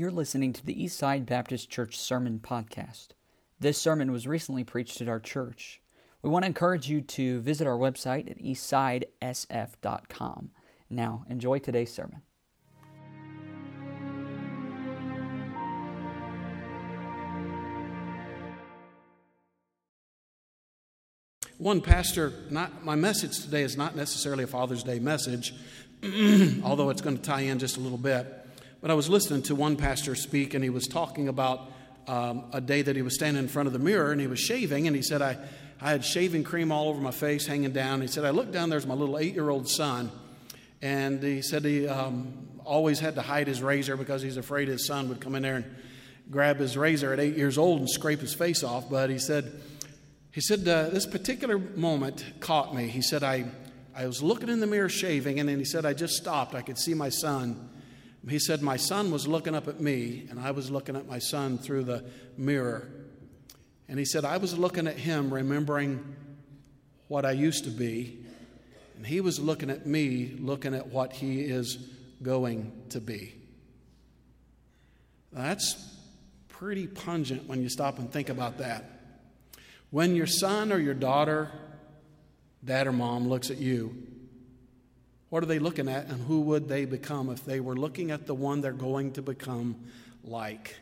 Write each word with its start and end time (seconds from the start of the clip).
You're 0.00 0.10
listening 0.10 0.54
to 0.54 0.64
the 0.64 0.74
Eastside 0.74 1.26
Baptist 1.26 1.68
Church 1.68 1.98
Sermon 1.98 2.40
Podcast. 2.42 3.08
This 3.58 3.76
sermon 3.76 4.10
was 4.10 4.26
recently 4.26 4.64
preached 4.64 5.02
at 5.02 5.10
our 5.10 5.20
church. 5.20 5.82
We 6.22 6.30
want 6.30 6.44
to 6.44 6.46
encourage 6.46 6.88
you 6.88 7.02
to 7.02 7.42
visit 7.42 7.66
our 7.66 7.76
website 7.76 8.30
at 8.30 8.38
eastsidesf.com. 8.38 10.52
Now, 10.88 11.26
enjoy 11.28 11.58
today's 11.58 11.92
sermon. 11.92 12.22
One 21.58 21.82
pastor, 21.82 22.32
not 22.48 22.86
my 22.86 22.94
message 22.94 23.42
today 23.42 23.64
is 23.64 23.76
not 23.76 23.96
necessarily 23.96 24.44
a 24.44 24.46
Father's 24.46 24.82
Day 24.82 24.98
message, 24.98 25.52
although 26.64 26.88
it's 26.88 27.02
going 27.02 27.18
to 27.18 27.22
tie 27.22 27.42
in 27.42 27.58
just 27.58 27.76
a 27.76 27.80
little 27.80 27.98
bit. 27.98 28.39
But 28.80 28.90
I 28.90 28.94
was 28.94 29.08
listening 29.08 29.42
to 29.42 29.54
one 29.54 29.76
pastor 29.76 30.14
speak, 30.14 30.54
and 30.54 30.64
he 30.64 30.70
was 30.70 30.86
talking 30.86 31.28
about 31.28 31.70
um, 32.06 32.44
a 32.52 32.60
day 32.60 32.82
that 32.82 32.96
he 32.96 33.02
was 33.02 33.14
standing 33.14 33.42
in 33.42 33.48
front 33.48 33.66
of 33.66 33.72
the 33.72 33.78
mirror 33.78 34.10
and 34.10 34.20
he 34.20 34.26
was 34.26 34.40
shaving, 34.40 34.86
and 34.86 34.96
he 34.96 35.02
said, 35.02 35.22
I, 35.22 35.36
I 35.80 35.90
had 35.90 36.04
shaving 36.04 36.44
cream 36.44 36.72
all 36.72 36.88
over 36.88 37.00
my 37.00 37.10
face 37.10 37.46
hanging 37.46 37.72
down. 37.72 38.00
He 38.00 38.06
said, 38.06 38.24
I 38.24 38.30
looked 38.30 38.52
down, 38.52 38.70
there's 38.70 38.86
my 38.86 38.94
little 38.94 39.18
eight 39.18 39.34
year 39.34 39.50
old 39.50 39.68
son, 39.68 40.10
and 40.82 41.22
he 41.22 41.42
said 41.42 41.64
he 41.64 41.86
um, 41.86 42.48
always 42.64 43.00
had 43.00 43.14
to 43.16 43.22
hide 43.22 43.46
his 43.46 43.62
razor 43.62 43.96
because 43.96 44.22
he's 44.22 44.36
afraid 44.36 44.68
his 44.68 44.86
son 44.86 45.08
would 45.08 45.20
come 45.20 45.34
in 45.34 45.42
there 45.42 45.56
and 45.56 45.64
grab 46.30 46.58
his 46.58 46.76
razor 46.76 47.12
at 47.12 47.20
eight 47.20 47.36
years 47.36 47.58
old 47.58 47.80
and 47.80 47.90
scrape 47.90 48.20
his 48.20 48.34
face 48.34 48.62
off. 48.62 48.88
But 48.88 49.10
he 49.10 49.18
said, 49.18 49.60
he 50.32 50.40
said, 50.40 50.66
uh, 50.66 50.88
this 50.90 51.06
particular 51.06 51.58
moment 51.58 52.24
caught 52.40 52.74
me. 52.74 52.88
He 52.88 53.02
said, 53.02 53.22
I, 53.22 53.46
I 53.94 54.06
was 54.06 54.22
looking 54.22 54.48
in 54.48 54.60
the 54.60 54.66
mirror 54.66 54.88
shaving, 54.88 55.38
and 55.38 55.48
then 55.48 55.58
he 55.58 55.64
said, 55.64 55.84
I 55.84 55.92
just 55.92 56.14
stopped. 56.14 56.54
I 56.54 56.62
could 56.62 56.78
see 56.78 56.94
my 56.94 57.08
son. 57.08 57.68
He 58.28 58.38
said, 58.38 58.62
My 58.62 58.76
son 58.76 59.10
was 59.10 59.26
looking 59.26 59.54
up 59.54 59.66
at 59.66 59.80
me, 59.80 60.26
and 60.30 60.38
I 60.38 60.50
was 60.50 60.70
looking 60.70 60.96
at 60.96 61.06
my 61.06 61.18
son 61.18 61.58
through 61.58 61.84
the 61.84 62.04
mirror. 62.36 62.90
And 63.88 63.98
he 63.98 64.04
said, 64.04 64.24
I 64.24 64.36
was 64.36 64.56
looking 64.58 64.86
at 64.86 64.96
him, 64.96 65.32
remembering 65.32 66.16
what 67.08 67.24
I 67.24 67.32
used 67.32 67.64
to 67.64 67.70
be, 67.70 68.24
and 68.96 69.06
he 69.06 69.20
was 69.20 69.40
looking 69.40 69.70
at 69.70 69.86
me, 69.86 70.36
looking 70.38 70.74
at 70.74 70.88
what 70.88 71.12
he 71.12 71.40
is 71.40 71.76
going 72.22 72.70
to 72.90 73.00
be. 73.00 73.34
That's 75.32 75.90
pretty 76.48 76.86
pungent 76.86 77.48
when 77.48 77.62
you 77.62 77.68
stop 77.68 77.98
and 77.98 78.12
think 78.12 78.28
about 78.28 78.58
that. 78.58 78.84
When 79.90 80.14
your 80.14 80.26
son 80.26 80.70
or 80.70 80.78
your 80.78 80.94
daughter, 80.94 81.50
dad 82.64 82.86
or 82.86 82.92
mom, 82.92 83.28
looks 83.28 83.50
at 83.50 83.58
you, 83.58 84.06
what 85.30 85.42
are 85.42 85.46
they 85.46 85.60
looking 85.60 85.88
at 85.88 86.06
and 86.08 86.20
who 86.24 86.40
would 86.42 86.68
they 86.68 86.84
become 86.84 87.30
if 87.30 87.44
they 87.44 87.60
were 87.60 87.76
looking 87.76 88.10
at 88.10 88.26
the 88.26 88.34
one 88.34 88.60
they're 88.60 88.72
going 88.72 89.12
to 89.12 89.22
become 89.22 89.76
like? 90.24 90.76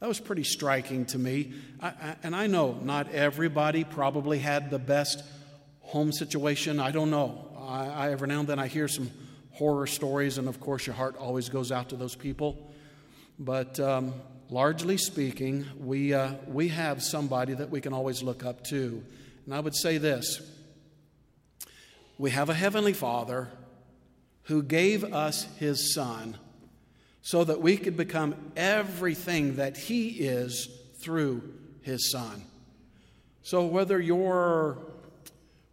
That 0.00 0.08
was 0.08 0.20
pretty 0.20 0.44
striking 0.44 1.06
to 1.06 1.18
me. 1.18 1.54
I, 1.80 1.88
I, 1.88 2.16
and 2.22 2.36
I 2.36 2.46
know 2.46 2.78
not 2.82 3.10
everybody 3.12 3.82
probably 3.82 4.38
had 4.38 4.70
the 4.70 4.78
best 4.78 5.24
home 5.80 6.12
situation. 6.12 6.78
I 6.78 6.90
don't 6.90 7.10
know. 7.10 7.50
I, 7.66 8.10
every 8.10 8.28
now 8.28 8.40
and 8.40 8.48
then 8.48 8.58
I 8.58 8.66
hear 8.66 8.88
some 8.88 9.10
horror 9.52 9.86
stories, 9.86 10.36
and 10.36 10.48
of 10.48 10.60
course, 10.60 10.86
your 10.86 10.94
heart 10.94 11.16
always 11.16 11.48
goes 11.48 11.72
out 11.72 11.88
to 11.88 11.96
those 11.96 12.14
people. 12.14 12.70
But 13.38 13.80
um, 13.80 14.12
largely 14.50 14.98
speaking, 14.98 15.64
we, 15.78 16.12
uh, 16.12 16.34
we 16.46 16.68
have 16.68 17.02
somebody 17.02 17.54
that 17.54 17.70
we 17.70 17.80
can 17.80 17.94
always 17.94 18.22
look 18.22 18.44
up 18.44 18.64
to. 18.64 19.02
And 19.46 19.54
I 19.54 19.60
would 19.60 19.74
say 19.74 19.96
this 19.96 20.42
we 22.18 22.30
have 22.30 22.50
a 22.50 22.54
Heavenly 22.54 22.92
Father 22.92 23.48
who 24.44 24.62
gave 24.62 25.04
us 25.04 25.44
His 25.58 25.94
Son 25.94 26.36
so 27.22 27.44
that 27.44 27.60
we 27.60 27.76
could 27.76 27.96
become 27.96 28.34
everything 28.56 29.56
that 29.56 29.76
He 29.76 30.08
is 30.08 30.68
through 30.98 31.42
His 31.82 32.10
Son. 32.10 32.44
So 33.42 33.66
whether 33.66 34.00
your, 34.00 34.78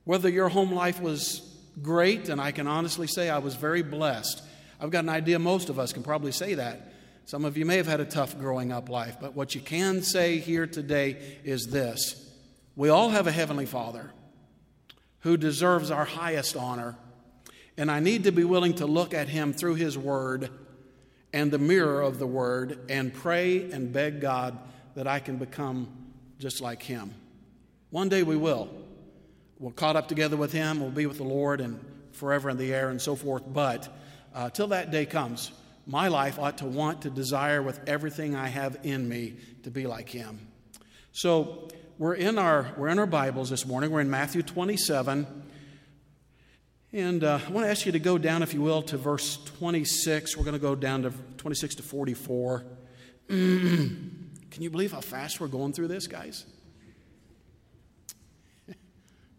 whether 0.04 0.30
your 0.30 0.50
home 0.50 0.74
life 0.74 1.02
was 1.02 1.42
great, 1.82 2.30
and 2.30 2.40
I 2.42 2.52
can 2.52 2.68
honestly 2.68 3.08
say 3.08 3.30
I 3.30 3.40
was 3.40 3.56
very 3.56 3.82
blessed, 3.82 4.44
I've 4.80 4.92
got 4.92 5.04
an 5.04 5.10
idea 5.10 5.40
most 5.40 5.70
of 5.70 5.78
us 5.78 5.94
can 5.94 6.04
probably 6.04 6.32
say 6.32 6.56
that. 6.56 6.92
Some 7.26 7.46
of 7.46 7.56
you 7.56 7.66
may 7.66 7.78
have 7.78 7.88
had 7.88 8.00
a 8.00 8.06
tough 8.06 8.38
growing 8.38 8.72
up 8.72 8.90
life, 8.90 9.18
but 9.22 9.36
what 9.36 9.56
you 9.56 9.62
can 9.62 10.02
say 10.02 10.40
here 10.40 10.68
today 10.68 11.40
is 11.44 11.68
this 11.68 12.30
we 12.76 12.90
all 12.90 13.10
have 13.10 13.28
a 13.28 13.32
Heavenly 13.32 13.66
Father 13.66 14.12
who 15.20 15.38
deserves 15.38 15.92
our 15.92 16.06
highest 16.06 16.56
honor, 16.56 16.98
and 17.78 17.90
I 17.90 18.00
need 18.00 18.26
to 18.26 18.32
be 18.32 18.44
willing 18.44 18.74
to 18.76 18.86
look 18.86 19.14
at 19.14 19.28
Him 19.28 19.54
through 19.54 19.76
His 19.76 19.98
Word 19.98 20.50
and 21.34 21.52
the 21.52 21.58
mirror 21.58 22.02
of 22.02 22.20
the 22.20 22.28
Word 22.28 22.80
and 22.90 23.14
pray 23.14 23.72
and 23.72 23.92
beg 23.92 24.22
God 24.22 24.58
that 24.96 25.08
I 25.08 25.20
can 25.20 25.38
become 25.38 25.90
just 26.40 26.62
like 26.62 26.84
Him. 26.84 27.14
One 27.90 28.10
day 28.10 28.24
we 28.24 28.36
will. 28.36 28.70
We're 29.60 29.72
caught 29.72 29.96
up 29.96 30.08
together 30.08 30.38
with 30.38 30.52
Him, 30.52 30.80
we'll 30.80 30.90
be 30.90 31.06
with 31.06 31.18
the 31.18 31.24
Lord 31.24 31.62
and 31.62 31.80
forever 32.14 32.50
in 32.50 32.58
the 32.58 32.74
air 32.74 32.90
and 32.90 33.02
so 33.02 33.16
forth, 33.16 33.44
but 33.48 33.88
uh, 34.34 34.50
till 34.50 34.68
that 34.68 34.92
day 34.92 35.06
comes, 35.06 35.52
my 35.86 36.08
life 36.08 36.40
ought 36.40 36.60
to 36.60 36.66
want 36.66 37.02
to 37.02 37.10
desire 37.10 37.62
with 37.62 37.80
everything 37.88 38.36
I 38.36 38.48
have 38.48 38.78
in 38.84 39.08
me 39.08 39.36
to 39.64 39.72
be 39.72 39.88
like 39.88 40.10
him. 40.10 40.48
So 41.12 41.68
we're 41.98 42.14
in 42.14 42.38
our 42.38 42.72
we're 42.78 42.88
in 42.88 43.00
our 43.00 43.08
Bibles 43.08 43.50
this 43.50 43.66
morning. 43.66 43.92
We're 43.92 44.02
in 44.02 44.10
Matthew 44.10 44.44
27. 44.44 45.41
And 46.94 47.24
uh, 47.24 47.40
I 47.48 47.50
want 47.52 47.66
to 47.66 47.72
ask 47.72 47.86
you 47.86 47.94
to 47.94 48.00
go 48.00 48.18
down, 48.18 48.44
if 48.44 48.54
you 48.54 48.62
will, 48.62 48.82
to 48.84 48.98
verse 48.98 49.38
26. 49.58 50.36
We're 50.36 50.44
going 50.44 50.56
to 50.56 50.60
go 50.60 50.76
down 50.76 51.04
to 51.04 51.14
26 51.38 51.76
to 51.76 51.84
44. 51.84 52.66
Can 53.30 54.28
you 54.58 54.70
believe 54.70 54.92
how 54.92 55.00
fast 55.00 55.40
we're 55.40 55.48
going 55.48 55.72
through 55.72 55.88
this, 55.88 56.08
guys? 56.08 56.46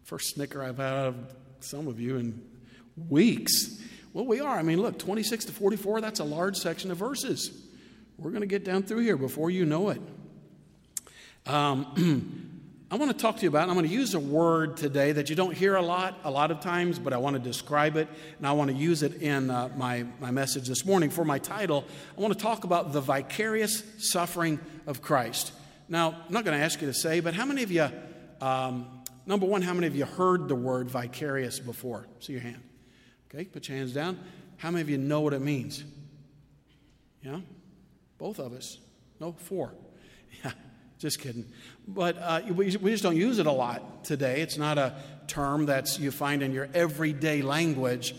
First 0.03 0.33
snicker 0.33 0.63
I've 0.63 0.77
had 0.77 0.93
out 0.93 1.07
of 1.09 1.15
some 1.59 1.87
of 1.87 1.99
you 1.99 2.17
in 2.17 2.41
weeks. 3.07 3.79
Well, 4.13 4.25
we 4.25 4.39
are. 4.39 4.57
I 4.57 4.63
mean, 4.63 4.81
look, 4.81 4.97
26 4.97 5.45
to 5.45 5.51
44, 5.51 6.01
that's 6.01 6.19
a 6.19 6.23
large 6.23 6.57
section 6.57 6.89
of 6.89 6.97
verses. 6.97 7.51
We're 8.17 8.31
going 8.31 8.41
to 8.41 8.47
get 8.47 8.65
down 8.65 8.81
through 8.81 9.01
here 9.01 9.17
before 9.17 9.51
you 9.51 9.65
know 9.65 9.89
it. 9.89 10.01
Um, 11.45 12.49
I 12.93 12.95
want 12.95 13.09
to 13.09 13.17
talk 13.17 13.37
to 13.37 13.41
you 13.41 13.47
about, 13.47 13.69
I'm 13.69 13.73
going 13.73 13.87
to 13.87 13.91
use 13.91 14.13
a 14.13 14.19
word 14.19 14.77
today 14.77 15.13
that 15.13 15.27
you 15.27 15.35
don't 15.35 15.57
hear 15.57 15.73
a 15.73 15.81
lot, 15.81 16.19
a 16.23 16.29
lot 16.29 16.51
of 16.51 16.59
times, 16.59 16.99
but 16.99 17.11
I 17.11 17.17
want 17.17 17.35
to 17.35 17.41
describe 17.41 17.95
it, 17.95 18.07
and 18.37 18.45
I 18.45 18.51
want 18.51 18.69
to 18.69 18.77
use 18.77 19.01
it 19.01 19.19
in 19.19 19.49
uh, 19.49 19.71
my, 19.75 20.05
my 20.19 20.29
message 20.29 20.67
this 20.67 20.85
morning. 20.85 21.09
For 21.09 21.25
my 21.25 21.39
title, 21.39 21.85
I 22.15 22.21
want 22.21 22.37
to 22.37 22.39
talk 22.39 22.65
about 22.65 22.93
the 22.93 23.01
vicarious 23.01 23.81
suffering 23.97 24.59
of 24.85 25.01
Christ. 25.01 25.53
Now, 25.89 26.11
I'm 26.11 26.31
not 26.31 26.45
going 26.45 26.55
to 26.55 26.63
ask 26.63 26.81
you 26.81 26.87
to 26.87 26.93
say, 26.93 27.19
but 27.19 27.33
how 27.33 27.45
many 27.45 27.63
of 27.63 27.71
you, 27.71 27.89
um, 28.41 28.85
number 29.25 29.47
one, 29.47 29.63
how 29.63 29.73
many 29.73 29.87
of 29.87 29.95
you 29.95 30.05
heard 30.05 30.47
the 30.47 30.53
word 30.53 30.87
vicarious 30.87 31.59
before? 31.59 32.05
See 32.19 32.33
your 32.33 32.43
hand. 32.43 32.61
Okay, 33.33 33.45
put 33.45 33.67
your 33.69 33.75
hands 33.75 33.93
down. 33.93 34.19
How 34.57 34.69
many 34.69 34.83
of 34.83 34.89
you 34.91 34.99
know 34.99 35.21
what 35.21 35.33
it 35.33 35.41
means? 35.41 35.83
Yeah? 37.23 37.39
Both 38.19 38.37
of 38.37 38.53
us. 38.53 38.77
No, 39.19 39.31
four. 39.31 39.73
Yeah, 40.43 40.51
just 41.03 41.19
kidding. 41.19 41.45
But 41.85 42.17
uh, 42.17 42.41
we, 42.47 42.77
we 42.77 42.91
just 42.91 43.03
don't 43.03 43.17
use 43.17 43.37
it 43.37 43.45
a 43.45 43.51
lot 43.51 44.05
today. 44.05 44.39
It's 44.39 44.57
not 44.57 44.77
a 44.77 44.95
term 45.27 45.65
that 45.65 45.99
you 45.99 46.11
find 46.11 46.41
in 46.41 46.53
your 46.53 46.69
everyday 46.73 47.41
language. 47.41 48.15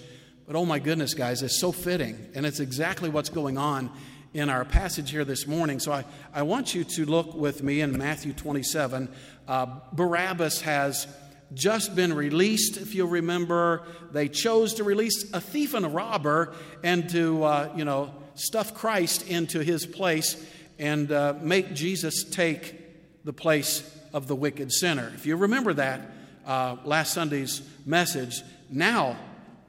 But 0.46 0.54
oh 0.54 0.66
my 0.66 0.80
goodness, 0.80 1.14
guys, 1.14 1.42
it's 1.42 1.58
so 1.58 1.72
fitting. 1.72 2.28
And 2.34 2.44
it's 2.44 2.60
exactly 2.60 3.08
what's 3.08 3.30
going 3.30 3.56
on 3.56 3.90
in 4.34 4.50
our 4.50 4.66
passage 4.66 5.10
here 5.10 5.24
this 5.24 5.46
morning. 5.46 5.80
So 5.80 5.92
I, 5.92 6.04
I 6.34 6.42
want 6.42 6.74
you 6.74 6.84
to 6.84 7.06
look 7.06 7.32
with 7.32 7.62
me 7.62 7.80
in 7.80 7.96
Matthew 7.96 8.34
27. 8.34 9.08
Uh, 9.48 9.66
Barabbas 9.94 10.60
has 10.60 11.06
just 11.54 11.96
been 11.96 12.12
released, 12.12 12.76
if 12.76 12.94
you 12.94 13.06
remember. 13.06 13.84
They 14.12 14.28
chose 14.28 14.74
to 14.74 14.84
release 14.84 15.32
a 15.32 15.40
thief 15.40 15.72
and 15.72 15.86
a 15.86 15.88
robber 15.88 16.52
and 16.82 17.08
to, 17.08 17.44
uh, 17.44 17.72
you 17.74 17.86
know, 17.86 18.14
stuff 18.34 18.74
Christ 18.74 19.26
into 19.26 19.60
his 19.60 19.86
place 19.86 20.36
and 20.78 21.10
uh, 21.10 21.34
make 21.40 21.74
Jesus 21.74 22.24
take 22.24 23.24
the 23.24 23.32
place 23.32 23.90
of 24.12 24.26
the 24.26 24.34
wicked 24.34 24.72
sinner. 24.72 25.10
If 25.14 25.26
you 25.26 25.36
remember 25.36 25.72
that 25.74 26.00
uh, 26.46 26.76
last 26.84 27.12
Sunday's 27.12 27.62
message, 27.86 28.42
now, 28.70 29.16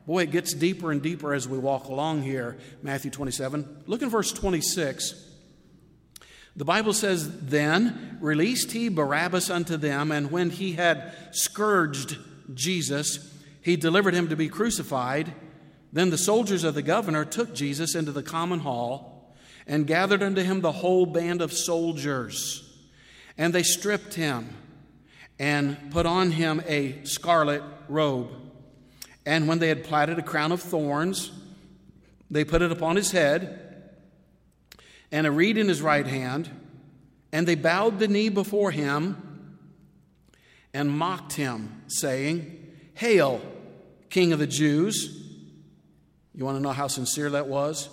boy, 0.06 0.24
it 0.24 0.32
gets 0.32 0.54
deeper 0.54 0.92
and 0.92 1.02
deeper 1.02 1.34
as 1.34 1.48
we 1.48 1.58
walk 1.58 1.86
along 1.86 2.24
here, 2.24 2.58
Matthew 2.82 3.12
27. 3.12 3.84
Look 3.88 4.02
in 4.02 4.10
verse 4.10 4.32
26. 4.32 5.24
The 6.56 6.66
Bible 6.66 6.94
says, 6.94 7.42
Then 7.42 8.18
released 8.22 8.72
he 8.72 8.90
Barabbas 8.90 9.50
unto 9.50 9.78
them, 9.78 10.12
and 10.12 10.32
when 10.32 10.50
he 10.50 10.74
had 10.74 11.14
scourged 11.32 12.18
Jesus, 12.54 13.34
he 13.62 13.76
delivered 13.76 14.14
him 14.14 14.30
to 14.30 14.36
be 14.36 14.48
crucified. 14.48 15.34
Then 15.92 16.10
the 16.10 16.18
soldiers 16.18 16.64
of 16.64 16.76
the 16.76 16.82
governor 16.82 17.26
took 17.26 17.54
Jesus 17.54 17.96
into 17.96 18.12
the 18.12 18.24
common 18.24 18.60
hall 18.60 19.15
and 19.68 19.88
gathered 19.88 20.22
unto 20.22 20.42
him 20.42 20.62
the 20.62 20.72
whole 20.72 21.06
band 21.06 21.42
of 21.42 21.52
soldiers. 21.52 22.62
And 23.38 23.54
they 23.54 23.64
stripped 23.64 24.14
him 24.14 24.50
and 25.40 25.92
put 25.92 26.06
on 26.06 26.32
him 26.32 26.62
a 26.68 27.04
scarlet 27.04 27.64
robe. 27.88 28.30
And 29.26 29.48
when 29.48 29.60
they 29.60 29.68
had 29.68 29.84
plaited 29.84 30.20
a 30.20 30.24
crown 30.24 30.52
of 30.52 30.62
thorns, 30.62 31.32
they 32.30 32.44
put 32.44 32.62
it 32.62 32.72
upon 32.72 32.96
his 32.96 33.12
head 33.12 33.62
and 35.12 35.26
a 35.26 35.32
reed 35.32 35.58
in 35.58 35.68
his 35.68 35.82
right 35.82 36.06
hand. 36.06 36.50
And 37.32 37.48
they 37.48 37.56
bowed 37.56 38.00
the 38.00 38.08
knee 38.08 38.30
before 38.30 38.72
him 38.72 39.58
and 40.74 40.90
mocked 40.90 41.34
him, 41.34 41.84
saying, 41.88 42.74
Hail, 42.94 43.42
King 44.10 44.32
of 44.32 44.40
the 44.40 44.48
Jews. 44.48 45.24
You 46.34 46.46
want 46.46 46.58
to 46.58 46.62
know 46.62 46.72
how 46.72 46.88
sincere 46.88 47.32
that 47.32 47.48
was? 47.48 47.90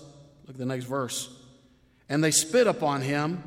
Look 0.46 0.56
at 0.56 0.58
the 0.58 0.66
next 0.66 0.84
verse. 0.84 1.28
And 2.12 2.22
they 2.22 2.30
spit 2.30 2.66
upon 2.66 3.00
him 3.00 3.42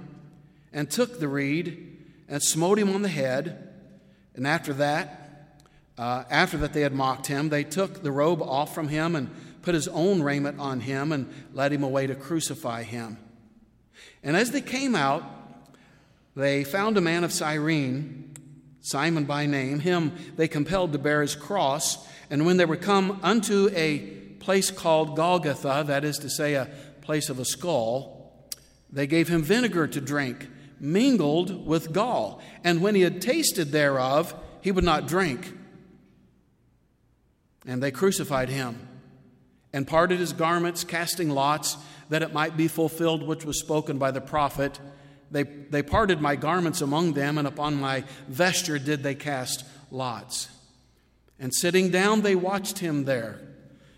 and 0.73 0.89
took 0.89 1.19
the 1.19 1.27
reed 1.27 2.00
and 2.27 2.41
smote 2.41 2.79
him 2.79 2.95
on 2.95 3.03
the 3.03 3.09
head. 3.09 3.71
And 4.33 4.47
after 4.47 4.73
that, 4.73 5.59
uh, 6.00 6.23
after 6.31 6.57
that 6.57 6.73
they 6.73 6.81
had 6.81 6.91
mocked 6.91 7.27
him, 7.27 7.50
they 7.50 7.63
took 7.63 8.01
the 8.01 8.12
robe 8.12 8.41
off 8.41 8.73
from 8.73 8.88
him 8.88 9.15
and 9.15 9.29
put 9.62 9.75
his 9.75 9.88
own 9.89 10.23
raiment 10.23 10.59
on 10.59 10.79
him 10.79 11.12
and 11.12 11.31
led 11.53 11.73
him 11.73 11.83
away 11.83 12.07
to 12.07 12.15
crucify 12.15 12.81
him. 12.81 13.19
And 14.23 14.35
as 14.35 14.50
they 14.50 14.62
came 14.62 14.95
out, 14.95 15.23
they 16.35 16.63
found 16.63 16.97
a 16.97 17.01
man 17.01 17.23
of 17.23 17.31
Cyrene, 17.31 18.33
Simon 18.81 19.25
by 19.25 19.45
name. 19.45 19.79
Him 19.79 20.12
they 20.38 20.47
compelled 20.47 20.91
to 20.94 20.97
bear 20.97 21.21
his 21.21 21.35
cross. 21.35 22.03
And 22.31 22.47
when 22.47 22.57
they 22.57 22.65
were 22.65 22.77
come 22.77 23.19
unto 23.21 23.69
a 23.75 24.00
place 24.39 24.71
called 24.71 25.15
Golgotha, 25.15 25.83
that 25.85 26.03
is 26.03 26.17
to 26.17 26.31
say, 26.31 26.56
a 26.56 26.67
place 27.01 27.29
of 27.29 27.38
a 27.38 27.45
skull, 27.45 28.14
they 28.91 29.07
gave 29.07 29.27
him 29.27 29.41
vinegar 29.43 29.87
to 29.87 30.01
drink, 30.01 30.47
mingled 30.79 31.65
with 31.65 31.91
gall. 31.93 32.41
And 32.63 32.81
when 32.81 32.95
he 32.95 33.01
had 33.01 33.21
tasted 33.21 33.71
thereof, 33.71 34.33
he 34.61 34.71
would 34.71 34.83
not 34.83 35.07
drink. 35.07 35.57
And 37.65 37.81
they 37.81 37.91
crucified 37.91 38.49
him 38.49 38.87
and 39.73 39.85
parted 39.85 40.19
his 40.19 40.31
garments, 40.31 40.83
casting 40.83 41.29
lots, 41.29 41.77
that 42.09 42.21
it 42.21 42.33
might 42.33 42.55
be 42.55 42.67
fulfilled 42.67 43.23
which 43.23 43.43
was 43.43 43.59
spoken 43.59 43.97
by 43.97 44.11
the 44.11 44.21
prophet. 44.21 44.79
They, 45.31 45.43
they 45.43 45.83
parted 45.83 46.21
my 46.21 46.35
garments 46.35 46.81
among 46.81 47.13
them, 47.13 47.38
and 47.38 47.47
upon 47.47 47.75
my 47.75 48.05
vesture 48.27 48.79
did 48.79 49.03
they 49.03 49.15
cast 49.15 49.65
lots. 49.91 50.47
And 51.39 51.53
sitting 51.53 51.89
down, 51.89 52.21
they 52.21 52.35
watched 52.35 52.79
him 52.79 53.03
there, 53.03 53.41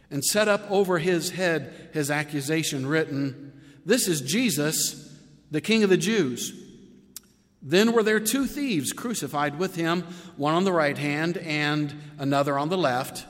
and 0.10 0.24
set 0.24 0.48
up 0.48 0.70
over 0.72 0.98
his 0.98 1.32
head 1.32 1.90
his 1.94 2.10
accusation 2.10 2.88
written, 2.88 3.47
This 3.88 4.10
is 4.10 4.20
Jesus, 4.20 5.18
the 5.50 5.62
King 5.62 5.82
of 5.86 5.90
the 5.90 5.96
Jews. 5.96 6.52
Then 7.62 7.94
were 7.94 8.04
there 8.04 8.20
two 8.20 8.46
thieves 8.46 8.92
crucified 8.92 9.58
with 9.58 9.78
him, 9.78 10.04
one 10.36 10.54
on 10.54 10.66
the 10.66 10.74
right 10.74 10.98
hand 10.98 11.38
and 11.38 11.96
another 12.18 12.60
on 12.60 12.68
the 12.68 12.78
left. 12.78 13.26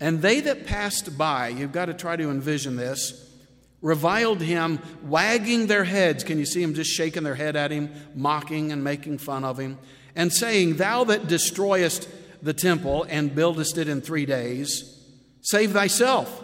And 0.00 0.20
they 0.20 0.40
that 0.40 0.66
passed 0.66 1.16
by, 1.16 1.50
you've 1.50 1.70
got 1.70 1.84
to 1.86 1.94
try 1.94 2.16
to 2.16 2.30
envision 2.30 2.74
this, 2.74 3.32
reviled 3.80 4.40
him, 4.40 4.80
wagging 5.04 5.68
their 5.68 5.84
heads. 5.84 6.24
Can 6.24 6.40
you 6.40 6.46
see 6.46 6.62
them 6.62 6.74
just 6.74 6.90
shaking 6.90 7.22
their 7.22 7.36
head 7.36 7.54
at 7.54 7.70
him, 7.70 7.92
mocking 8.12 8.72
and 8.72 8.82
making 8.82 9.18
fun 9.18 9.44
of 9.44 9.56
him, 9.56 9.78
and 10.16 10.32
saying, 10.32 10.78
Thou 10.78 11.04
that 11.04 11.28
destroyest 11.28 12.08
the 12.42 12.52
temple 12.52 13.06
and 13.08 13.36
buildest 13.36 13.78
it 13.78 13.86
in 13.86 14.00
three 14.00 14.26
days, 14.26 15.00
save 15.42 15.70
thyself. 15.70 16.42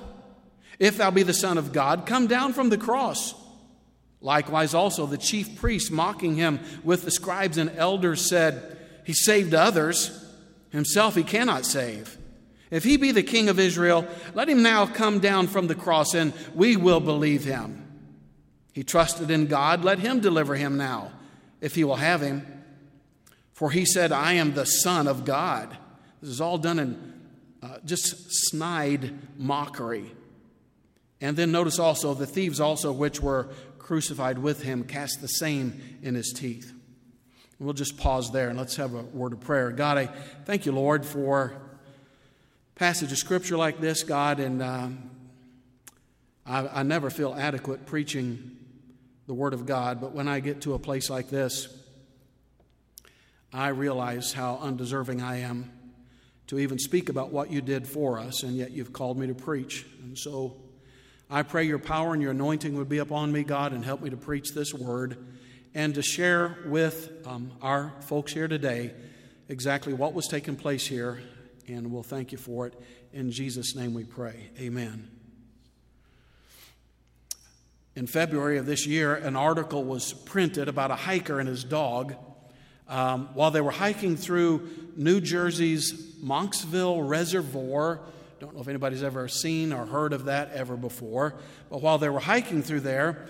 If 0.83 0.97
thou 0.97 1.13
be 1.13 1.23
the 1.23 1.33
Son 1.33 1.59
of 1.59 1.73
God, 1.73 2.07
come 2.07 2.27
down 2.27 2.55
from 2.55 2.69
the 2.69 2.77
cross. 2.77 3.37
Likewise, 4.21 4.75
also 4.75 5.07
the 5.07 5.17
chief 5.17 5.55
priests, 5.61 5.93
mocking 5.93 6.35
him 6.35 6.59
with 6.83 7.05
the 7.05 7.13
scribes 7.13 7.57
and 7.57 7.71
elders, 7.77 8.29
said, 8.29 8.79
He 9.07 9.13
saved 9.13 9.55
others, 9.55 10.27
himself 10.71 11.15
he 11.15 11.23
cannot 11.23 11.67
save. 11.67 12.19
If 12.69 12.83
he 12.83 12.97
be 12.97 13.13
the 13.13 13.23
king 13.23 13.49
of 13.49 13.61
Israel, 13.61 14.09
let 14.35 14.49
him 14.49 14.65
now 14.65 14.87
come 14.87 15.21
down 15.21 15.47
from 15.47 15.69
the 15.69 15.77
cross, 15.77 16.15
and 16.15 16.33
we 16.53 16.77
will 16.77 16.99
believe 16.99 17.45
him. 17.45 17.87
He 18.73 18.83
trusted 18.83 19.31
in 19.31 19.47
God, 19.47 19.85
let 19.85 20.01
him 20.01 20.19
deliver 20.19 20.57
him 20.57 20.77
now, 20.77 21.13
if 21.61 21.77
he 21.77 21.85
will 21.85 21.95
have 21.95 22.23
him. 22.23 22.45
For 23.53 23.71
he 23.71 23.85
said, 23.85 24.11
I 24.11 24.33
am 24.33 24.55
the 24.55 24.67
Son 24.67 25.07
of 25.07 25.25
God. 25.25 25.77
This 26.21 26.31
is 26.31 26.41
all 26.41 26.59
done 26.59 26.81
in 26.81 27.13
uh, 27.63 27.79
just 27.85 28.17
snide 28.49 29.13
mockery. 29.39 30.11
And 31.23 31.37
then 31.37 31.53
notice 31.53 31.79
also 31.79 32.13
the 32.13 32.27
thieves 32.27 32.61
also 32.61 32.93
which 32.93 33.23
were 33.23 33.49
crucified 33.79 34.39
with 34.39 34.63
him 34.63 34.83
cast 34.83 35.21
the 35.21 35.29
same 35.29 35.81
in 36.03 36.15
his 36.15 36.33
teeth. 36.33 36.73
We'll 37.61 37.75
just 37.75 37.97
pause 37.97 38.33
there 38.33 38.49
and 38.49 38.59
let's 38.59 38.75
have 38.77 38.95
a 38.95 39.03
word 39.03 39.33
of 39.33 39.41
prayer. 39.41 39.71
God, 39.71 39.97
I 39.97 40.07
thank 40.45 40.67
you, 40.67 40.73
Lord, 40.73 41.07
for 41.07 41.55
passage 42.75 43.13
of 43.13 43.19
scripture 43.19 43.57
like 43.57 43.81
this, 43.81 44.03
God, 44.03 44.41
and 44.41 44.61
uh, 44.61 44.89
I, 46.45 46.81
I 46.81 46.83
never 46.83 47.09
feel 47.09 47.35
adequate 47.35 47.87
preaching 47.87 48.57
the 49.29 49.35
Word 49.35 49.55
of 49.55 49.65
God, 49.65 50.01
but 50.01 50.13
when 50.13 50.27
I 50.27 50.41
get 50.41 50.63
to 50.63 50.75
a 50.75 50.79
place 50.81 51.09
like 51.09 51.31
this, 51.31 51.69
I 53.53 53.69
realize 53.69 54.33
how 54.33 54.59
undeserving 54.61 55.23
I 55.23 55.41
am 55.41 55.71
to 56.49 56.59
even 56.59 56.81
speak 56.81 57.09
about 57.09 57.31
what 57.31 57.53
you 57.53 57.61
did 57.61 57.87
for 57.87 58.19
us, 58.19 58.43
and 58.43 58.57
yet 58.57 58.73
you've 58.73 58.93
called 58.93 59.17
me 59.17 59.29
to 59.29 59.35
preach. 59.35 59.87
And 60.03 60.19
so 60.19 60.57
I 61.33 61.43
pray 61.43 61.65
your 61.65 61.79
power 61.79 62.13
and 62.13 62.21
your 62.21 62.33
anointing 62.33 62.77
would 62.77 62.91
be 62.91 62.99
upon 62.99 63.33
me, 63.33 63.43
God, 63.43 63.73
and 63.73 63.83
help 63.83 64.03
me 64.03 64.11
to 64.11 64.19
preach 64.19 64.53
this 64.53 64.75
word 64.75 65.17
and 65.75 65.95
to 65.95 66.03
share 66.03 66.59
with 66.67 67.11
um, 67.27 67.53
our 67.63 67.95
folks 68.03 68.35
here 68.35 68.49
today 68.49 68.93
exactly 69.49 69.95
what 69.95 70.13
was 70.13 70.29
taking 70.29 70.57
place 70.57 70.87
here 70.87 71.23
and 71.67 71.91
we'll 71.91 72.03
thank 72.03 72.33
you 72.33 72.39
for 72.39 72.67
it. 72.67 72.79
In 73.15 73.31
Jesus' 73.31 73.75
name 73.75 73.95
we 73.95 74.05
pray. 74.05 74.51
Amen. 74.61 75.11
In 77.97 78.07
February 78.07 78.59
of 78.59 78.67
this 78.67 78.87
year, 78.87 79.15
an 79.15 79.35
article 79.35 79.85
was 79.85 80.13
printed 80.13 80.69
about 80.69 80.91
a 80.91 80.97
hiker 80.97 81.41
and 81.41 81.49
his 81.49 81.65
dog 81.65 82.15
um, 82.89 83.31
while 83.33 83.51
they 83.51 83.63
were 83.63 83.71
hiking 83.71 84.17
through 84.17 84.69
New 84.97 85.23
Jersey's 85.23 86.15
Monksville 86.23 87.09
Reservoir. 87.09 88.01
Don't 88.43 88.57
know 88.57 88.61
if 88.61 88.67
anybody's 88.67 89.05
ever 89.05 89.29
seen 89.29 89.73
or 89.73 89.87
heard 89.87 90.13
of 90.13 90.25
that 90.25 90.51
ever 90.51 90.77
before, 90.77 91.37
but 91.71 91.81
while 91.81 91.99
they 91.99 92.09
were 92.09 92.19
hiking 92.19 92.61
through 92.61 92.81
there, 92.81 93.29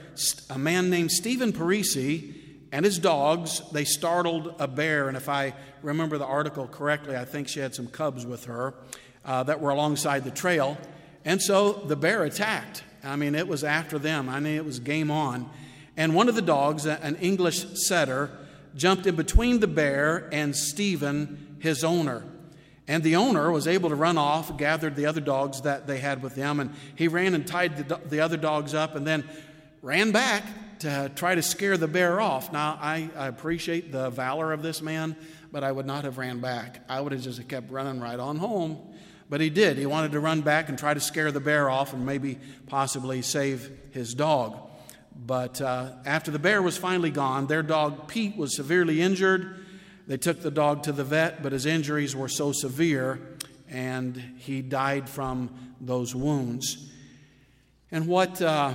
a 0.48 0.56
man 0.56 0.88
named 0.88 1.12
Stephen 1.12 1.52
Parisi 1.52 2.32
and 2.72 2.82
his 2.82 2.98
dogs, 2.98 3.60
they 3.72 3.84
startled 3.84 4.54
a 4.58 4.66
bear. 4.66 5.08
And 5.08 5.16
if 5.18 5.28
I 5.28 5.52
remember 5.82 6.16
the 6.16 6.24
article 6.24 6.66
correctly, 6.66 7.14
I 7.14 7.26
think 7.26 7.48
she 7.48 7.60
had 7.60 7.74
some 7.74 7.88
cubs 7.88 8.24
with 8.24 8.46
her 8.46 8.72
uh, 9.22 9.42
that 9.42 9.60
were 9.60 9.68
alongside 9.68 10.24
the 10.24 10.30
trail. 10.30 10.78
And 11.26 11.42
so 11.42 11.74
the 11.74 11.94
bear 11.94 12.24
attacked. 12.24 12.82
I 13.04 13.16
mean, 13.16 13.34
it 13.34 13.46
was 13.46 13.64
after 13.64 13.98
them. 13.98 14.30
I 14.30 14.40
mean, 14.40 14.56
it 14.56 14.64
was 14.64 14.78
game 14.78 15.10
on. 15.10 15.50
And 15.94 16.14
one 16.14 16.30
of 16.30 16.36
the 16.36 16.40
dogs, 16.40 16.86
an 16.86 17.16
English 17.16 17.66
setter, 17.86 18.30
jumped 18.74 19.06
in 19.06 19.16
between 19.16 19.60
the 19.60 19.66
bear 19.66 20.30
and 20.32 20.56
Stephen, 20.56 21.58
his 21.60 21.84
owner. 21.84 22.24
And 22.92 23.02
the 23.02 23.16
owner 23.16 23.50
was 23.50 23.66
able 23.66 23.88
to 23.88 23.94
run 23.94 24.18
off, 24.18 24.58
gathered 24.58 24.96
the 24.96 25.06
other 25.06 25.22
dogs 25.22 25.62
that 25.62 25.86
they 25.86 25.96
had 25.96 26.22
with 26.22 26.34
them, 26.34 26.60
and 26.60 26.74
he 26.94 27.08
ran 27.08 27.34
and 27.34 27.46
tied 27.46 27.88
the, 27.88 27.98
the 28.04 28.20
other 28.20 28.36
dogs 28.36 28.74
up 28.74 28.96
and 28.96 29.06
then 29.06 29.26
ran 29.80 30.12
back 30.12 30.44
to 30.80 31.10
try 31.16 31.34
to 31.34 31.40
scare 31.40 31.78
the 31.78 31.88
bear 31.88 32.20
off. 32.20 32.52
Now, 32.52 32.78
I, 32.78 33.08
I, 33.16 33.28
appreciate 33.28 33.92
the 33.92 34.10
valor 34.10 34.52
of 34.52 34.60
this 34.60 34.82
man, 34.82 35.16
but 35.50 35.64
I 35.64 35.72
would 35.72 35.86
not 35.86 36.04
have 36.04 36.18
ran 36.18 36.40
back. 36.40 36.84
I 36.86 37.00
would 37.00 37.12
have 37.12 37.22
just 37.22 37.48
kept 37.48 37.70
running 37.70 37.98
right 37.98 38.20
on 38.20 38.36
home. 38.36 38.76
But 39.30 39.40
he 39.40 39.48
did. 39.48 39.78
He 39.78 39.86
wanted 39.86 40.12
to 40.12 40.20
run 40.20 40.42
back 40.42 40.68
and 40.68 40.78
try 40.78 40.92
to 40.92 41.00
scare 41.00 41.32
the 41.32 41.40
bear 41.40 41.70
off 41.70 41.94
and 41.94 42.04
maybe 42.04 42.38
possibly 42.66 43.22
save 43.22 43.70
his 43.92 44.12
dog. 44.12 44.68
But 45.16 45.62
uh, 45.62 45.92
after 46.04 46.30
the 46.30 46.38
bear 46.38 46.60
was 46.60 46.76
finally 46.76 47.10
gone, 47.10 47.46
their 47.46 47.62
dog 47.62 48.06
Pete 48.06 48.36
was 48.36 48.54
severely 48.54 49.00
injured. 49.00 49.61
They 50.12 50.18
took 50.18 50.42
the 50.42 50.50
dog 50.50 50.82
to 50.82 50.92
the 50.92 51.04
vet, 51.04 51.42
but 51.42 51.52
his 51.52 51.64
injuries 51.64 52.14
were 52.14 52.28
so 52.28 52.52
severe 52.52 53.18
and 53.70 54.14
he 54.36 54.60
died 54.60 55.08
from 55.08 55.74
those 55.80 56.14
wounds. 56.14 56.90
And 57.90 58.06
what. 58.06 58.40
Uh, 58.40 58.74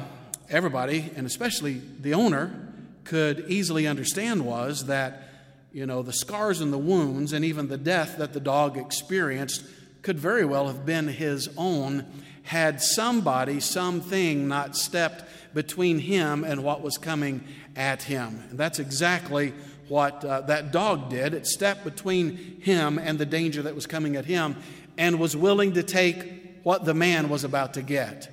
everybody, 0.50 1.12
and 1.16 1.28
especially 1.28 1.82
the 2.00 2.14
owner, 2.14 2.74
could 3.04 3.46
easily 3.48 3.88
understand 3.88 4.46
was 4.46 4.86
that, 4.88 5.24
you 5.72 5.86
know, 5.86 6.02
the 6.02 6.14
scars 6.14 6.62
and 6.62 6.74
the 6.74 6.78
wounds 6.78 7.34
and 7.34 7.44
even 7.46 7.68
the 7.68 7.78
death 7.78 8.18
that 8.18 8.34
the 8.34 8.40
dog 8.40 8.78
experienced 8.78 9.64
could 10.02 10.20
very 10.20 10.46
well 10.46 10.68
have 10.68 10.86
been 10.86 11.08
his 11.08 11.50
own 11.58 12.06
had 12.44 12.82
somebody, 12.82 13.60
something 13.60 14.48
not 14.48 14.76
stepped 14.76 15.24
between 15.54 16.00
him 16.00 16.44
and 16.44 16.64
what 16.64 16.82
was 16.82 16.98
coming 16.98 17.44
at 17.76 18.04
him. 18.04 18.44
And 18.50 18.58
that's 18.58 18.80
exactly 18.80 19.54
what 19.90 20.24
uh, 20.24 20.42
that 20.42 20.72
dog 20.72 21.10
did. 21.10 21.34
It 21.34 21.48
stepped 21.48 21.84
between 21.84 22.62
him 22.62 22.98
and 22.98 23.18
the 23.18 23.26
danger 23.26 23.62
that 23.64 23.76
was 23.76 23.86
coming 23.86 24.16
at 24.16 24.26
him 24.26 24.56
and 24.98 25.20
was 25.20 25.36
willing 25.36 25.74
to 25.74 25.84
take 25.84 26.60
what 26.64 26.86
the 26.86 26.94
man 26.94 27.30
was 27.30 27.44
about 27.44 27.76
to 27.76 27.82
get. 27.82 28.30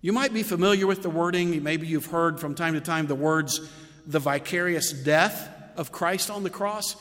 You 0.00 0.12
might 0.12 0.34
be 0.34 0.42
familiar 0.42 0.86
with 0.86 1.02
the 1.02 1.10
wording. 1.10 1.62
Maybe 1.62 1.86
you've 1.86 2.06
heard 2.06 2.40
from 2.40 2.54
time 2.54 2.74
to 2.74 2.80
time 2.80 3.06
the 3.06 3.14
words, 3.14 3.60
the 4.06 4.18
vicarious 4.18 4.92
death 4.92 5.48
of 5.76 5.92
Christ 5.92 6.28
on 6.30 6.42
the 6.42 6.50
cross. 6.50 6.96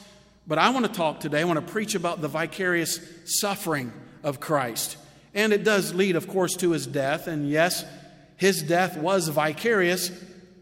But 0.47 0.59
I 0.59 0.69
want 0.69 0.85
to 0.85 0.91
talk 0.91 1.19
today, 1.19 1.41
I 1.41 1.45
want 1.45 1.65
to 1.65 1.71
preach 1.73 1.95
about 1.95 2.21
the 2.21 2.27
vicarious 2.27 2.99
suffering 3.25 3.91
of 4.23 4.39
Christ. 4.39 4.97
And 5.33 5.53
it 5.53 5.63
does 5.63 5.93
lead, 5.93 6.15
of 6.15 6.27
course, 6.27 6.55
to 6.57 6.71
his 6.71 6.85
death. 6.85 7.27
And 7.27 7.49
yes, 7.49 7.85
his 8.37 8.61
death 8.61 8.97
was 8.97 9.27
vicarious, 9.29 10.11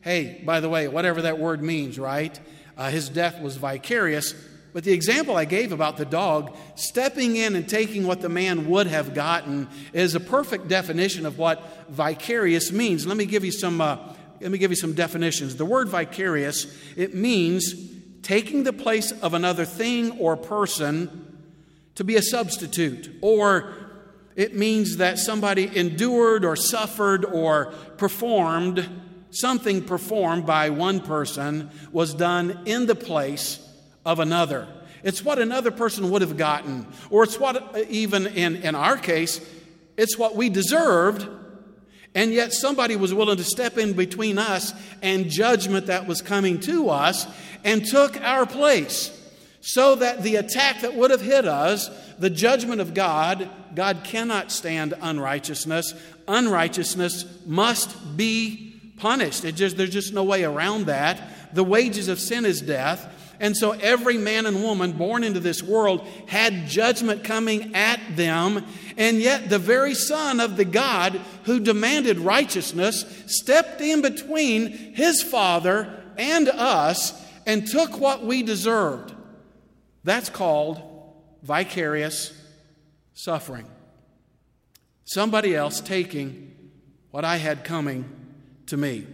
Hey, 0.10 0.42
by 0.44 0.60
the 0.60 0.70
way, 0.70 0.88
whatever 0.88 1.22
that 1.22 1.38
word 1.38 1.62
means, 1.62 2.00
right? 2.00 2.40
Uh, 2.76 2.90
his 2.90 3.10
death 3.10 3.40
was 3.40 3.58
vicarious. 3.58 4.34
But 4.74 4.84
the 4.84 4.92
example 4.92 5.38
I 5.38 5.46
gave 5.46 5.72
about 5.72 5.98
the 5.98 6.06
dog 6.06 6.58
stepping 6.74 7.36
in 7.36 7.56
and 7.56 7.70
taking 7.70 8.08
what 8.08 8.20
the 8.20 8.28
man 8.28 8.68
would 8.70 8.88
have 8.88 9.14
gotten 9.14 9.68
is 9.94 10.16
a 10.16 10.20
perfect 10.20 10.68
definition 10.68 11.28
of 11.28 11.38
what 11.38 11.64
vicarious 11.92 12.72
means. 12.72 13.06
Let 13.06 13.18
me 13.18 13.28
give 13.28 13.46
you 13.46 13.52
some. 13.52 13.82
Uh, 13.82 14.00
let 14.42 14.50
me 14.50 14.58
give 14.58 14.72
you 14.72 14.78
some 14.78 14.94
definitions. 14.94 15.58
The 15.58 15.66
word 15.66 15.90
vicarious 15.90 16.76
it 16.98 17.14
means 17.14 17.76
taking 18.24 18.64
the 18.64 18.74
place 18.74 19.12
of 19.12 19.36
another 19.36 19.64
thing 19.64 20.18
or 20.18 20.36
person 20.36 21.38
to 21.94 22.04
be 22.04 22.16
a 22.16 22.24
substitute, 22.24 23.16
or 23.22 23.76
it 24.36 24.56
means 24.56 24.98
that 24.98 25.20
somebody 25.20 25.70
endured 25.78 26.46
or 26.46 26.56
suffered 26.56 27.26
or 27.26 27.74
performed 27.98 28.90
something 29.32 29.84
performed 29.84 30.46
by 30.46 30.70
one 30.70 31.00
person 31.00 31.70
was 31.92 32.14
done 32.14 32.62
in 32.66 32.86
the 32.86 32.96
place 32.96 33.66
of 34.06 34.20
another. 34.20 34.68
It's 35.04 35.24
what 35.24 35.40
another 35.40 35.72
person 35.72 36.10
would 36.12 36.22
have 36.22 36.38
gotten, 36.38 36.86
or 37.10 37.24
it's 37.24 37.40
what, 37.40 37.56
uh, 37.56 37.84
even 37.90 38.28
in, 38.28 38.58
in 38.58 38.76
our 38.76 38.98
case, 38.98 39.40
it's 39.98 40.18
what 40.18 40.36
we 40.36 40.50
deserved, 40.50 41.28
and 42.16 42.34
yet 42.34 42.54
somebody 42.54 42.96
was 42.96 43.14
willing 43.14 43.38
to 43.38 43.44
step 43.44 43.78
in 43.78 43.94
between 43.94 44.38
us 44.38 44.74
and 45.02 45.30
judgment 45.30 45.86
that 45.86 46.08
was 46.08 46.22
coming 46.22 46.60
to 46.62 46.90
us 46.90 47.28
and 47.64 47.86
took 47.86 48.20
our 48.22 48.46
place. 48.46 49.16
So 49.62 49.96
that 49.96 50.24
the 50.24 50.38
attack 50.38 50.82
that 50.82 50.96
would 50.96 51.12
have 51.12 51.22
hit 51.22 51.46
us, 51.46 51.90
the 52.18 52.30
judgment 52.30 52.80
of 52.82 52.94
God, 52.94 53.50
God 53.76 54.02
cannot 54.04 54.52
stand 54.52 54.94
unrighteousness. 55.02 55.94
Unrighteousness 56.28 57.26
must 57.46 58.18
be 58.18 58.69
punished. 59.00 59.46
It 59.46 59.56
just, 59.56 59.78
there's 59.78 59.90
just 59.90 60.14
no 60.14 60.24
way 60.24 60.44
around 60.44 60.86
that. 60.86 61.56
The 61.56 61.64
wages 61.64 62.08
of 62.08 62.20
sin 62.20 62.46
is 62.46 62.62
death. 62.62 63.16
And 63.40 63.56
so 63.56 63.72
every 63.72 64.18
man 64.18 64.46
and 64.46 64.62
woman 64.62 64.92
born 64.92 65.24
into 65.24 65.40
this 65.40 65.64
world 65.64 66.06
had 66.28 66.68
judgment 66.68 67.24
coming 67.24 67.74
at 67.74 68.00
them. 68.16 68.66
And 68.98 69.20
yet 69.20 69.50
the 69.50 69.60
very 69.60 69.94
Son 69.94 70.40
of 70.42 70.58
the 70.58 70.66
God 70.66 71.20
who 71.44 71.60
demanded 71.60 72.20
righteousness 72.20 73.06
stepped 73.28 73.80
in 73.80 74.02
between 74.02 74.72
his 74.94 75.24
Father 75.24 76.04
and 76.18 76.50
us 76.50 77.14
and 77.46 77.66
took 77.66 78.00
what 78.00 78.26
we 78.26 78.44
deserved. 78.44 79.14
That's 80.04 80.30
called 80.30 80.82
vicarious 81.42 82.34
suffering. 83.14 83.66
Somebody 85.06 85.56
else 85.56 85.80
taking 85.80 86.56
what 87.12 87.26
I 87.26 87.38
had 87.38 87.64
coming 87.64 88.19
to 88.70 88.78
me. 88.78 89.06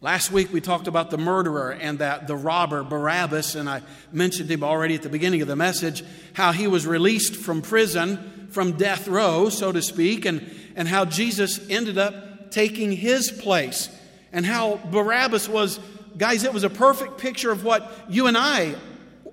Last 0.00 0.32
week 0.32 0.52
we 0.52 0.60
talked 0.60 0.88
about 0.88 1.10
the 1.10 1.18
murderer 1.18 1.70
and 1.70 2.00
that 2.00 2.26
the 2.26 2.34
robber 2.34 2.82
Barabbas, 2.82 3.54
and 3.54 3.68
I 3.68 3.82
mentioned 4.10 4.50
him 4.50 4.64
already 4.64 4.94
at 4.94 5.02
the 5.02 5.08
beginning 5.08 5.42
of 5.42 5.48
the 5.48 5.56
message, 5.56 6.02
how 6.32 6.52
he 6.52 6.66
was 6.66 6.86
released 6.86 7.36
from 7.36 7.62
prison, 7.62 8.48
from 8.50 8.72
death 8.72 9.06
row, 9.06 9.48
so 9.48 9.70
to 9.70 9.80
speak, 9.80 10.24
and, 10.24 10.50
and 10.74 10.88
how 10.88 11.04
Jesus 11.04 11.60
ended 11.70 11.98
up 11.98 12.50
taking 12.50 12.90
his 12.90 13.30
place, 13.30 13.88
and 14.32 14.44
how 14.44 14.80
Barabbas 14.90 15.48
was, 15.48 15.78
guys, 16.16 16.42
it 16.42 16.52
was 16.52 16.64
a 16.64 16.70
perfect 16.70 17.18
picture 17.18 17.52
of 17.52 17.64
what 17.64 17.92
you 18.08 18.26
and 18.26 18.36
I 18.36 18.74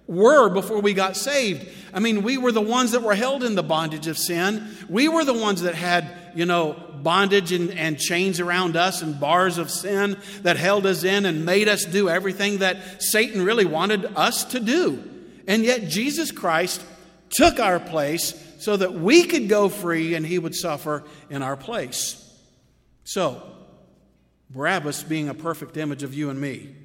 were 0.10 0.50
before 0.50 0.82
we 0.82 0.94
got 0.94 1.16
saved. 1.16 1.70
I 1.94 2.00
mean, 2.00 2.24
we 2.24 2.38
were 2.38 2.52
the 2.52 2.62
ones 2.62 2.92
that 2.92 3.04
were 3.04 3.14
held 3.14 3.44
in 3.44 3.54
the 3.54 3.64
bondage 3.64 4.08
of 4.08 4.18
sin. 4.18 4.68
We 4.90 5.08
were 5.08 5.24
the 5.24 5.36
ones 5.36 5.62
that 5.62 5.76
had, 5.76 6.12
you 6.34 6.46
know, 6.46 6.74
bondage 7.04 7.52
and, 7.52 7.72
and 7.78 7.98
chains 8.00 8.40
around 8.40 8.76
us 8.76 9.04
and 9.04 9.20
bars 9.20 9.60
of 9.60 9.70
sin 9.70 10.18
that 10.42 10.58
held 10.58 10.88
us 10.88 11.04
in 11.04 11.26
and 11.26 11.46
made 11.46 11.70
us 11.70 11.86
do 11.86 12.10
everything 12.10 12.58
that 12.58 13.04
Satan 13.04 13.46
really 13.46 13.66
wanted 13.66 14.06
us 14.16 14.46
to 14.46 14.60
do. 14.60 15.04
And 15.48 15.64
yet, 15.64 15.88
Jesus 15.88 16.32
Christ 16.32 16.84
took 17.30 17.60
our 17.60 17.80
place 17.80 18.34
so 18.60 18.76
that 18.78 18.96
we 18.96 19.24
could 19.24 19.48
go 19.48 19.70
free 19.70 20.16
and 20.16 20.26
he 20.26 20.40
would 20.40 20.56
suffer 20.56 21.04
in 21.30 21.44
our 21.44 21.56
place. 21.56 22.26
So, 23.04 23.42
Barabbas 24.50 25.04
being 25.04 25.30
a 25.30 25.36
perfect 25.36 25.78
image 25.78 26.02
of 26.02 26.16
you 26.16 26.32
and 26.32 26.42
me. 26.42 26.76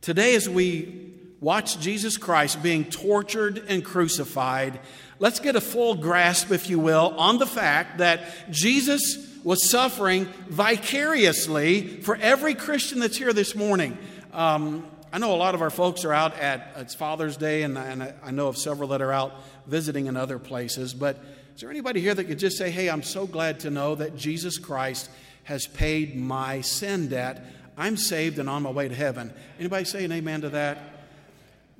Today, 0.00 0.34
as 0.34 0.48
we 0.48 1.09
watch 1.40 1.78
Jesus 1.80 2.16
Christ 2.16 2.62
being 2.62 2.84
tortured 2.84 3.64
and 3.68 3.84
crucified, 3.84 4.78
let's 5.18 5.40
get 5.40 5.56
a 5.56 5.60
full 5.60 5.94
grasp, 5.94 6.50
if 6.50 6.68
you 6.68 6.78
will, 6.78 7.14
on 7.16 7.38
the 7.38 7.46
fact 7.46 7.98
that 7.98 8.50
Jesus 8.50 9.26
was 9.42 9.70
suffering 9.70 10.26
vicariously 10.48 12.00
for 12.02 12.16
every 12.16 12.54
Christian 12.54 13.00
that's 13.00 13.16
here 13.16 13.32
this 13.32 13.54
morning. 13.54 13.96
Um, 14.32 14.86
I 15.12 15.18
know 15.18 15.34
a 15.34 15.36
lot 15.36 15.54
of 15.54 15.62
our 15.62 15.70
folks 15.70 16.04
are 16.04 16.12
out 16.12 16.38
at 16.38 16.72
it's 16.76 16.94
Father's 16.94 17.36
Day, 17.36 17.62
and, 17.62 17.76
and 17.76 18.14
I 18.22 18.30
know 18.30 18.48
of 18.48 18.56
several 18.56 18.90
that 18.90 19.02
are 19.02 19.12
out 19.12 19.32
visiting 19.66 20.06
in 20.06 20.16
other 20.16 20.38
places. 20.38 20.94
But 20.94 21.18
is 21.54 21.62
there 21.62 21.70
anybody 21.70 22.00
here 22.00 22.14
that 22.14 22.24
could 22.24 22.38
just 22.38 22.56
say, 22.56 22.70
"Hey, 22.70 22.88
I'm 22.88 23.02
so 23.02 23.26
glad 23.26 23.60
to 23.60 23.70
know 23.70 23.96
that 23.96 24.14
Jesus 24.14 24.56
Christ 24.56 25.10
has 25.44 25.66
paid 25.66 26.14
my 26.14 26.60
sin 26.60 27.08
debt. 27.08 27.44
I'm 27.76 27.96
saved 27.96 28.38
and 28.38 28.48
on 28.48 28.62
my 28.62 28.70
way 28.70 28.88
to 28.88 28.94
heaven." 28.94 29.32
Anybody 29.58 29.84
say 29.84 30.04
an 30.04 30.12
amen 30.12 30.42
to 30.42 30.50
that? 30.50 30.99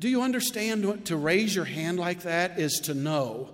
Do 0.00 0.08
you 0.08 0.22
understand 0.22 0.86
what 0.86 1.04
to 1.04 1.16
raise 1.16 1.54
your 1.54 1.66
hand 1.66 1.98
like 1.98 2.22
that 2.22 2.58
is 2.58 2.80
to 2.84 2.94
know 2.94 3.50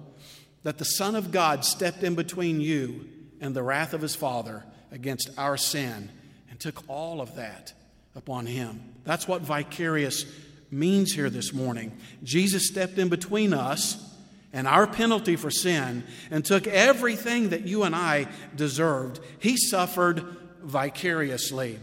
that 0.62 0.78
the 0.78 0.84
Son 0.84 1.16
of 1.16 1.32
God 1.32 1.64
stepped 1.64 2.04
in 2.04 2.14
between 2.14 2.60
you 2.60 3.08
and 3.40 3.54
the 3.54 3.64
wrath 3.64 3.92
of 3.92 4.00
his 4.00 4.14
Father 4.14 4.64
against 4.92 5.28
our 5.36 5.56
sin 5.56 6.08
and 6.48 6.60
took 6.60 6.88
all 6.88 7.20
of 7.20 7.34
that 7.34 7.72
upon 8.14 8.46
him? 8.46 8.80
That's 9.02 9.26
what 9.26 9.42
vicarious 9.42 10.24
means 10.70 11.12
here 11.12 11.30
this 11.30 11.52
morning. 11.52 11.98
Jesus 12.22 12.68
stepped 12.68 12.96
in 12.96 13.08
between 13.08 13.52
us 13.52 14.14
and 14.52 14.68
our 14.68 14.86
penalty 14.86 15.34
for 15.34 15.50
sin 15.50 16.04
and 16.30 16.44
took 16.44 16.68
everything 16.68 17.48
that 17.48 17.66
you 17.66 17.82
and 17.82 17.94
I 17.94 18.28
deserved. 18.54 19.18
He 19.40 19.56
suffered 19.56 20.24
vicariously. 20.62 21.80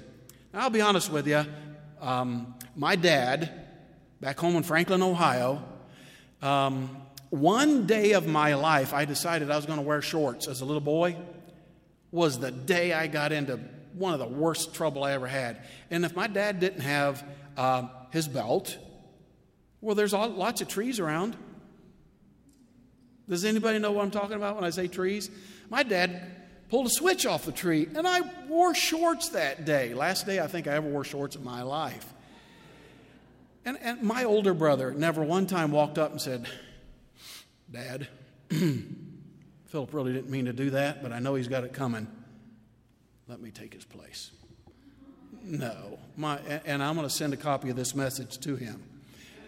Now, 0.53 0.61
I'll 0.61 0.69
be 0.69 0.79
honest 0.79 1.11
with 1.11 1.27
you. 1.27 1.45
Um, 1.99 2.55
my 2.77 2.95
dad, 2.95 3.62
back 4.23 4.39
home 4.39 4.55
in 4.55 4.63
Franklin, 4.63 5.01
Ohio, 5.01 5.61
um, 6.41 6.95
one 7.29 7.85
day 7.85 8.13
of 8.13 8.25
my 8.25 8.53
life, 8.53 8.93
I 8.93 9.03
decided 9.03 9.51
I 9.51 9.57
was 9.57 9.65
going 9.65 9.79
to 9.79 9.83
wear 9.83 10.01
shorts 10.01 10.47
as 10.47 10.61
a 10.61 10.65
little 10.65 10.79
boy. 10.79 11.17
Was 12.09 12.39
the 12.39 12.49
day 12.49 12.93
I 12.93 13.07
got 13.07 13.33
into 13.33 13.59
one 13.95 14.13
of 14.13 14.19
the 14.19 14.25
worst 14.25 14.73
trouble 14.73 15.03
I 15.03 15.11
ever 15.11 15.27
had. 15.27 15.61
And 15.91 16.05
if 16.05 16.15
my 16.15 16.27
dad 16.27 16.61
didn't 16.61 16.81
have 16.81 17.21
uh, 17.57 17.87
his 18.11 18.29
belt, 18.29 18.77
well, 19.81 19.93
there's 19.93 20.13
all, 20.13 20.29
lots 20.29 20.61
of 20.61 20.69
trees 20.69 21.01
around. 21.01 21.35
Does 23.27 23.43
anybody 23.43 23.77
know 23.77 23.91
what 23.91 24.05
I'm 24.05 24.11
talking 24.11 24.37
about 24.37 24.55
when 24.55 24.63
I 24.63 24.69
say 24.69 24.87
trees? 24.87 25.29
My 25.69 25.83
dad 25.83 26.31
pulled 26.69 26.87
a 26.87 26.91
switch 26.91 27.25
off 27.25 27.43
the 27.43 27.51
tree, 27.51 27.89
and 27.93 28.07
I 28.07 28.21
wore 28.47 28.73
shorts 28.73 29.29
that 29.29 29.65
day. 29.65 29.93
Last 29.93 30.25
day 30.25 30.39
I 30.39 30.47
think 30.47 30.67
I 30.67 30.75
ever 30.75 30.87
wore 30.87 31.03
shorts 31.03 31.35
in 31.35 31.43
my 31.43 31.63
life. 31.63 32.12
And, 33.65 33.77
and 33.81 34.01
my 34.01 34.23
older 34.23 34.53
brother 34.53 34.91
never 34.91 35.23
one 35.23 35.47
time 35.47 35.71
walked 35.71 35.97
up 35.97 36.11
and 36.11 36.21
said, 36.21 36.47
Dad, 37.71 38.07
Philip 38.49 39.93
really 39.93 40.13
didn't 40.13 40.29
mean 40.29 40.45
to 40.45 40.53
do 40.53 40.71
that, 40.71 41.01
but 41.01 41.11
I 41.11 41.19
know 41.19 41.35
he's 41.35 41.47
got 41.47 41.63
it 41.63 41.73
coming. 41.73 42.07
Let 43.27 43.41
me 43.41 43.51
take 43.51 43.73
his 43.73 43.85
place. 43.85 44.31
No. 45.43 45.97
My, 46.15 46.37
and 46.65 46.83
I'm 46.83 46.95
going 46.95 47.07
to 47.07 47.13
send 47.13 47.33
a 47.33 47.37
copy 47.37 47.69
of 47.69 47.75
this 47.75 47.95
message 47.95 48.37
to 48.39 48.55
him 48.55 48.83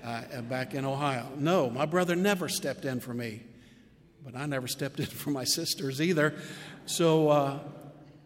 uh, 0.04 0.42
back 0.44 0.74
in 0.74 0.86
Ohio. 0.86 1.28
No, 1.38 1.70
my 1.70 1.86
brother 1.86 2.16
never 2.16 2.48
stepped 2.48 2.86
in 2.86 3.00
for 3.00 3.14
me, 3.14 3.42
but 4.24 4.36
I 4.36 4.46
never 4.46 4.68
stepped 4.68 5.00
in 5.00 5.06
for 5.06 5.30
my 5.32 5.44
sisters 5.44 6.02
either. 6.02 6.36
So 6.86 7.30
uh, 7.30 7.60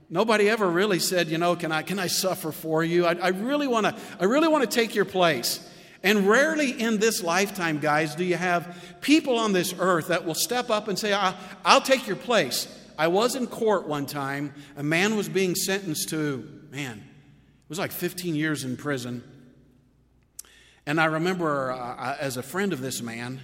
nobody 0.09 0.49
ever 0.49 0.69
really 0.69 0.99
said, 0.99 1.29
you 1.29 1.37
know, 1.37 1.55
can 1.55 1.71
I, 1.71 1.81
can 1.81 1.99
I 1.99 2.07
suffer 2.07 2.51
for 2.51 2.83
you? 2.83 3.05
I, 3.05 3.13
I 3.13 3.27
really 3.29 3.67
want 3.67 3.85
to 3.85 3.95
I 4.19 4.25
really 4.25 4.47
want 4.47 4.69
to 4.69 4.73
take 4.73 4.95
your 4.95 5.05
place. 5.05 5.65
And 6.01 6.27
rarely 6.27 6.71
in 6.71 6.99
this 6.99 7.21
lifetime, 7.21 7.79
guys, 7.79 8.15
do 8.15 8.23
you 8.23 8.37
have 8.37 8.97
people 9.01 9.37
on 9.37 9.51
this 9.51 9.73
earth 9.77 10.07
that 10.07 10.25
will 10.25 10.35
step 10.35 10.69
up 10.69 10.87
and 10.87 10.97
say, 10.97 11.13
I'll 11.13 11.81
take 11.81 12.07
your 12.07 12.15
place. 12.15 12.67
I 12.97 13.07
was 13.07 13.35
in 13.35 13.47
court 13.47 13.87
one 13.87 14.05
time. 14.05 14.53
A 14.77 14.83
man 14.83 15.17
was 15.17 15.27
being 15.27 15.55
sentenced 15.55 16.09
to, 16.09 16.47
man, 16.71 16.97
it 16.97 17.69
was 17.69 17.79
like 17.79 17.91
15 17.91 18.35
years 18.35 18.63
in 18.63 18.77
prison. 18.77 19.23
And 20.85 20.99
I 20.99 21.05
remember, 21.05 21.71
uh, 21.71 22.17
as 22.19 22.37
a 22.37 22.43
friend 22.43 22.73
of 22.73 22.81
this 22.81 23.01
man, 23.01 23.39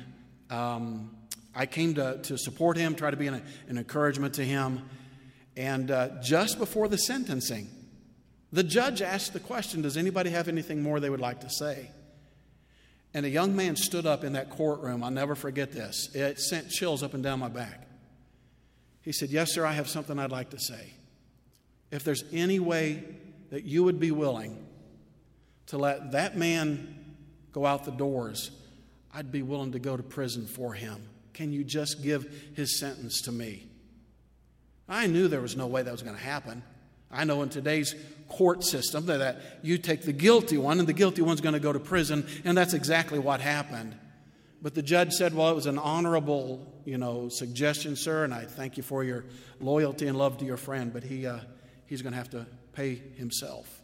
um, 0.50 1.16
I 1.54 1.66
came 1.66 1.94
to, 1.96 2.20
to 2.24 2.38
support 2.38 2.78
him, 2.78 2.96
try 2.96 3.12
to 3.12 3.18
be 3.18 3.28
an, 3.28 3.44
an 3.68 3.78
encouragement 3.78 4.34
to 4.36 4.46
him. 4.46 4.82
And 5.56 5.92
uh, 5.92 6.22
just 6.22 6.58
before 6.58 6.88
the 6.88 6.98
sentencing, 6.98 7.70
the 8.52 8.64
judge 8.64 9.02
asked 9.02 9.34
the 9.34 9.40
question 9.40 9.82
Does 9.82 9.98
anybody 9.98 10.30
have 10.32 10.48
anything 10.48 10.82
more 10.82 11.00
they 11.00 11.10
would 11.10 11.22
like 11.22 11.42
to 11.42 11.50
say? 11.50 11.90
And 13.16 13.26
a 13.26 13.30
young 13.30 13.56
man 13.56 13.78
stood 13.78 14.06
up 14.06 14.26
in 14.26 14.34
that 14.34 14.50
courtroom. 14.50 15.02
I'll 15.02 15.10
never 15.10 15.36
forget 15.36 15.72
this. 15.72 16.14
It 16.14 16.38
sent 16.38 16.70
chills 16.70 17.02
up 17.02 17.14
and 17.14 17.24
down 17.24 17.40
my 17.40 17.48
back. 17.48 17.88
He 19.00 19.14
said, 19.14 19.30
Yes, 19.30 19.54
sir, 19.54 19.66
I 19.66 19.72
have 19.72 19.88
something 19.88 20.20
I'd 20.20 20.34
like 20.34 20.50
to 20.50 20.60
say. 20.60 20.92
If 21.92 22.04
there's 22.04 22.26
any 22.34 22.60
way 22.60 23.06
that 23.52 23.64
you 23.64 23.86
would 23.86 24.02
be 24.02 24.12
willing 24.12 24.68
to 25.68 25.78
let 25.78 26.12
that 26.12 26.36
man 26.36 27.16
go 27.54 27.66
out 27.66 27.86
the 27.86 27.92
doors, 27.92 28.52
I'd 29.14 29.32
be 29.32 29.44
willing 29.44 29.72
to 29.72 29.80
go 29.80 29.96
to 29.96 30.04
prison 30.04 30.46
for 30.46 30.74
him. 30.74 31.08
Can 31.34 31.54
you 31.54 31.64
just 31.64 32.04
give 32.04 32.50
his 32.54 32.78
sentence 32.78 33.22
to 33.22 33.32
me? 33.32 33.66
I 34.90 35.08
knew 35.08 35.30
there 35.30 35.40
was 35.40 35.56
no 35.56 35.68
way 35.68 35.84
that 35.84 35.92
was 35.92 36.02
going 36.02 36.18
to 36.18 36.22
happen. 36.22 36.64
I 37.16 37.24
know 37.24 37.42
in 37.42 37.50
today's 37.50 37.96
court 38.28 38.64
system 38.64 39.06
that, 39.06 39.18
that 39.18 39.42
you 39.62 39.78
take 39.78 40.02
the 40.02 40.14
guilty 40.14 40.58
one 40.58 40.80
and 40.80 40.88
the 40.88 40.94
guilty 40.94 41.22
one's 41.22 41.42
going 41.42 41.54
to 41.54 41.60
go 41.60 41.72
to 41.72 41.80
prison, 41.80 42.26
and 42.44 42.58
that's 42.58 42.74
exactly 42.74 43.20
what 43.20 43.42
happened. 43.42 43.96
But 44.62 44.74
the 44.74 44.82
judge 44.82 45.14
said, 45.14 45.34
Well, 45.34 45.50
it 45.50 45.56
was 45.56 45.68
an 45.68 45.78
honorable, 45.78 46.82
you 46.86 46.98
know, 46.98 47.30
suggestion, 47.30 47.96
sir, 47.96 48.24
and 48.24 48.34
I 48.34 48.46
thank 48.46 48.78
you 48.78 48.84
for 48.84 49.04
your 49.04 49.26
loyalty 49.60 50.08
and 50.08 50.18
love 50.18 50.38
to 50.40 50.46
your 50.46 50.58
friend, 50.58 50.92
but 50.92 51.04
he, 51.04 51.28
uh, 51.28 51.40
he's 51.86 52.02
going 52.02 52.14
to 52.14 52.18
have 52.18 52.32
to 52.32 52.46
pay 52.74 52.96
himself. 53.16 53.82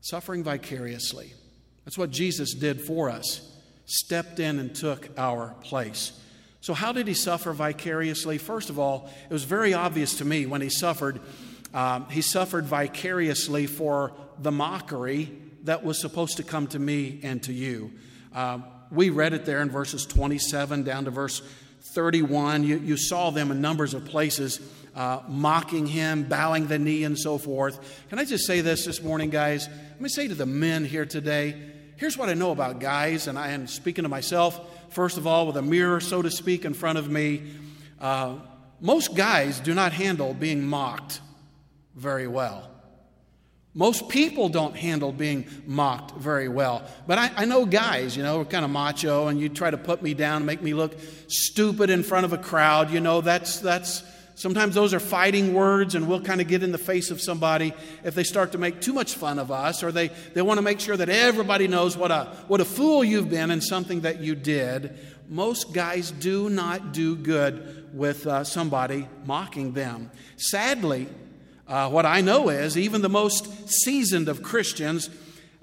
Suffering 0.00 0.42
vicariously. 0.42 1.32
That's 1.84 1.96
what 1.96 2.10
Jesus 2.10 2.54
did 2.54 2.80
for 2.80 3.08
us, 3.08 3.56
stepped 3.84 4.40
in 4.40 4.58
and 4.58 4.74
took 4.74 5.08
our 5.16 5.54
place. 5.62 6.12
So, 6.60 6.74
how 6.74 6.92
did 6.92 7.06
he 7.06 7.14
suffer 7.14 7.52
vicariously? 7.52 8.38
First 8.38 8.70
of 8.70 8.78
all, 8.78 9.08
it 9.30 9.32
was 9.32 9.44
very 9.44 9.72
obvious 9.72 10.18
to 10.18 10.24
me 10.24 10.46
when 10.46 10.60
he 10.60 10.68
suffered. 10.68 11.20
Um, 11.74 12.08
he 12.10 12.20
suffered 12.22 12.64
vicariously 12.64 13.66
for 13.66 14.12
the 14.38 14.52
mockery 14.52 15.32
that 15.64 15.84
was 15.84 16.00
supposed 16.00 16.36
to 16.36 16.42
come 16.42 16.66
to 16.68 16.78
me 16.78 17.20
and 17.22 17.42
to 17.42 17.52
you. 17.52 17.92
Um, 18.32 18.64
we 18.90 19.10
read 19.10 19.32
it 19.32 19.44
there 19.44 19.60
in 19.62 19.70
verses 19.70 20.06
27 20.06 20.84
down 20.84 21.04
to 21.06 21.10
verse 21.10 21.42
31. 21.82 22.64
You, 22.64 22.78
you 22.78 22.96
saw 22.96 23.30
them 23.30 23.50
in 23.50 23.60
numbers 23.60 23.94
of 23.94 24.04
places 24.04 24.60
uh, 24.94 25.20
mocking 25.28 25.86
him, 25.86 26.24
bowing 26.24 26.66
the 26.66 26.78
knee, 26.78 27.04
and 27.04 27.18
so 27.18 27.36
forth. 27.36 28.04
Can 28.08 28.18
I 28.18 28.24
just 28.24 28.46
say 28.46 28.60
this 28.60 28.84
this 28.84 29.02
morning, 29.02 29.30
guys? 29.30 29.68
Let 29.68 30.00
me 30.00 30.08
say 30.08 30.28
to 30.28 30.34
the 30.34 30.46
men 30.46 30.84
here 30.84 31.04
today 31.04 31.72
here's 31.96 32.16
what 32.16 32.28
I 32.28 32.34
know 32.34 32.50
about 32.50 32.78
guys, 32.78 33.26
and 33.26 33.38
I 33.38 33.50
am 33.50 33.66
speaking 33.66 34.02
to 34.04 34.08
myself, 34.08 34.60
first 34.92 35.16
of 35.16 35.26
all, 35.26 35.46
with 35.46 35.56
a 35.56 35.62
mirror, 35.62 36.00
so 36.00 36.22
to 36.22 36.30
speak, 36.30 36.64
in 36.64 36.74
front 36.74 36.98
of 36.98 37.10
me. 37.10 37.42
Uh, 38.00 38.36
most 38.80 39.14
guys 39.14 39.60
do 39.60 39.74
not 39.74 39.92
handle 39.92 40.34
being 40.34 40.66
mocked 40.66 41.20
very 41.96 42.28
well. 42.28 42.70
Most 43.74 44.08
people 44.08 44.48
don't 44.48 44.74
handle 44.74 45.12
being 45.12 45.46
mocked 45.66 46.16
very 46.16 46.48
well. 46.48 46.82
But 47.06 47.18
I, 47.18 47.30
I 47.36 47.44
know 47.44 47.66
guys, 47.66 48.16
you 48.16 48.22
know, 48.22 48.40
are 48.40 48.44
kind 48.46 48.64
of 48.64 48.70
macho, 48.70 49.26
and 49.26 49.38
you 49.38 49.50
try 49.50 49.70
to 49.70 49.76
put 49.76 50.02
me 50.02 50.14
down 50.14 50.36
and 50.38 50.46
make 50.46 50.62
me 50.62 50.72
look 50.72 50.96
stupid 51.28 51.90
in 51.90 52.02
front 52.02 52.24
of 52.24 52.32
a 52.32 52.38
crowd. 52.38 52.90
You 52.90 53.00
know, 53.00 53.20
that's, 53.20 53.60
that's, 53.60 54.02
sometimes 54.34 54.74
those 54.74 54.94
are 54.94 55.00
fighting 55.00 55.52
words, 55.52 55.94
and 55.94 56.08
we'll 56.08 56.22
kind 56.22 56.40
of 56.40 56.48
get 56.48 56.62
in 56.62 56.72
the 56.72 56.78
face 56.78 57.10
of 57.10 57.20
somebody 57.20 57.74
if 58.02 58.14
they 58.14 58.24
start 58.24 58.52
to 58.52 58.58
make 58.58 58.80
too 58.80 58.94
much 58.94 59.14
fun 59.14 59.38
of 59.38 59.50
us, 59.50 59.82
or 59.82 59.92
they, 59.92 60.08
they 60.32 60.40
want 60.40 60.56
to 60.56 60.62
make 60.62 60.80
sure 60.80 60.96
that 60.96 61.10
everybody 61.10 61.68
knows 61.68 61.98
what 61.98 62.10
a, 62.10 62.34
what 62.48 62.62
a 62.62 62.64
fool 62.64 63.04
you've 63.04 63.28
been 63.28 63.50
in 63.50 63.60
something 63.60 64.00
that 64.00 64.20
you 64.20 64.34
did. 64.34 64.98
Most 65.28 65.74
guys 65.74 66.12
do 66.12 66.48
not 66.48 66.94
do 66.94 67.14
good 67.14 67.90
with 67.92 68.26
uh, 68.26 68.42
somebody 68.42 69.06
mocking 69.26 69.72
them. 69.72 70.10
Sadly, 70.38 71.08
uh, 71.68 71.88
what 71.90 72.06
I 72.06 72.20
know 72.20 72.48
is 72.48 72.78
even 72.78 73.02
the 73.02 73.08
most 73.08 73.68
seasoned 73.68 74.28
of 74.28 74.42
Christians 74.42 75.10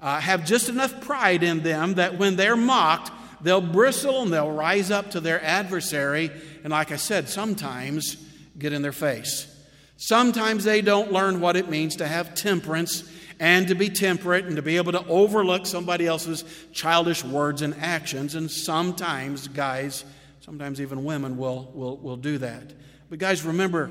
uh, 0.00 0.20
have 0.20 0.44
just 0.44 0.68
enough 0.68 1.00
pride 1.00 1.42
in 1.42 1.62
them 1.62 1.94
that 1.94 2.18
when 2.18 2.36
they're 2.36 2.56
mocked, 2.56 3.10
they'll 3.42 3.60
bristle 3.60 4.22
and 4.22 4.32
they'll 4.32 4.50
rise 4.50 4.90
up 4.90 5.12
to 5.12 5.20
their 5.20 5.42
adversary. 5.42 6.30
And 6.62 6.72
like 6.72 6.92
I 6.92 6.96
said, 6.96 7.28
sometimes 7.28 8.16
get 8.58 8.72
in 8.72 8.82
their 8.82 8.92
face. 8.92 9.50
Sometimes 9.96 10.64
they 10.64 10.82
don't 10.82 11.12
learn 11.12 11.40
what 11.40 11.56
it 11.56 11.70
means 11.70 11.96
to 11.96 12.06
have 12.06 12.34
temperance 12.34 13.10
and 13.40 13.68
to 13.68 13.74
be 13.74 13.88
temperate 13.88 14.44
and 14.44 14.56
to 14.56 14.62
be 14.62 14.76
able 14.76 14.92
to 14.92 15.06
overlook 15.06 15.66
somebody 15.66 16.06
else's 16.06 16.44
childish 16.72 17.24
words 17.24 17.62
and 17.62 17.74
actions. 17.80 18.34
And 18.34 18.50
sometimes, 18.50 19.48
guys, 19.48 20.04
sometimes 20.40 20.80
even 20.80 21.04
women 21.04 21.36
will, 21.36 21.70
will, 21.74 21.96
will 21.96 22.16
do 22.16 22.38
that. 22.38 22.72
But, 23.08 23.18
guys, 23.18 23.42
remember, 23.42 23.90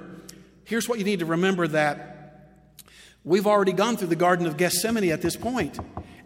here's 0.65 0.88
what 0.88 0.99
you 0.99 1.06
need 1.06 1.19
to 1.19 1.26
remember 1.26 1.67
that 1.67 2.10
we've 3.23 3.47
already 3.47 3.73
gone 3.73 3.97
through 3.97 4.08
the 4.08 4.15
Garden 4.15 4.45
of 4.45 4.58
Gethsemane 4.58 5.12
at 5.12 5.21
this 5.21 5.36
point. 5.36 5.80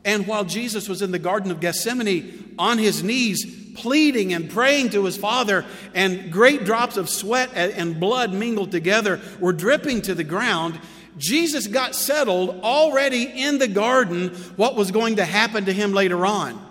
And 0.05 0.25
while 0.25 0.45
Jesus 0.45 0.87
was 0.87 1.01
in 1.01 1.11
the 1.11 1.19
Garden 1.19 1.51
of 1.51 1.59
Gethsemane 1.59 2.55
on 2.57 2.77
his 2.77 3.03
knees, 3.03 3.73
pleading 3.75 4.33
and 4.33 4.49
praying 4.49 4.91
to 4.91 5.05
his 5.05 5.17
Father, 5.17 5.65
and 5.93 6.31
great 6.31 6.63
drops 6.63 6.97
of 6.97 7.09
sweat 7.09 7.51
and 7.53 7.99
blood 7.99 8.33
mingled 8.33 8.71
together 8.71 9.19
were 9.39 9.53
dripping 9.53 10.01
to 10.03 10.15
the 10.15 10.23
ground, 10.23 10.79
Jesus 11.17 11.67
got 11.67 11.95
settled 11.95 12.61
already 12.61 13.23
in 13.23 13.57
the 13.57 13.67
garden 13.67 14.29
what 14.55 14.75
was 14.75 14.91
going 14.91 15.17
to 15.17 15.25
happen 15.25 15.65
to 15.65 15.73
him 15.73 15.93
later 15.93 16.25
on. 16.25 16.63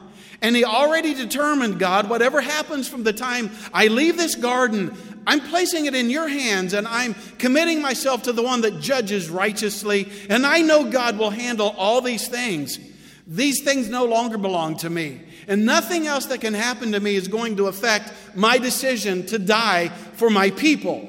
And 0.43 0.55
he 0.55 0.65
already 0.65 1.15
determined, 1.15 1.79
God, 1.79 2.09
whatever 2.09 2.41
happens 2.41 2.89
from 2.89 3.03
the 3.03 3.13
time 3.13 3.51
I 3.73 3.89
leave 3.89 4.17
this 4.17 4.35
garden, 4.35 4.97
I'm 5.27 5.41
placing 5.41 5.87
it 5.87 5.95
in 5.95 6.09
your 6.09 6.29
hands 6.29 6.73
and 6.73 6.87
I'm 6.87 7.15
committing 7.39 7.83
myself 7.83 8.23
to 8.25 8.33
the 8.33 8.43
one 8.43 8.61
that 8.61 8.81
judges 8.81 9.29
righteously. 9.29 10.09
And 10.31 10.47
I 10.47 10.61
know 10.61 10.91
God 10.91 11.19
will 11.19 11.31
handle 11.31 11.75
all 11.77 12.01
these 12.01 12.29
things. 12.29 12.79
These 13.27 13.65
things 13.65 13.89
no 13.89 14.05
longer 14.05 14.39
belong 14.39 14.77
to 14.79 14.91
me. 14.91 15.23
And 15.49 15.67
nothing 15.67 16.07
else 16.07 16.27
that 16.27 16.41
can 16.41 16.55
happen 16.55 16.93
to 16.93 17.01
me 17.01 17.17
is 17.17 17.27
going 17.29 17.57
to 17.57 17.67
affect 17.67 18.13
my 18.37 18.59
decision 18.59 19.27
to 19.27 19.39
die 19.39 19.89
for 19.89 20.31
my 20.31 20.51
people. 20.51 21.09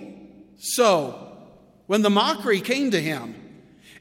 So, 0.57 1.23
when 1.85 2.01
the 2.01 2.09
mockery 2.09 2.61
came 2.61 2.91
to 2.91 3.01
him, 3.01 3.35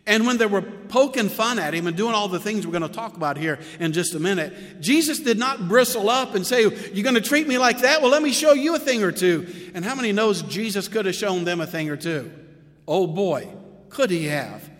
and 0.06 0.26
when 0.26 0.38
they 0.38 0.46
were 0.46 0.62
poking 0.62 1.28
fun 1.28 1.58
at 1.58 1.74
him 1.74 1.86
and 1.86 1.96
doing 1.96 2.14
all 2.14 2.28
the 2.28 2.38
things 2.38 2.64
we're 2.64 2.72
going 2.72 2.82
to 2.82 2.88
talk 2.88 3.16
about 3.16 3.36
here 3.36 3.58
in 3.80 3.92
just 3.92 4.14
a 4.14 4.20
minute, 4.20 4.80
Jesus 4.80 5.18
did 5.18 5.36
not 5.36 5.66
bristle 5.66 6.08
up 6.08 6.34
and 6.34 6.46
say, 6.46 6.62
You're 6.62 7.02
going 7.02 7.16
to 7.16 7.20
treat 7.20 7.48
me 7.48 7.58
like 7.58 7.80
that? 7.80 8.02
Well, 8.02 8.10
let 8.10 8.22
me 8.22 8.32
show 8.32 8.52
you 8.52 8.76
a 8.76 8.78
thing 8.78 9.02
or 9.02 9.10
two. 9.10 9.72
And 9.74 9.84
how 9.84 9.96
many 9.96 10.12
knows 10.12 10.42
Jesus 10.42 10.86
could 10.86 11.06
have 11.06 11.16
shown 11.16 11.44
them 11.44 11.60
a 11.60 11.66
thing 11.66 11.90
or 11.90 11.96
two? 11.96 12.30
Oh 12.86 13.08
boy, 13.08 13.48
could 13.88 14.10
he 14.10 14.26
have. 14.26 14.70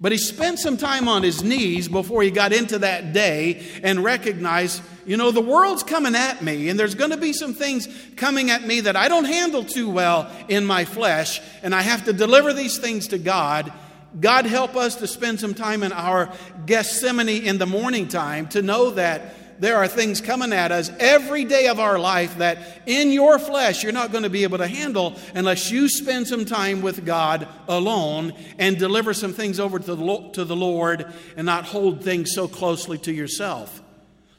But 0.00 0.10
he 0.10 0.18
spent 0.18 0.58
some 0.58 0.76
time 0.76 1.06
on 1.06 1.22
his 1.22 1.44
knees 1.44 1.86
before 1.86 2.24
he 2.24 2.32
got 2.32 2.52
into 2.52 2.80
that 2.80 3.12
day 3.12 3.64
and 3.84 4.02
recognized, 4.02 4.82
you 5.06 5.16
know, 5.16 5.30
the 5.30 5.40
world's 5.40 5.84
coming 5.84 6.16
at 6.16 6.42
me, 6.42 6.68
and 6.68 6.78
there's 6.78 6.96
going 6.96 7.12
to 7.12 7.16
be 7.16 7.32
some 7.32 7.54
things 7.54 7.86
coming 8.16 8.50
at 8.50 8.66
me 8.66 8.80
that 8.80 8.96
I 8.96 9.06
don't 9.06 9.26
handle 9.26 9.62
too 9.62 9.88
well 9.88 10.28
in 10.48 10.64
my 10.64 10.84
flesh, 10.84 11.40
and 11.62 11.72
I 11.72 11.82
have 11.82 12.06
to 12.06 12.12
deliver 12.12 12.52
these 12.52 12.78
things 12.78 13.06
to 13.08 13.18
God. 13.18 13.72
God 14.20 14.46
help 14.46 14.76
us 14.76 14.96
to 14.96 15.06
spend 15.06 15.40
some 15.40 15.54
time 15.54 15.82
in 15.82 15.92
our 15.92 16.30
Gethsemane 16.66 17.44
in 17.44 17.58
the 17.58 17.66
morning 17.66 18.08
time 18.08 18.48
to 18.48 18.62
know 18.62 18.90
that 18.90 19.34
there 19.62 19.76
are 19.76 19.86
things 19.86 20.20
coming 20.20 20.52
at 20.52 20.72
us 20.72 20.90
every 20.98 21.44
day 21.44 21.68
of 21.68 21.78
our 21.78 21.98
life 21.98 22.38
that 22.38 22.82
in 22.86 23.12
your 23.12 23.38
flesh 23.38 23.82
you're 23.82 23.92
not 23.92 24.10
going 24.10 24.24
to 24.24 24.30
be 24.30 24.42
able 24.42 24.58
to 24.58 24.66
handle 24.66 25.16
unless 25.34 25.70
you 25.70 25.88
spend 25.88 26.26
some 26.26 26.44
time 26.44 26.82
with 26.82 27.06
God 27.06 27.46
alone 27.68 28.32
and 28.58 28.76
deliver 28.76 29.14
some 29.14 29.32
things 29.32 29.60
over 29.60 29.78
to 29.78 29.94
the, 29.94 30.30
to 30.32 30.44
the 30.44 30.56
Lord 30.56 31.06
and 31.36 31.46
not 31.46 31.64
hold 31.64 32.02
things 32.02 32.34
so 32.34 32.48
closely 32.48 32.98
to 32.98 33.12
yourself. 33.12 33.80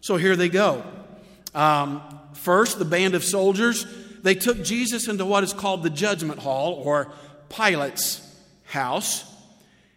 So 0.01 0.17
here 0.17 0.35
they 0.35 0.49
go. 0.49 0.83
Um, 1.55 2.01
first, 2.33 2.77
the 2.77 2.85
band 2.85 3.15
of 3.15 3.23
soldiers, 3.23 3.85
they 4.23 4.35
took 4.35 4.61
Jesus 4.63 5.07
into 5.07 5.25
what 5.25 5.43
is 5.45 5.53
called 5.53 5.83
the 5.83 5.89
judgment 5.89 6.39
hall 6.39 6.73
or 6.73 7.13
Pilate's 7.47 8.19
house. 8.65 9.32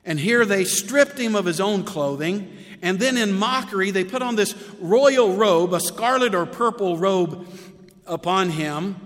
And 0.07 0.21
here 0.21 0.45
they 0.47 0.65
stripped 0.65 1.19
him 1.19 1.35
of 1.35 1.45
his 1.45 1.61
own 1.61 1.83
clothing. 1.85 2.57
And 2.81 3.01
then 3.01 3.17
in 3.17 3.33
mockery, 3.33 3.91
they 3.91 4.05
put 4.05 4.23
on 4.23 4.37
this 4.37 4.55
royal 4.81 5.35
robe, 5.35 5.75
a 5.75 5.81
scarlet 5.81 6.35
or 6.35 6.47
purple 6.47 6.97
robe 6.97 7.47
upon 8.07 8.51
him. 8.51 8.97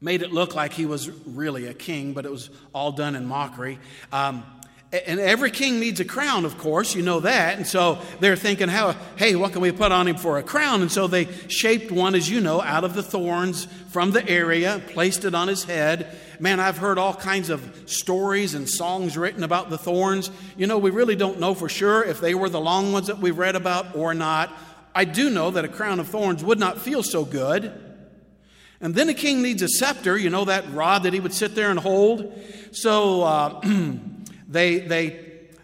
Made 0.00 0.22
it 0.22 0.32
look 0.32 0.54
like 0.54 0.72
he 0.72 0.86
was 0.86 1.10
really 1.26 1.66
a 1.66 1.74
king, 1.74 2.14
but 2.14 2.24
it 2.24 2.30
was 2.30 2.50
all 2.74 2.92
done 2.92 3.14
in 3.14 3.26
mockery. 3.26 3.78
Um, 4.12 4.44
and 4.92 5.18
every 5.18 5.50
king 5.50 5.80
needs 5.80 6.00
a 6.00 6.04
crown, 6.04 6.44
of 6.44 6.56
course, 6.58 6.94
you 6.94 7.02
know 7.02 7.20
that. 7.20 7.56
And 7.56 7.66
so 7.66 7.98
they're 8.20 8.36
thinking, 8.36 8.68
how, 8.68 8.94
hey, 9.16 9.34
what 9.34 9.52
can 9.52 9.60
we 9.60 9.72
put 9.72 9.90
on 9.92 10.06
him 10.06 10.16
for 10.16 10.38
a 10.38 10.42
crown? 10.42 10.80
And 10.80 10.90
so 10.92 11.06
they 11.06 11.28
shaped 11.48 11.90
one, 11.90 12.14
as 12.14 12.30
you 12.30 12.40
know, 12.40 12.62
out 12.62 12.84
of 12.84 12.94
the 12.94 13.02
thorns 13.02 13.66
from 13.90 14.12
the 14.12 14.26
area, 14.28 14.80
placed 14.88 15.24
it 15.24 15.34
on 15.34 15.48
his 15.48 15.64
head. 15.64 16.16
Man, 16.38 16.60
I've 16.60 16.78
heard 16.78 16.98
all 16.98 17.14
kinds 17.14 17.50
of 17.50 17.84
stories 17.86 18.54
and 18.54 18.68
songs 18.68 19.16
written 19.16 19.42
about 19.42 19.70
the 19.70 19.78
thorns. 19.78 20.30
You 20.56 20.66
know, 20.66 20.78
we 20.78 20.90
really 20.90 21.16
don't 21.16 21.40
know 21.40 21.54
for 21.54 21.68
sure 21.68 22.04
if 22.04 22.20
they 22.20 22.34
were 22.34 22.48
the 22.48 22.60
long 22.60 22.92
ones 22.92 23.06
that 23.06 23.18
we've 23.18 23.38
read 23.38 23.56
about 23.56 23.96
or 23.96 24.14
not. 24.14 24.52
I 24.94 25.04
do 25.04 25.30
know 25.30 25.50
that 25.50 25.64
a 25.64 25.68
crown 25.68 26.00
of 26.00 26.08
thorns 26.08 26.44
would 26.44 26.58
not 26.58 26.78
feel 26.78 27.02
so 27.02 27.24
good. 27.24 27.72
And 28.80 28.94
then 28.94 29.08
a 29.08 29.14
king 29.14 29.42
needs 29.42 29.62
a 29.62 29.68
scepter, 29.68 30.18
you 30.18 30.28
know, 30.28 30.44
that 30.44 30.70
rod 30.72 31.04
that 31.04 31.12
he 31.12 31.20
would 31.20 31.32
sit 31.32 31.54
there 31.54 31.70
and 31.70 31.78
hold. 31.78 32.32
So, 32.72 33.22
uh, 33.22 33.60
They, 34.48 34.78
they, 34.78 35.20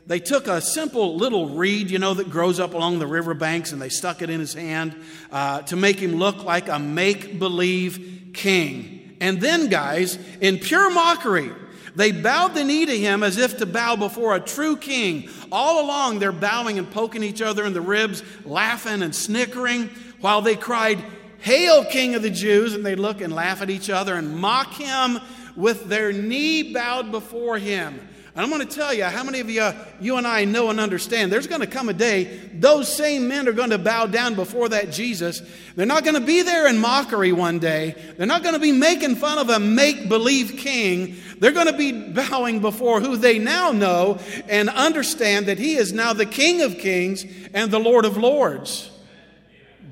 they 0.06 0.18
took 0.18 0.48
a 0.48 0.60
simple 0.60 1.16
little 1.16 1.50
reed, 1.50 1.90
you 1.90 1.98
know, 1.98 2.14
that 2.14 2.30
grows 2.30 2.58
up 2.58 2.74
along 2.74 2.98
the 2.98 3.06
riverbanks, 3.06 3.72
and 3.72 3.80
they 3.80 3.88
stuck 3.88 4.22
it 4.22 4.30
in 4.30 4.40
his 4.40 4.54
hand 4.54 4.94
uh, 5.30 5.62
to 5.62 5.76
make 5.76 5.98
him 5.98 6.16
look 6.16 6.44
like 6.44 6.68
a 6.68 6.78
make 6.78 7.38
believe 7.38 8.30
king. 8.34 9.01
And 9.22 9.40
then, 9.40 9.68
guys, 9.68 10.18
in 10.40 10.58
pure 10.58 10.90
mockery, 10.90 11.52
They 11.94 12.10
bowed 12.10 12.54
the 12.54 12.64
knee 12.64 12.86
to 12.86 12.98
him 12.98 13.22
as 13.22 13.36
if 13.36 13.58
to 13.58 13.66
bow 13.66 13.96
before 13.96 14.34
a 14.34 14.40
true 14.40 14.76
king. 14.76 15.28
All 15.50 15.84
along, 15.84 16.18
they're 16.18 16.32
bowing 16.32 16.78
and 16.78 16.90
poking 16.90 17.22
each 17.22 17.42
other 17.42 17.66
in 17.66 17.74
the 17.74 17.80
ribs, 17.82 18.22
laughing 18.44 19.02
and 19.02 19.14
snickering, 19.14 19.90
while 20.20 20.40
they 20.40 20.56
cried, 20.56 21.04
Hail, 21.40 21.84
King 21.84 22.14
of 22.14 22.22
the 22.22 22.30
Jews! 22.30 22.74
And 22.74 22.86
they 22.86 22.94
look 22.94 23.20
and 23.20 23.34
laugh 23.34 23.60
at 23.60 23.68
each 23.68 23.90
other 23.90 24.14
and 24.14 24.38
mock 24.38 24.72
him 24.72 25.18
with 25.54 25.88
their 25.88 26.12
knee 26.12 26.72
bowed 26.72 27.10
before 27.10 27.58
him. 27.58 28.00
And 28.34 28.42
I'm 28.42 28.50
going 28.50 28.66
to 28.66 28.74
tell 28.74 28.94
you 28.94 29.04
how 29.04 29.22
many 29.24 29.40
of 29.40 29.50
you, 29.50 29.70
you 30.00 30.16
and 30.16 30.26
I 30.26 30.46
know 30.46 30.70
and 30.70 30.80
understand 30.80 31.30
there's 31.30 31.46
going 31.46 31.60
to 31.60 31.66
come 31.66 31.90
a 31.90 31.92
day 31.92 32.40
those 32.54 32.90
same 32.90 33.28
men 33.28 33.46
are 33.46 33.52
going 33.52 33.70
to 33.70 33.78
bow 33.78 34.06
down 34.06 34.34
before 34.36 34.70
that 34.70 34.90
Jesus. 34.90 35.42
They're 35.76 35.84
not 35.84 36.02
going 36.02 36.14
to 36.14 36.26
be 36.26 36.40
there 36.40 36.66
in 36.66 36.78
mockery 36.78 37.32
one 37.32 37.58
day. 37.58 37.94
They're 38.16 38.26
not 38.26 38.42
going 38.42 38.54
to 38.54 38.60
be 38.60 38.72
making 38.72 39.16
fun 39.16 39.36
of 39.36 39.50
a 39.50 39.58
make 39.58 40.08
believe 40.08 40.56
king. 40.56 41.16
They're 41.40 41.52
going 41.52 41.66
to 41.66 41.76
be 41.76 41.92
bowing 41.92 42.60
before 42.60 43.02
who 43.02 43.18
they 43.18 43.38
now 43.38 43.72
know 43.72 44.18
and 44.48 44.70
understand 44.70 45.46
that 45.46 45.58
he 45.58 45.74
is 45.74 45.92
now 45.92 46.14
the 46.14 46.24
King 46.24 46.62
of 46.62 46.78
kings 46.78 47.26
and 47.52 47.70
the 47.70 47.80
Lord 47.80 48.06
of 48.06 48.16
lords. 48.16 48.90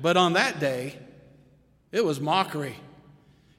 But 0.01 0.17
on 0.17 0.33
that 0.33 0.59
day, 0.59 0.97
it 1.91 2.03
was 2.03 2.19
mockery. 2.19 2.75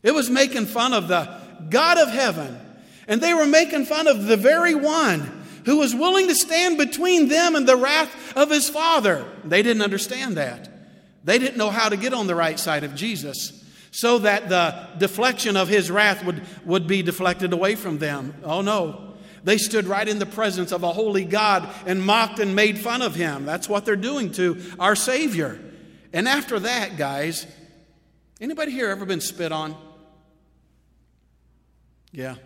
It 0.02 0.12
was 0.12 0.28
making 0.28 0.66
fun 0.66 0.92
of 0.92 1.06
the 1.06 1.40
God 1.70 1.98
of 1.98 2.08
heaven 2.08 2.58
and 3.08 3.20
they 3.20 3.34
were 3.34 3.46
making 3.46 3.86
fun 3.86 4.06
of 4.06 4.26
the 4.26 4.36
very 4.36 4.74
one 4.74 5.44
who 5.64 5.78
was 5.78 5.94
willing 5.94 6.28
to 6.28 6.34
stand 6.34 6.78
between 6.78 7.28
them 7.28 7.54
and 7.54 7.68
the 7.68 7.76
wrath 7.76 8.36
of 8.36 8.50
his 8.50 8.68
Father. 8.68 9.24
They 9.44 9.62
didn't 9.62 9.82
understand 9.82 10.36
that. 10.36 10.68
They 11.24 11.38
didn't 11.38 11.56
know 11.56 11.70
how 11.70 11.88
to 11.88 11.96
get 11.96 12.14
on 12.14 12.26
the 12.26 12.34
right 12.34 12.58
side 12.58 12.84
of 12.84 12.94
Jesus 12.94 13.62
so 13.92 14.18
that 14.18 14.48
the 14.48 14.88
deflection 14.98 15.56
of 15.56 15.68
his 15.68 15.90
wrath 15.90 16.24
would, 16.24 16.42
would 16.64 16.86
be 16.86 17.02
deflected 17.02 17.52
away 17.52 17.76
from 17.76 17.98
them. 17.98 18.34
Oh 18.42 18.62
no. 18.62 19.08
They 19.44 19.58
stood 19.58 19.86
right 19.86 20.06
in 20.06 20.18
the 20.18 20.26
presence 20.26 20.70
of 20.70 20.84
a 20.84 20.92
holy 20.92 21.24
God 21.24 21.68
and 21.84 22.00
mocked 22.02 22.38
and 22.38 22.54
made 22.54 22.78
fun 22.78 23.02
of 23.02 23.14
him. 23.14 23.44
That's 23.44 23.68
what 23.68 23.84
they're 23.84 23.96
doing 23.96 24.30
to 24.32 24.62
our 24.78 24.94
Savior. 24.94 25.60
And 26.12 26.28
after 26.28 26.60
that, 26.60 26.96
guys, 26.96 27.46
anybody 28.40 28.70
here 28.70 28.88
ever 28.88 29.04
been 29.04 29.20
spit 29.20 29.50
on? 29.50 29.76
Yeah. 32.12 32.36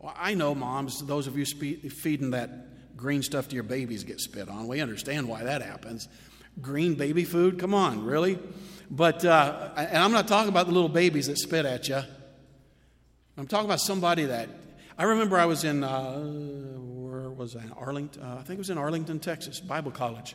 Well, 0.00 0.14
I 0.16 0.32
know 0.32 0.54
moms, 0.54 1.04
those 1.06 1.26
of 1.26 1.36
you 1.36 1.44
feeding 1.44 2.30
that 2.30 2.96
green 2.96 3.22
stuff 3.22 3.48
to 3.48 3.54
your 3.54 3.64
babies 3.64 4.02
get 4.02 4.18
spit 4.18 4.48
on. 4.48 4.66
We 4.66 4.80
understand 4.80 5.28
why 5.28 5.44
that 5.44 5.60
happens. 5.60 6.08
Green 6.62 6.94
baby 6.94 7.24
food, 7.24 7.58
come 7.58 7.74
on, 7.74 8.02
really? 8.04 8.38
But, 8.90 9.24
uh, 9.26 9.70
and 9.76 9.98
I'm 9.98 10.12
not 10.12 10.26
talking 10.26 10.48
about 10.48 10.66
the 10.66 10.72
little 10.72 10.88
babies 10.88 11.26
that 11.26 11.36
spit 11.36 11.66
at 11.66 11.88
you. 11.88 12.00
I'm 13.36 13.46
talking 13.46 13.66
about 13.66 13.80
somebody 13.80 14.24
that, 14.24 14.48
I 14.96 15.04
remember 15.04 15.36
I 15.36 15.44
was 15.44 15.64
in, 15.64 15.84
uh, 15.84 16.18
where 16.18 17.28
was 17.28 17.54
I? 17.54 17.62
Arlington, 17.76 18.22
uh, 18.22 18.36
I 18.40 18.42
think 18.42 18.56
it 18.56 18.58
was 18.58 18.70
in 18.70 18.78
Arlington, 18.78 19.20
Texas, 19.20 19.60
Bible 19.60 19.90
college. 19.90 20.34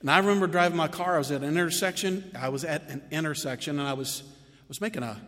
And 0.00 0.10
I 0.10 0.18
remember 0.18 0.46
driving 0.46 0.76
my 0.76 0.88
car. 0.88 1.16
I 1.16 1.18
was 1.18 1.30
at 1.30 1.42
an 1.42 1.48
intersection. 1.48 2.30
I 2.38 2.48
was 2.48 2.64
at 2.64 2.88
an 2.88 3.02
intersection 3.10 3.78
and 3.78 3.86
I 3.86 3.92
was, 3.92 4.22
was 4.68 4.80
making 4.80 5.02
a 5.02 5.20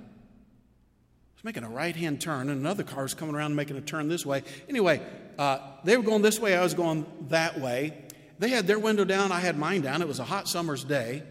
was 1.39 1.45
making 1.45 1.63
a 1.63 1.69
right 1.69 1.95
hand 1.95 2.21
turn, 2.21 2.49
and 2.49 2.61
another 2.61 2.83
car 2.83 3.05
was 3.05 3.15
coming 3.15 3.33
around 3.33 3.55
making 3.55 3.77
a 3.77 3.81
turn 3.81 4.09
this 4.09 4.27
way. 4.27 4.43
Anyway, 4.69 5.01
uh, 5.39 5.61
they 5.85 5.97
were 5.97 6.03
going 6.03 6.21
this 6.21 6.41
way, 6.41 6.57
I 6.57 6.63
was 6.63 6.75
going 6.75 7.07
that 7.29 7.61
way. 7.61 7.95
They 8.41 8.49
had 8.49 8.67
their 8.67 8.81
window 8.81 9.05
down, 9.05 9.31
I 9.31 9.39
had 9.39 9.57
mine 9.57 9.83
down. 9.83 10.03
It 10.03 10.09
was 10.09 10.19
a 10.19 10.25
hot 10.25 10.49
summer's 10.49 10.83
day. 10.83 11.23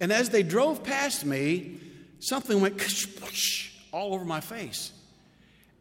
And 0.00 0.10
as 0.10 0.30
they 0.30 0.42
drove 0.42 0.82
past 0.82 1.26
me, 1.26 1.78
something 2.18 2.62
went 2.62 2.82
all 3.92 4.14
over 4.14 4.24
my 4.24 4.40
face. 4.40 4.90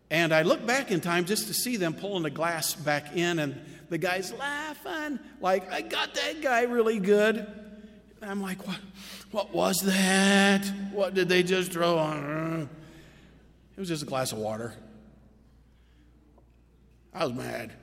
And 0.10 0.34
I 0.34 0.42
looked 0.42 0.66
back 0.68 0.92
in 0.92 1.00
time 1.00 1.24
just 1.24 1.48
to 1.48 1.54
see 1.54 1.78
them 1.78 1.94
pulling 1.94 2.24
the 2.24 2.30
glass 2.30 2.74
back 2.74 3.16
in, 3.16 3.40
and 3.40 3.58
the 3.88 3.98
guy's 3.98 4.34
laughing, 4.34 5.18
like, 5.40 5.72
I 5.72 5.80
got 5.80 6.14
that 6.16 6.42
guy 6.42 6.64
really 6.64 7.00
good. 7.00 7.38
And 8.22 8.30
I'm 8.30 8.42
like, 8.42 8.68
what, 8.68 8.80
what 9.32 9.54
was 9.54 9.80
that? 9.84 10.66
What 10.92 11.14
did 11.14 11.30
they 11.30 11.42
just 11.42 11.72
throw 11.72 11.98
on? 11.98 12.70
It 13.76 13.80
was 13.80 13.88
just 13.88 14.04
a 14.04 14.06
glass 14.06 14.32
of 14.32 14.38
water. 14.38 14.74
I 17.14 17.26
was 17.26 17.34
mad. 17.34 17.74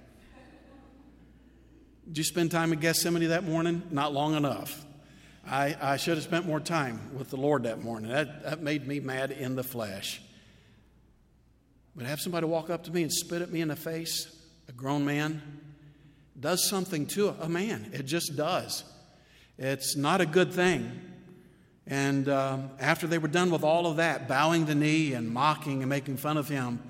Did 2.07 2.19
you 2.19 2.25
spend 2.25 2.51
time 2.51 2.73
in 2.73 2.79
Gethsemane 2.79 3.29
that 3.29 3.45
morning? 3.45 3.83
Not 3.91 4.15
long 4.15 4.35
enough. 4.35 4.85
I, 5.47 5.77
I 5.81 5.97
should 5.97 6.15
have 6.17 6.25
spent 6.25 6.47
more 6.47 6.61
time 6.61 7.01
with 7.17 7.31
the 7.31 7.37
Lord 7.37 7.65
that 7.65 7.83
morning. 7.83 8.11
That, 8.11 8.45
that 8.45 8.63
made 8.63 8.87
me 8.87 9.01
mad 9.01 9.31
in 9.31 9.57
the 9.57 9.63
flesh. 9.63 10.21
But 11.97 12.07
have 12.07 12.21
somebody 12.21 12.47
walk 12.47 12.71
up 12.71 12.85
to 12.85 12.93
me 12.93 13.03
and 13.03 13.13
spit 13.13 13.43
at 13.43 13.51
me 13.51 13.61
in 13.61 13.69
the 13.69 13.77
face, 13.77 14.35
a 14.69 14.73
grown 14.73 15.05
man, 15.05 15.43
does 16.39 16.69
something 16.69 17.07
to 17.07 17.35
a 17.41 17.49
man. 17.49 17.91
It 17.93 18.05
just 18.05 18.37
does. 18.37 18.85
It's 19.59 19.97
not 19.97 20.21
a 20.21 20.27
good 20.27 20.53
thing. 20.53 21.08
And 21.89 22.29
um, 22.29 22.71
after 22.79 23.07
they 23.07 23.17
were 23.17 23.29
done 23.29 23.51
with 23.51 23.65
all 23.65 23.87
of 23.87 23.97
that, 23.97 24.29
bowing 24.29 24.67
the 24.67 24.75
knee 24.75 25.15
and 25.15 25.31
mocking 25.31 25.81
and 25.81 25.89
making 25.89 26.19
fun 26.19 26.37
of 26.37 26.49
him, 26.49 26.81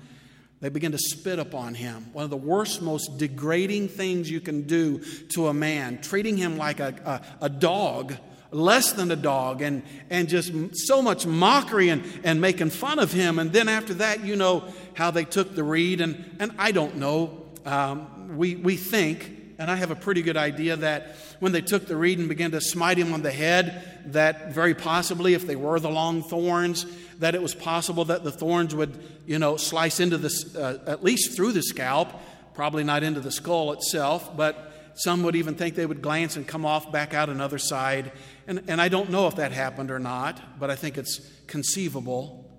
they 0.59 0.67
began 0.67 0.91
to 0.91 0.97
spit 0.97 1.39
upon 1.39 1.73
him. 1.73 2.07
One 2.11 2.25
of 2.25 2.29
the 2.29 2.37
worst, 2.37 2.81
most 2.81 3.17
degrading 3.17 3.87
things 3.87 4.29
you 4.29 4.41
can 4.41 4.63
do 4.63 4.99
to 5.29 5.47
a 5.47 5.53
man, 5.53 6.01
treating 6.01 6.35
him 6.35 6.57
like 6.57 6.81
a, 6.81 7.21
a, 7.41 7.45
a 7.45 7.49
dog, 7.49 8.13
less 8.51 8.91
than 8.91 9.09
a 9.09 9.15
dog, 9.15 9.61
and, 9.61 9.83
and 10.09 10.27
just 10.27 10.51
so 10.73 11.01
much 11.01 11.25
mockery 11.25 11.87
and, 11.87 12.03
and 12.25 12.41
making 12.41 12.71
fun 12.71 12.99
of 12.99 13.13
him. 13.13 13.39
And 13.39 13.53
then 13.53 13.69
after 13.69 13.93
that, 13.95 14.25
you 14.25 14.35
know 14.35 14.65
how 14.95 15.11
they 15.11 15.23
took 15.23 15.55
the 15.55 15.63
reed. 15.63 16.01
And, 16.01 16.35
and 16.39 16.51
I 16.59 16.73
don't 16.73 16.97
know. 16.97 17.45
Um, 17.65 18.35
we, 18.35 18.55
we 18.55 18.75
think 18.75 19.38
and 19.59 19.69
I 19.69 19.75
have 19.75 19.91
a 19.91 19.95
pretty 19.95 20.21
good 20.21 20.37
idea 20.37 20.77
that 20.77 21.17
when 21.39 21.51
they 21.51 21.59
took 21.59 21.85
the 21.85 21.97
reed 21.97 22.17
and 22.17 22.29
began 22.29 22.51
to 22.51 22.61
smite 22.61 22.97
him 22.97 23.13
on 23.13 23.21
the 23.21 23.31
head, 23.31 24.01
that 24.13 24.53
very 24.53 24.73
possibly, 24.73 25.33
if 25.33 25.45
they 25.45 25.57
were 25.57 25.81
the 25.81 25.89
long 25.89 26.23
thorns, 26.23 26.85
that 27.19 27.35
it 27.35 27.41
was 27.41 27.53
possible 27.53 28.05
that 28.05 28.23
the 28.23 28.31
thorns 28.31 28.73
would, 28.73 28.97
you 29.27 29.37
know, 29.37 29.57
slice 29.57 29.99
into 29.99 30.17
the, 30.17 30.79
uh, 30.87 30.89
at 30.89 31.03
least 31.03 31.35
through 31.35 31.51
the 31.51 31.61
scalp, 31.61 32.09
probably 32.53 32.85
not 32.85 33.03
into 33.03 33.19
the 33.19 33.31
skull 33.31 33.73
itself, 33.73 34.35
but 34.37 34.93
some 34.95 35.23
would 35.23 35.35
even 35.35 35.55
think 35.55 35.75
they 35.75 35.85
would 35.85 36.01
glance 36.01 36.37
and 36.37 36.47
come 36.47 36.65
off 36.65 36.89
back 36.89 37.13
out 37.13 37.27
another 37.27 37.57
side. 37.57 38.13
And, 38.47 38.63
and 38.69 38.79
I 38.81 38.87
don't 38.87 39.09
know 39.09 39.27
if 39.27 39.35
that 39.35 39.51
happened 39.51 39.91
or 39.91 39.99
not, 39.99 40.57
but 40.57 40.69
I 40.69 40.75
think 40.75 40.97
it's 40.97 41.19
conceivable. 41.47 42.49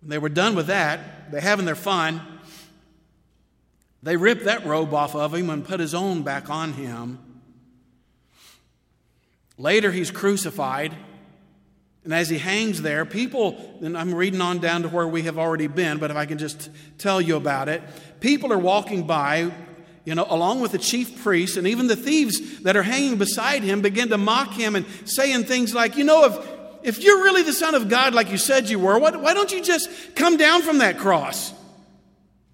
When 0.00 0.10
they 0.10 0.18
were 0.18 0.28
done 0.28 0.56
with 0.56 0.66
that, 0.66 1.30
they're 1.30 1.40
having 1.40 1.66
their 1.66 1.76
fun. 1.76 2.35
They 4.02 4.16
ripped 4.16 4.44
that 4.44 4.64
robe 4.64 4.94
off 4.94 5.14
of 5.14 5.34
him 5.34 5.50
and 5.50 5.64
put 5.64 5.80
his 5.80 5.94
own 5.94 6.22
back 6.22 6.48
on 6.50 6.74
him. 6.74 7.18
Later, 9.58 9.90
he's 9.90 10.10
crucified. 10.10 10.94
And 12.04 12.14
as 12.14 12.28
he 12.28 12.38
hangs 12.38 12.82
there, 12.82 13.04
people, 13.04 13.78
and 13.82 13.98
I'm 13.98 14.14
reading 14.14 14.40
on 14.40 14.58
down 14.58 14.82
to 14.82 14.88
where 14.88 15.08
we 15.08 15.22
have 15.22 15.38
already 15.38 15.66
been, 15.66 15.98
but 15.98 16.10
if 16.10 16.16
I 16.16 16.24
can 16.24 16.38
just 16.38 16.70
tell 16.98 17.20
you 17.20 17.34
about 17.34 17.68
it, 17.68 17.82
people 18.20 18.52
are 18.52 18.58
walking 18.58 19.08
by, 19.08 19.50
you 20.04 20.14
know, 20.14 20.24
along 20.28 20.60
with 20.60 20.70
the 20.70 20.78
chief 20.78 21.24
priests, 21.24 21.56
and 21.56 21.66
even 21.66 21.88
the 21.88 21.96
thieves 21.96 22.60
that 22.60 22.76
are 22.76 22.84
hanging 22.84 23.16
beside 23.16 23.64
him 23.64 23.82
begin 23.82 24.10
to 24.10 24.18
mock 24.18 24.52
him 24.52 24.76
and 24.76 24.86
saying 25.04 25.44
things 25.44 25.74
like, 25.74 25.96
you 25.96 26.04
know, 26.04 26.26
if, 26.26 26.96
if 26.96 27.02
you're 27.02 27.24
really 27.24 27.42
the 27.42 27.52
Son 27.52 27.74
of 27.74 27.88
God 27.88 28.14
like 28.14 28.30
you 28.30 28.38
said 28.38 28.68
you 28.68 28.78
were, 28.78 29.00
why, 29.00 29.10
why 29.10 29.34
don't 29.34 29.50
you 29.50 29.60
just 29.60 30.14
come 30.14 30.36
down 30.36 30.62
from 30.62 30.78
that 30.78 30.98
cross? 30.98 31.52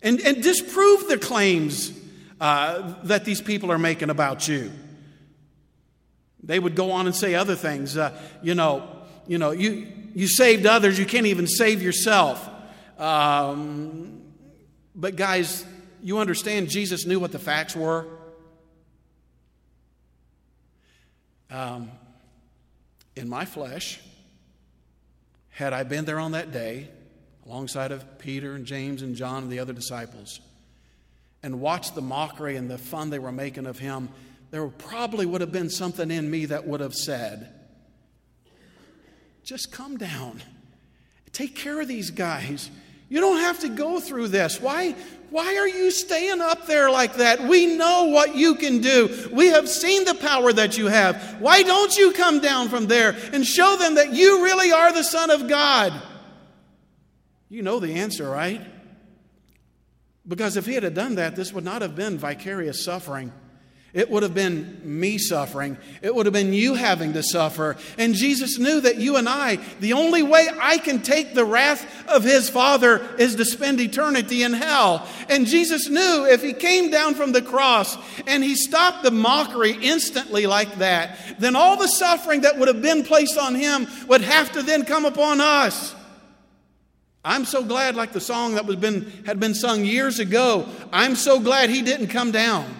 And, 0.02 0.20
and 0.20 0.42
disprove 0.42 1.08
the 1.08 1.18
claims 1.18 1.92
uh, 2.40 2.94
that 3.04 3.24
these 3.24 3.40
people 3.40 3.70
are 3.70 3.78
making 3.78 4.10
about 4.10 4.48
you. 4.48 4.70
They 6.42 6.58
would 6.58 6.74
go 6.74 6.90
on 6.90 7.06
and 7.06 7.14
say 7.14 7.34
other 7.34 7.54
things. 7.54 7.96
Uh, 7.96 8.18
you 8.42 8.54
know, 8.54 8.88
you 9.28 9.38
know, 9.38 9.52
you, 9.52 9.86
you 10.14 10.26
saved 10.26 10.66
others, 10.66 10.98
you 10.98 11.06
can't 11.06 11.26
even 11.26 11.46
save 11.46 11.82
yourself. 11.82 12.48
Um, 12.98 14.22
but 14.94 15.16
guys, 15.16 15.64
you 16.02 16.18
understand 16.18 16.68
Jesus 16.68 17.06
knew 17.06 17.20
what 17.20 17.32
the 17.32 17.38
facts 17.38 17.76
were. 17.76 18.06
Um, 21.50 21.90
in 23.14 23.28
my 23.28 23.44
flesh, 23.44 24.00
had 25.50 25.72
I 25.72 25.84
been 25.84 26.06
there 26.06 26.18
on 26.18 26.32
that 26.32 26.50
day, 26.50 26.88
alongside 27.46 27.92
of 27.92 28.18
Peter 28.18 28.54
and 28.54 28.66
James 28.66 29.02
and 29.02 29.16
John 29.16 29.44
and 29.44 29.52
the 29.52 29.58
other 29.58 29.72
disciples, 29.72 30.40
and 31.42 31.60
watched 31.60 31.94
the 31.94 32.02
mockery 32.02 32.56
and 32.56 32.70
the 32.70 32.78
fun 32.78 33.10
they 33.10 33.18
were 33.18 33.32
making 33.32 33.66
of 33.66 33.78
him, 33.78 34.08
there 34.50 34.66
probably 34.68 35.26
would 35.26 35.40
have 35.40 35.52
been 35.52 35.70
something 35.70 36.10
in 36.10 36.30
me 36.30 36.46
that 36.46 36.66
would 36.66 36.80
have 36.80 36.94
said, 36.94 37.52
Just 39.42 39.72
come 39.72 39.96
down. 39.96 40.42
Take 41.32 41.56
care 41.56 41.80
of 41.80 41.88
these 41.88 42.10
guys. 42.10 42.70
You 43.08 43.20
don't 43.20 43.38
have 43.38 43.60
to 43.60 43.68
go 43.68 44.00
through 44.00 44.28
this. 44.28 44.60
Why, 44.60 44.94
why 45.30 45.56
are 45.56 45.68
you 45.68 45.90
staying 45.90 46.40
up 46.40 46.66
there 46.66 46.90
like 46.90 47.16
that? 47.16 47.42
We 47.42 47.66
know 47.66 48.04
what 48.04 48.34
you 48.36 48.54
can 48.54 48.80
do. 48.80 49.28
We 49.32 49.48
have 49.48 49.68
seen 49.68 50.04
the 50.04 50.14
power 50.14 50.52
that 50.52 50.78
you 50.78 50.86
have. 50.86 51.40
Why 51.40 51.62
don't 51.62 51.96
you 51.96 52.12
come 52.12 52.40
down 52.40 52.68
from 52.68 52.86
there 52.86 53.16
and 53.32 53.46
show 53.46 53.76
them 53.76 53.96
that 53.96 54.12
you 54.12 54.44
really 54.44 54.72
are 54.72 54.92
the 54.92 55.04
Son 55.04 55.30
of 55.30 55.48
God? 55.48 55.92
You 57.52 57.60
know 57.60 57.80
the 57.80 57.96
answer, 57.96 58.26
right? 58.26 58.62
Because 60.26 60.56
if 60.56 60.64
he 60.64 60.72
had 60.72 60.94
done 60.94 61.16
that, 61.16 61.36
this 61.36 61.52
would 61.52 61.64
not 61.64 61.82
have 61.82 61.94
been 61.94 62.16
vicarious 62.16 62.82
suffering. 62.82 63.30
It 63.92 64.10
would 64.10 64.22
have 64.22 64.32
been 64.32 64.80
me 64.82 65.18
suffering. 65.18 65.76
It 66.00 66.14
would 66.14 66.24
have 66.24 66.32
been 66.32 66.54
you 66.54 66.72
having 66.72 67.12
to 67.12 67.22
suffer. 67.22 67.76
And 67.98 68.14
Jesus 68.14 68.58
knew 68.58 68.80
that 68.80 68.96
you 68.96 69.18
and 69.18 69.28
I, 69.28 69.56
the 69.80 69.92
only 69.92 70.22
way 70.22 70.48
I 70.58 70.78
can 70.78 71.02
take 71.02 71.34
the 71.34 71.44
wrath 71.44 71.86
of 72.08 72.24
his 72.24 72.48
Father 72.48 73.06
is 73.18 73.36
to 73.36 73.44
spend 73.44 73.82
eternity 73.82 74.42
in 74.44 74.54
hell. 74.54 75.06
And 75.28 75.46
Jesus 75.46 75.90
knew 75.90 76.26
if 76.26 76.42
he 76.42 76.54
came 76.54 76.90
down 76.90 77.14
from 77.14 77.32
the 77.32 77.42
cross 77.42 77.98
and 78.26 78.42
he 78.42 78.54
stopped 78.54 79.02
the 79.02 79.10
mockery 79.10 79.72
instantly 79.72 80.46
like 80.46 80.76
that, 80.76 81.18
then 81.38 81.54
all 81.54 81.76
the 81.76 81.86
suffering 81.86 82.40
that 82.40 82.58
would 82.58 82.68
have 82.68 82.80
been 82.80 83.04
placed 83.04 83.36
on 83.36 83.54
him 83.54 83.88
would 84.08 84.22
have 84.22 84.52
to 84.52 84.62
then 84.62 84.86
come 84.86 85.04
upon 85.04 85.42
us. 85.42 85.94
I'm 87.24 87.44
so 87.44 87.62
glad, 87.62 87.94
like 87.94 88.12
the 88.12 88.20
song 88.20 88.54
that 88.56 88.66
was 88.66 88.76
been, 88.76 89.10
had 89.26 89.38
been 89.38 89.54
sung 89.54 89.84
years 89.84 90.18
ago, 90.18 90.68
I'm 90.92 91.14
so 91.14 91.38
glad 91.38 91.70
he 91.70 91.82
didn't 91.82 92.08
come 92.08 92.32
down. 92.32 92.74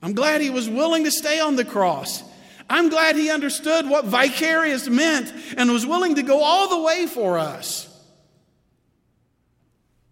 I'm 0.00 0.12
glad 0.12 0.40
he 0.40 0.50
was 0.50 0.68
willing 0.68 1.04
to 1.04 1.10
stay 1.10 1.40
on 1.40 1.56
the 1.56 1.64
cross. 1.64 2.22
I'm 2.70 2.88
glad 2.88 3.16
he 3.16 3.30
understood 3.30 3.88
what 3.88 4.04
vicarious 4.04 4.88
meant 4.88 5.32
and 5.56 5.70
was 5.70 5.84
willing 5.84 6.14
to 6.16 6.22
go 6.22 6.42
all 6.42 6.68
the 6.68 6.80
way 6.80 7.06
for 7.06 7.38
us. 7.38 7.86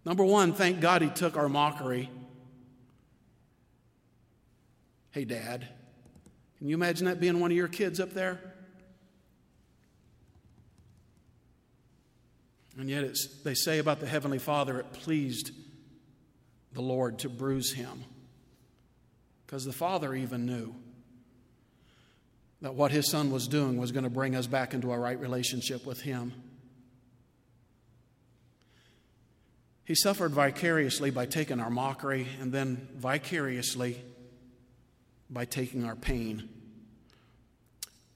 Number 0.04 0.24
one, 0.24 0.52
thank 0.52 0.80
God 0.80 1.02
he 1.02 1.08
took 1.08 1.36
our 1.36 1.48
mockery. 1.48 2.10
Hey, 5.10 5.24
Dad, 5.24 5.68
can 6.58 6.68
you 6.68 6.74
imagine 6.74 7.06
that 7.06 7.20
being 7.20 7.38
one 7.38 7.50
of 7.50 7.56
your 7.56 7.68
kids 7.68 8.00
up 8.00 8.12
there? 8.12 8.55
And 12.78 12.90
yet, 12.90 13.16
they 13.42 13.54
say 13.54 13.78
about 13.78 14.00
the 14.00 14.06
Heavenly 14.06 14.38
Father, 14.38 14.78
it 14.78 14.92
pleased 14.92 15.50
the 16.72 16.82
Lord 16.82 17.18
to 17.20 17.28
bruise 17.28 17.72
him. 17.72 18.04
Because 19.46 19.64
the 19.64 19.72
Father 19.72 20.14
even 20.14 20.44
knew 20.44 20.74
that 22.62 22.74
what 22.74 22.90
His 22.90 23.10
Son 23.10 23.30
was 23.30 23.48
doing 23.48 23.76
was 23.76 23.92
going 23.92 24.04
to 24.04 24.10
bring 24.10 24.34
us 24.34 24.46
back 24.46 24.74
into 24.74 24.92
a 24.92 24.98
right 24.98 25.18
relationship 25.18 25.86
with 25.86 26.00
Him. 26.00 26.32
He 29.84 29.94
suffered 29.94 30.32
vicariously 30.32 31.10
by 31.10 31.26
taking 31.26 31.60
our 31.60 31.70
mockery 31.70 32.26
and 32.40 32.52
then 32.52 32.88
vicariously 32.96 34.02
by 35.30 35.44
taking 35.44 35.84
our 35.84 35.94
pain. 35.94 36.48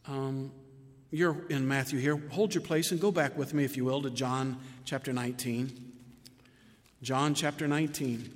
Um, 0.09 0.51
you're 1.11 1.37
in 1.49 1.67
Matthew 1.67 1.99
here. 1.99 2.17
Hold 2.31 2.55
your 2.55 2.63
place 2.63 2.93
and 2.93 3.01
go 3.01 3.11
back 3.11 3.37
with 3.37 3.53
me, 3.53 3.65
if 3.65 3.77
you 3.77 3.85
will, 3.85 4.03
to 4.03 4.11
John 4.11 4.59
chapter 4.85 5.13
19. 5.13 5.93
John 7.03 7.35
chapter 7.35 7.67
19. 7.67 8.31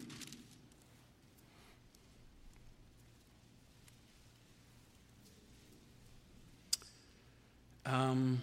Um, 7.86 8.40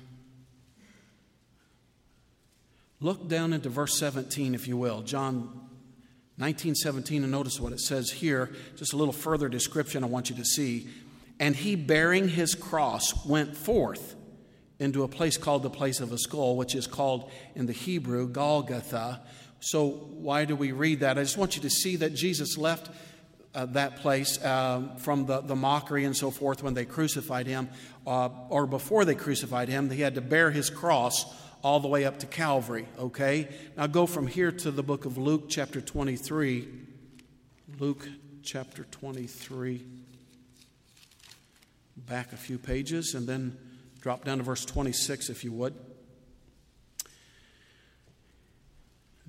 look 3.02 3.28
down 3.28 3.52
into 3.52 3.68
verse 3.68 3.98
17, 3.98 4.56
if 4.56 4.66
you 4.66 4.78
will. 4.78 5.02
John 5.02 5.68
19, 6.38 6.76
17, 6.76 7.24
and 7.24 7.32
notice 7.32 7.60
what 7.60 7.74
it 7.74 7.82
says 7.82 8.12
here. 8.12 8.50
Just 8.78 8.94
a 8.94 8.98
little 8.98 9.12
further 9.12 9.50
description 9.50 10.06
I 10.06 10.08
want 10.08 10.30
you 10.30 10.38
to 10.38 10.46
see. 10.46 10.88
And 11.38 11.54
he, 11.54 11.76
bearing 11.76 12.30
his 12.30 12.56
cross, 12.56 13.26
went 13.26 13.58
forth 13.58 14.16
into 14.82 15.04
a 15.04 15.08
place 15.08 15.38
called 15.38 15.62
the 15.62 15.70
place 15.70 16.00
of 16.00 16.12
a 16.12 16.18
skull, 16.18 16.58
which 16.58 16.74
is 16.74 16.88
called 16.88 17.30
in 17.54 17.68
the 17.68 17.74
Hebrew 17.74 18.28
Golgotha. 18.28 19.22
So, 19.60 19.90
why 19.90 20.46
do 20.46 20.56
we 20.56 20.72
read 20.72 21.02
that? 21.02 21.20
I 21.20 21.22
just 21.22 21.38
want 21.38 21.56
you 21.56 21.62
to 21.62 21.70
see 21.70 21.98
that 21.98 22.16
Jesus 22.16 22.58
left 22.58 22.90
uh, 23.54 23.68
that 23.68 23.98
place 23.98 24.42
uh, 24.42 24.82
from 24.98 25.28
the, 25.28 25.42
the 25.42 25.56
mockery 25.56 26.04
and 26.04 26.18
so 26.18 26.32
forth 26.32 26.64
when 26.64 26.74
they 26.74 26.86
crucified 26.86 27.46
him, 27.46 27.70
uh, 28.08 28.30
or 28.50 28.66
before 28.66 29.06
they 29.06 29.14
crucified 29.14 29.70
him. 29.70 29.92
He 29.92 30.02
had 30.02 30.16
to 30.16 30.22
bear 30.22 30.50
his 30.50 30.72
cross 30.72 31.32
all 31.64 31.80
the 31.80 31.88
way 31.88 32.06
up 32.06 32.18
to 32.20 32.26
Calvary, 32.26 32.88
okay? 32.98 33.50
Now 33.78 33.86
go 33.86 34.08
from 34.08 34.26
here 34.26 34.52
to 34.52 34.72
the 34.72 34.82
book 34.82 35.06
of 35.06 35.20
Luke, 35.20 35.44
chapter 35.48 35.80
23. 35.80 36.68
Luke, 37.78 38.10
chapter 38.42 38.86
23. 38.86 39.86
Back 41.98 42.34
a 42.34 42.38
few 42.38 42.58
pages 42.58 43.14
and 43.14 43.28
then 43.28 43.58
drop 44.02 44.26
down 44.26 44.40
to 44.40 44.44
verse 44.44 44.66
26, 44.66 45.30
if 45.30 45.44
you 45.44 45.52
would. 45.54 45.76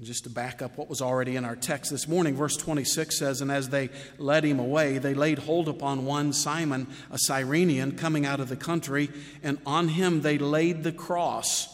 just 0.02 0.24
to 0.24 0.30
back 0.30 0.62
up 0.62 0.76
what 0.76 0.88
was 0.88 1.00
already 1.00 1.36
in 1.36 1.44
our 1.44 1.56
text 1.56 1.90
this 1.90 2.08
morning, 2.08 2.34
verse 2.34 2.56
26 2.56 3.18
says, 3.18 3.40
And 3.40 3.50
as 3.50 3.68
they 3.68 3.90
led 4.18 4.44
him 4.44 4.58
away, 4.58 4.98
they 4.98 5.14
laid 5.14 5.38
hold 5.38 5.68
upon 5.68 6.04
one 6.04 6.32
Simon, 6.32 6.88
a 7.10 7.18
Cyrenian, 7.18 7.96
coming 7.96 8.26
out 8.26 8.40
of 8.40 8.48
the 8.48 8.56
country, 8.56 9.10
and 9.42 9.58
on 9.64 9.88
him 9.88 10.22
they 10.22 10.38
laid 10.38 10.82
the 10.82 10.92
cross 10.92 11.68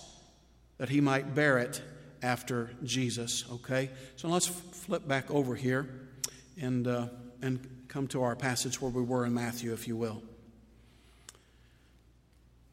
that 0.78 0.88
he 0.90 1.00
might 1.00 1.34
bear 1.34 1.58
it 1.58 1.80
after 2.22 2.70
Jesus. 2.84 3.44
Okay? 3.50 3.90
So 4.16 4.28
let's 4.28 4.46
flip 4.46 5.08
back 5.08 5.30
over 5.30 5.54
here 5.54 5.88
and, 6.60 6.86
uh, 6.86 7.08
and 7.40 7.84
come 7.88 8.08
to 8.08 8.22
our 8.22 8.36
passage 8.36 8.80
where 8.80 8.90
we 8.90 9.02
were 9.02 9.24
in 9.24 9.32
Matthew, 9.32 9.72
if 9.72 9.88
you 9.88 9.96
will. 9.96 10.22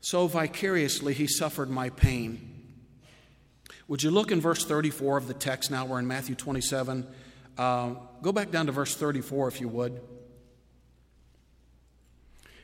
So 0.06 0.28
vicariously 0.28 1.16
he 1.16 1.26
suffered 1.26 1.68
my 1.68 1.90
pain 1.90 2.52
would 3.88 4.02
you 4.02 4.10
look 4.10 4.32
in 4.32 4.42
verse 4.42 4.66
34 4.66 5.18
of 5.18 5.28
the 5.28 5.34
text 5.34 5.70
now? 5.70 5.86
We're 5.86 6.00
in 6.00 6.08
Matthew 6.08 6.36
27. 6.36 7.06
Uh, 7.58 7.94
go 8.22 8.32
back 8.32 8.52
down 8.52 8.66
to 8.66 8.72
verse 8.72 8.96
34 8.96 9.48
if 9.48 9.62
you 9.62 9.68
would. 9.68 10.02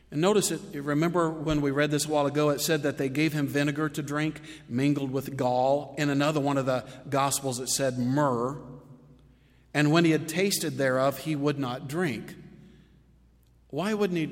And 0.09 0.19
notice 0.19 0.51
it, 0.51 0.61
remember 0.73 1.29
when 1.29 1.61
we 1.61 1.71
read 1.71 1.91
this 1.91 2.05
a 2.05 2.09
while 2.09 2.25
ago, 2.25 2.49
it 2.49 2.59
said 2.59 2.83
that 2.83 2.97
they 2.97 3.07
gave 3.07 3.33
him 3.33 3.47
vinegar 3.47 3.87
to 3.89 4.01
drink 4.01 4.41
mingled 4.67 5.11
with 5.11 5.37
gall. 5.37 5.95
In 5.97 6.09
another 6.09 6.39
one 6.39 6.57
of 6.57 6.65
the 6.65 6.85
Gospels, 7.09 7.59
it 7.59 7.69
said 7.69 7.97
myrrh. 7.97 8.57
And 9.73 9.91
when 9.91 10.05
he 10.05 10.11
had 10.11 10.27
tasted 10.27 10.77
thereof, 10.77 11.19
he 11.19 11.35
would 11.35 11.59
not 11.59 11.87
drink. 11.87 12.35
Why 13.69 13.93
wouldn't 13.93 14.17
he 14.17 14.25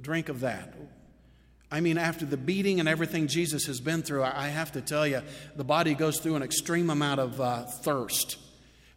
drink 0.00 0.28
of 0.28 0.40
that? 0.40 0.75
I 1.70 1.80
mean, 1.80 1.98
after 1.98 2.24
the 2.24 2.36
beating 2.36 2.78
and 2.78 2.88
everything 2.88 3.26
Jesus 3.26 3.66
has 3.66 3.80
been 3.80 4.02
through, 4.02 4.22
I 4.22 4.48
have 4.48 4.72
to 4.72 4.80
tell 4.80 5.06
you, 5.06 5.22
the 5.56 5.64
body 5.64 5.94
goes 5.94 6.20
through 6.20 6.36
an 6.36 6.42
extreme 6.42 6.90
amount 6.90 7.20
of 7.20 7.40
uh, 7.40 7.64
thirst. 7.64 8.38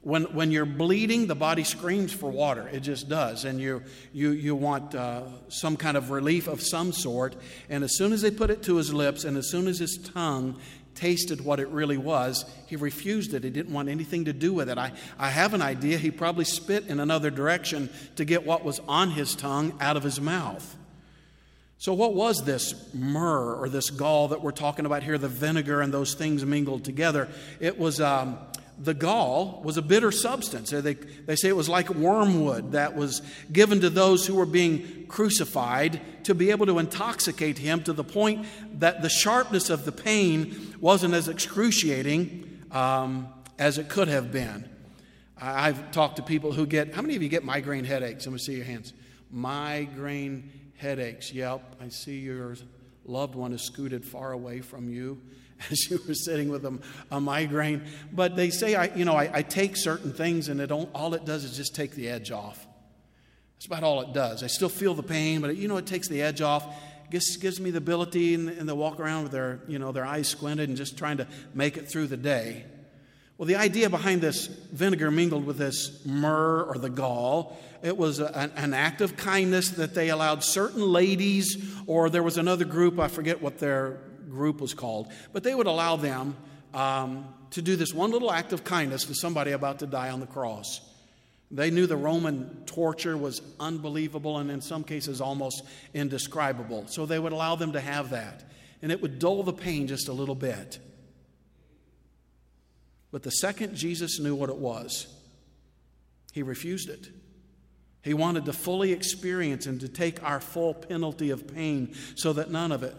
When, 0.02 0.24
when 0.34 0.52
you're 0.52 0.66
bleeding, 0.66 1.28
the 1.28 1.36
body 1.36 1.64
screams 1.66 2.14
for 2.14 2.30
water. 2.30 2.70
It 2.72 2.82
just 2.82 3.10
does. 3.10 3.44
And 3.44 3.60
you, 3.60 3.84
you, 4.14 4.30
you 4.32 4.56
want 4.56 4.96
uh, 4.96 5.24
some 5.50 5.76
kind 5.76 5.98
of 5.98 6.10
relief 6.10 6.48
of 6.48 6.62
some 6.62 6.94
sort. 6.94 7.36
And 7.70 7.84
as 7.84 7.98
soon 7.98 8.14
as 8.14 8.22
they 8.22 8.32
put 8.32 8.50
it 8.50 8.64
to 8.64 8.78
his 8.78 8.94
lips, 8.94 9.26
and 9.26 9.36
as 9.36 9.50
soon 9.50 9.68
as 9.68 9.80
his 9.80 9.98
tongue 9.98 10.58
tasted 10.96 11.44
what 11.44 11.60
it 11.60 11.68
really 11.70 11.98
was, 11.98 12.46
he 12.68 12.76
refused 12.76 13.34
it. 13.34 13.44
He 13.44 13.50
didn't 13.50 13.74
want 13.74 13.90
anything 13.90 14.26
to 14.26 14.34
do 14.34 14.54
with 14.54 14.70
it. 14.70 14.78
I, 14.78 14.92
I 15.18 15.30
have 15.30 15.54
an 15.54 15.62
idea 15.62 15.98
he 15.98 16.12
probably 16.12 16.46
spit 16.46 16.88
in 16.88 17.00
another 17.00 17.30
direction 17.30 17.90
to 18.16 18.26
get 18.26 18.46
what 18.46 18.64
was 18.64 18.80
on 18.88 19.12
his 19.12 19.36
tongue 19.36 19.74
out 19.82 19.98
of 19.98 20.04
his 20.04 20.22
mouth. 20.22 20.78
So, 21.80 21.94
what 21.94 22.14
was 22.14 22.44
this 22.44 22.94
myrrh 22.94 23.56
or 23.56 23.70
this 23.70 23.90
gall 23.90 24.28
that 24.28 24.42
we're 24.42 24.52
talking 24.52 24.86
about 24.86 25.02
here, 25.02 25.18
the 25.18 25.30
vinegar 25.30 25.80
and 25.80 25.94
those 25.94 26.14
things 26.14 26.46
mingled 26.46 26.84
together? 26.84 27.30
It 27.62 27.80
was 27.80 28.02
um, 28.02 28.38
the 28.78 28.94
gall 28.94 29.62
was 29.64 29.78
a 29.78 29.82
bitter 29.82 30.12
substance. 30.12 30.72
They, 30.72 30.96
they 30.96 31.38
say 31.38 31.48
it 31.48 31.56
was 31.56 31.70
like 31.70 31.90
wormwood 31.90 32.74
that 32.74 32.98
was 32.98 33.22
given 33.50 33.80
to 33.80 33.90
those 33.90 34.28
who 34.28 34.36
were 34.36 34.46
being 34.46 35.06
crucified 35.08 36.02
to 36.26 36.36
be 36.36 36.52
able 36.52 36.66
to 36.66 36.80
intoxicate 36.80 37.58
him 37.58 37.82
to 37.84 37.94
the 37.94 38.04
point 38.04 38.46
that 38.80 39.02
the 39.02 39.10
sharpness 39.10 39.70
of 39.70 39.86
the 39.86 39.94
pain 39.94 40.76
wasn't 40.82 41.14
as 41.14 41.30
excruciating 41.30 42.62
um, 42.72 43.30
as 43.58 43.78
it 43.78 43.88
could 43.88 44.10
have 44.10 44.34
been. 44.34 44.70
I've 45.38 45.92
talked 45.92 46.18
to 46.18 46.24
people 46.24 46.52
who 46.52 46.66
get, 46.66 46.94
how 46.94 47.02
many 47.02 47.16
of 47.16 47.24
you 47.24 47.30
get 47.30 47.46
migraine 47.46 47.86
headaches? 47.86 48.26
Let 48.26 48.34
me 48.34 48.40
see 48.40 48.56
your 48.56 48.66
hands. 48.66 48.92
Migraine 49.32 50.52
headaches. 50.80 51.32
Yep, 51.34 51.76
I 51.82 51.90
see 51.90 52.20
your 52.20 52.56
loved 53.06 53.36
one 53.36 53.54
is 53.54 53.62
scooted 53.62 54.06
far 54.06 54.32
away 54.32 54.62
from 54.62 54.90
you 54.90 55.22
as 55.70 55.90
you 55.90 56.00
were 56.08 56.14
sitting 56.14 56.50
with 56.50 56.66
a, 56.66 56.80
a 57.12 57.20
migraine. 57.20 57.84
But 58.12 58.36
they 58.36 58.50
say, 58.50 58.76
I, 58.76 58.86
you 58.96 59.06
know, 59.06 59.16
I, 59.16 59.30
I 59.34 59.42
take 59.42 59.76
certain 59.76 60.14
things 60.14 60.50
and 60.50 60.60
it 60.62 60.72
all 60.72 61.14
it 61.14 61.26
does 61.26 61.44
is 61.44 61.56
just 61.56 61.76
take 61.76 61.92
the 61.92 62.10
edge 62.10 62.32
off. 62.32 62.66
That's 63.56 63.66
about 63.66 63.84
all 63.84 64.02
it 64.02 64.14
does. 64.14 64.42
I 64.42 64.48
still 64.48 64.70
feel 64.70 64.94
the 64.94 65.04
pain, 65.04 65.42
but 65.42 65.50
it, 65.50 65.58
you 65.58 65.68
know, 65.68 65.78
it 65.78 65.86
takes 65.86 66.08
the 66.08 66.22
edge 66.22 66.42
off. 66.42 66.66
Gives, 67.12 67.36
gives 67.38 67.60
me 67.60 67.72
the 67.72 67.80
ability, 67.80 68.36
and, 68.36 68.50
and 68.50 68.70
they 68.70 68.74
walk 68.74 69.00
around 69.00 69.24
with 69.24 69.32
their, 69.32 69.60
you 69.68 69.80
know, 69.80 69.92
their 69.92 70.06
eyes 70.06 70.28
squinted 70.28 70.70
and 70.70 70.78
just 70.78 70.98
trying 70.98 71.18
to 71.18 71.28
make 71.54 71.76
it 71.76 71.90
through 71.90 72.08
the 72.08 72.18
day. 72.18 72.66
Well, 73.40 73.48
the 73.48 73.56
idea 73.56 73.90
behind 73.90 74.20
this 74.20 74.48
vinegar 74.48 75.10
mingled 75.10 75.46
with 75.46 75.58
this 75.58 76.06
myrrh 76.06 76.62
or 76.62 76.78
the 76.78 76.90
gall, 76.90 77.58
it 77.82 77.96
was 77.96 78.20
a, 78.20 78.52
an 78.58 78.74
act 78.74 79.00
of 79.00 79.16
kindness 79.16 79.70
that 79.70 79.96
they 79.96 80.10
allowed 80.10 80.44
certain 80.44 80.82
ladies, 80.82 81.58
or 81.88 82.10
there 82.10 82.22
was 82.22 82.38
another 82.38 82.66
group, 82.66 83.00
I 83.00 83.08
forget 83.08 83.42
what 83.42 83.58
their 83.58 84.02
group 84.30 84.60
was 84.60 84.74
called, 84.74 85.10
but 85.32 85.44
they 85.44 85.56
would 85.56 85.68
allow 85.68 85.96
them 85.96 86.36
um, 86.74 87.34
to 87.52 87.62
do 87.62 87.78
this 87.78 87.94
one 87.94 88.12
little 88.12 88.30
act 88.30 88.52
of 88.52 88.66
kindness 88.66 89.06
to 89.06 89.16
somebody 89.16 89.52
about 89.52 89.80
to 89.80 89.88
die 89.88 90.10
on 90.10 90.20
the 90.20 90.28
cross. 90.28 90.82
They 91.50 91.72
knew 91.72 91.88
the 91.88 91.96
Roman 91.96 92.66
torture 92.66 93.16
was 93.16 93.42
unbelievable 93.58 94.40
and 94.40 94.52
in 94.52 94.60
some 94.60 94.84
cases 94.84 95.22
almost 95.22 95.64
indescribable. 95.94 96.88
So 96.88 97.06
they 97.06 97.18
would 97.18 97.32
allow 97.32 97.56
them 97.56 97.72
to 97.72 97.80
have 97.80 98.10
that. 98.10 98.44
And 98.82 98.92
it 98.92 99.02
would 99.02 99.18
dull 99.18 99.44
the 99.44 99.54
pain 99.54 99.88
just 99.88 100.10
a 100.10 100.14
little 100.14 100.36
bit. 100.36 100.80
But 103.12 103.24
the 103.24 103.32
second 103.32 103.76
Jesus 103.76 104.20
knew 104.20 104.36
what 104.36 104.50
it 104.50 104.58
was, 104.58 105.08
he 106.32 106.44
refused 106.44 106.90
it. 106.90 107.10
He 108.02 108.14
wanted 108.14 108.46
to 108.46 108.54
fully 108.54 108.94
experience 108.94 109.66
and 109.66 109.82
to 109.82 109.88
take 109.88 110.24
our 110.24 110.40
full 110.40 110.74
penalty 110.74 111.32
of 111.32 111.54
pain 111.54 111.96
so 112.16 112.34
that 112.34 112.50
none 112.50 112.72
of 112.72 112.84
it 112.84 112.96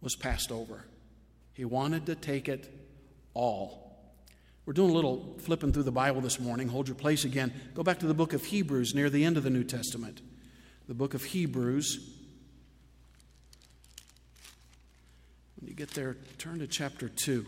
was 0.00 0.16
passed 0.16 0.50
over. 0.50 0.84
He 1.52 1.64
wanted 1.64 2.06
to 2.06 2.14
take 2.14 2.48
it 2.48 2.72
all. 3.34 3.84
We're 4.66 4.72
doing 4.72 4.90
a 4.90 4.94
little 4.94 5.36
flipping 5.40 5.72
through 5.72 5.82
the 5.82 5.92
Bible 5.92 6.22
this 6.22 6.40
morning. 6.40 6.68
Hold 6.68 6.88
your 6.88 6.94
place 6.94 7.24
again. 7.24 7.52
Go 7.74 7.82
back 7.82 7.98
to 7.98 8.06
the 8.06 8.14
book 8.14 8.32
of 8.32 8.44
Hebrews 8.44 8.94
near 8.94 9.10
the 9.10 9.24
end 9.24 9.36
of 9.36 9.42
the 9.42 9.50
New 9.50 9.64
Testament. 9.64 10.22
The 10.88 10.94
book 10.94 11.12
of 11.12 11.22
Hebrews. 11.22 12.10
When 15.60 15.68
you 15.68 15.74
get 15.74 15.90
there, 15.90 16.16
turn 16.38 16.60
to 16.60 16.66
chapter 16.66 17.08
2. 17.08 17.44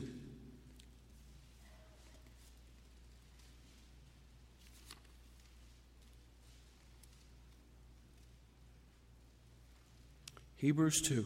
Hebrews 10.57 11.03
2. 11.03 11.25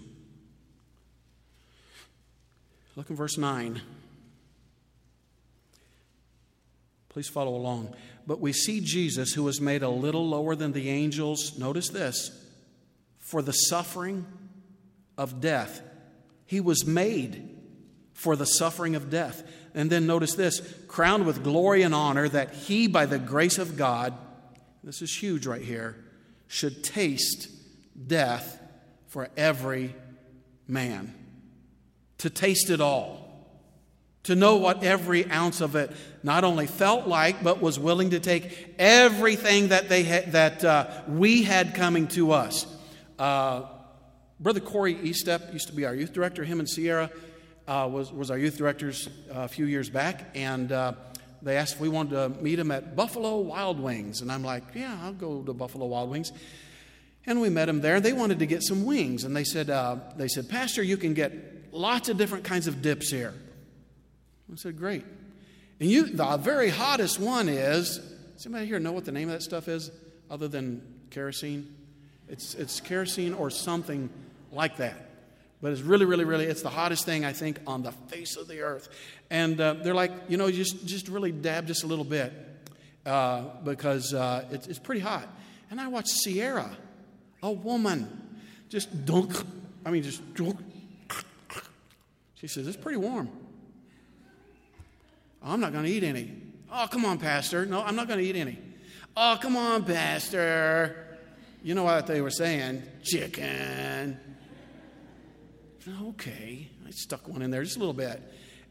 Look 2.97 3.11
in 3.11 3.17
verse 3.17 3.39
9. 3.39 3.81
Please 7.09 7.29
follow 7.29 7.55
along. 7.55 7.95
But 8.27 8.41
we 8.41 8.53
see 8.53 8.81
Jesus, 8.81 9.33
who 9.33 9.43
was 9.43 9.61
made 9.61 9.83
a 9.83 9.89
little 9.89 10.29
lower 10.29 10.55
than 10.55 10.73
the 10.73 10.89
angels, 10.89 11.59
notice 11.59 11.89
this, 11.89 12.31
for 13.19 13.43
the 13.43 13.53
suffering 13.53 14.27
of 15.17 15.41
death. 15.41 15.81
He 16.47 16.61
was 16.61 16.87
made 16.87 17.57
for 18.13 18.37
the 18.37 18.45
suffering 18.45 18.95
of 18.95 19.11
death. 19.11 19.43
And 19.75 19.91
then 19.91 20.07
notice 20.07 20.35
this 20.35 20.61
crowned 20.89 21.27
with 21.27 21.43
glory 21.43 21.83
and 21.83 21.95
honor, 21.95 22.29
that 22.29 22.53
he, 22.55 22.87
by 22.87 23.07
the 23.07 23.19
grace 23.19 23.59
of 23.59 23.77
God, 23.77 24.15
this 24.85 25.03
is 25.03 25.17
huge 25.17 25.47
right 25.47 25.63
here, 25.63 25.97
should 26.49 26.83
taste 26.85 27.49
death 28.07 28.60
for 29.11 29.29
every 29.37 29.95
man. 30.67 31.15
To 32.19 32.31
taste 32.31 32.71
it 32.71 32.81
all. 32.81 33.27
To 34.25 34.37
know 34.37 34.57
what 34.57 34.85
every 34.85 35.31
ounce 35.31 35.61
of 35.61 35.77
it 35.77 35.91
not 36.23 36.45
only 36.45 36.67
felt 36.67 37.07
like, 37.07 37.43
but 37.43 37.61
was 37.61 37.79
willing 37.79 38.11
to 38.11 38.21
take 38.21 38.75
everything 38.79 39.69
that, 39.69 39.89
they 39.89 40.05
had, 40.05 40.33
that 40.33 40.65
uh, 40.65 41.03
we 41.09 41.43
had 41.43 41.75
coming 41.75 42.07
to 42.09 42.33
us. 42.33 42.67
Uh, 43.19 43.63
Brother 44.39 44.61
Corey 44.61 44.95
Eastep 44.95 45.53
used 45.53 45.69
to 45.69 45.75
be 45.75 45.85
our 45.87 45.95
youth 45.95 46.13
director. 46.13 46.45
Him 46.45 46.61
and 46.61 46.69
Sierra 46.69 47.11
uh, 47.67 47.89
was, 47.91 48.13
was 48.13 48.31
our 48.31 48.39
youth 48.39 48.57
directors 48.57 49.09
uh, 49.35 49.41
a 49.41 49.49
few 49.49 49.65
years 49.65 49.91
back. 49.91 50.31
And 50.35 50.71
uh, 50.71 50.93
they 51.43 51.57
asked 51.57 51.75
if 51.75 51.81
we 51.81 51.89
wanted 51.89 52.11
to 52.11 52.43
meet 52.43 52.59
him 52.59 52.71
at 52.71 52.95
Buffalo 52.95 53.39
Wild 53.39 53.81
Wings. 53.81 54.21
And 54.21 54.31
I'm 54.31 54.45
like, 54.45 54.63
yeah, 54.75 54.99
I'll 55.03 55.15
go 55.15 55.43
to 55.43 55.53
Buffalo 55.53 55.87
Wild 55.87 56.11
Wings. 56.11 56.33
And 57.27 57.41
we 57.41 57.51
met 57.51 57.67
them 57.67 57.81
there. 57.81 58.01
They 58.01 58.13
wanted 58.13 58.39
to 58.39 58.47
get 58.47 58.63
some 58.63 58.85
wings, 58.85 59.25
and 59.25 59.37
they 59.37 59.45
said, 59.45 59.71
uh, 59.71 59.97
"They 60.17 60.29
said, 60.29 60.49
Pastor, 60.49 60.83
you 60.83 60.97
can 60.97 61.15
get 61.15 61.33
lots 61.73 62.09
of 62.09 62.17
different 62.17 62.45
kinds 62.45 62.67
of 62.67 62.83
dips 62.83 63.11
here." 63.11 63.35
I 64.51 64.57
said, 64.57 64.79
"Great." 64.79 65.05
And 65.81 65.91
you, 65.91 66.07
the 66.07 66.37
very 66.37 66.71
hottest 66.71 67.19
one 67.21 67.49
is. 67.49 68.01
Somebody 68.37 68.65
here 68.65 68.79
know 68.81 68.93
what 68.93 69.05
the 69.05 69.13
name 69.13 69.29
of 69.29 69.35
that 69.35 69.43
stuff 69.43 69.69
is, 69.69 69.91
other 70.31 70.49
than 70.49 70.83
kerosene? 71.11 71.75
It's 72.29 72.55
it's 72.55 72.81
kerosene 72.81 73.35
or 73.35 73.51
something 73.51 74.09
like 74.51 74.79
that. 74.79 75.11
But 75.63 75.73
it's 75.73 75.83
really, 75.83 76.07
really, 76.07 76.25
really, 76.25 76.47
it's 76.47 76.63
the 76.63 76.71
hottest 76.71 77.05
thing 77.05 77.27
I 77.27 77.35
think 77.35 77.59
on 77.67 77.83
the 77.83 77.93
face 77.93 78.37
of 78.37 78.49
the 78.49 78.61
earth. 78.63 78.89
And 79.29 79.61
uh, 79.61 79.75
they're 79.75 79.95
like, 79.95 80.13
you 80.29 80.39
know, 80.39 80.51
just 80.51 80.87
just 80.87 81.09
really 81.09 81.33
dab 81.33 81.67
just 81.67 81.85
a 81.85 81.87
little 81.87 82.05
bit 82.05 82.33
uh, 83.05 83.43
because 83.63 84.15
uh, 84.15 84.47
it's, 84.51 84.67
it's 84.69 84.79
pretty 84.79 85.03
hot. 85.03 85.29
And 85.71 85.81
I 85.81 85.89
watched 85.89 86.09
Sierra 86.09 86.71
a 87.43 87.51
woman. 87.51 88.09
Just 88.69 89.05
dunk. 89.05 89.33
I 89.85 89.91
mean, 89.91 90.03
just 90.03 90.35
dunk. 90.35 90.59
She 92.35 92.47
says, 92.47 92.67
It's 92.67 92.77
pretty 92.77 92.99
warm. 92.99 93.29
Oh, 95.43 95.53
I'm 95.53 95.61
not 95.61 95.73
going 95.73 95.85
to 95.85 95.91
eat 95.91 96.05
any. 96.05 96.33
Oh, 96.73 96.87
come 96.91 97.05
on, 97.05 97.19
Pastor. 97.19 97.67
No, 97.67 97.83
I'm 97.83 97.97
not 97.97 98.09
going 98.09 98.19
to 98.21 98.25
eat 98.25 98.37
any. 98.37 98.59
Oh, 99.17 99.39
come 99.41 99.57
on, 99.57 99.85
Pastor. 99.85 101.19
You 101.63 101.75
know 101.75 101.85
what 101.85 102.07
they 102.07 102.21
were 102.21 102.31
saying? 102.31 102.83
Chicken. 103.03 104.19
Okay. 106.09 106.69
I 106.87 106.91
stuck 106.91 107.29
one 107.29 107.43
in 107.43 107.51
there 107.51 107.63
just 107.63 107.77
a 107.77 107.79
little 107.79 107.95
bit. 107.95 108.23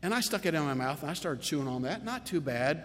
And 0.02 0.14
I 0.14 0.22
stuck 0.22 0.46
it 0.46 0.54
in 0.54 0.64
my 0.64 0.74
mouth 0.74 1.02
and 1.02 1.12
I 1.12 1.14
started 1.14 1.42
chewing 1.44 1.68
on 1.68 1.82
that. 1.82 2.06
Not 2.06 2.26
too 2.26 2.40
bad. 2.40 2.84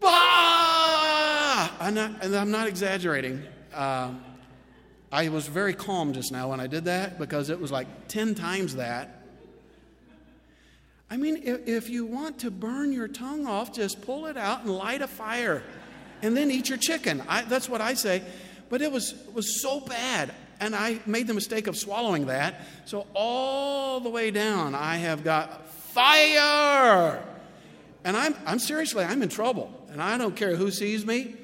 Bah! 0.00 1.70
I'm 1.78 1.94
not, 1.94 2.24
and 2.24 2.34
I'm 2.34 2.50
not 2.50 2.66
exaggerating. 2.66 3.42
Um, 3.74 4.24
I 5.12 5.28
was 5.28 5.46
very 5.46 5.74
calm 5.74 6.12
just 6.12 6.30
now 6.30 6.50
when 6.50 6.60
I 6.60 6.66
did 6.66 6.84
that 6.84 7.18
because 7.18 7.50
it 7.50 7.60
was 7.60 7.72
like 7.72 8.08
10 8.08 8.34
times 8.34 8.76
that. 8.76 9.20
I 11.10 11.16
mean, 11.16 11.42
if, 11.42 11.66
if, 11.66 11.90
you 11.90 12.06
want 12.06 12.38
to 12.40 12.52
burn 12.52 12.92
your 12.92 13.08
tongue 13.08 13.44
off, 13.44 13.72
just 13.72 14.02
pull 14.02 14.26
it 14.26 14.36
out 14.36 14.60
and 14.60 14.70
light 14.70 15.02
a 15.02 15.08
fire 15.08 15.64
and 16.22 16.36
then 16.36 16.52
eat 16.52 16.68
your 16.68 16.78
chicken. 16.78 17.22
I, 17.28 17.42
that's 17.42 17.68
what 17.68 17.80
I 17.80 17.94
say. 17.94 18.22
But 18.68 18.82
it 18.82 18.92
was, 18.92 19.12
it 19.12 19.34
was 19.34 19.60
so 19.60 19.80
bad. 19.80 20.32
And 20.60 20.76
I 20.76 21.00
made 21.06 21.26
the 21.26 21.34
mistake 21.34 21.66
of 21.66 21.76
swallowing 21.76 22.26
that. 22.26 22.60
So 22.84 23.06
all 23.12 23.98
the 23.98 24.10
way 24.10 24.30
down, 24.30 24.76
I 24.76 24.98
have 24.98 25.24
got 25.24 25.68
fire. 25.68 27.20
And 28.04 28.16
I'm, 28.16 28.36
I'm 28.46 28.60
seriously, 28.60 29.04
I'm 29.04 29.22
in 29.22 29.28
trouble. 29.28 29.72
And 29.90 30.00
I 30.00 30.16
don't 30.16 30.36
care 30.36 30.54
who 30.54 30.70
sees 30.70 31.04
me. 31.04 31.34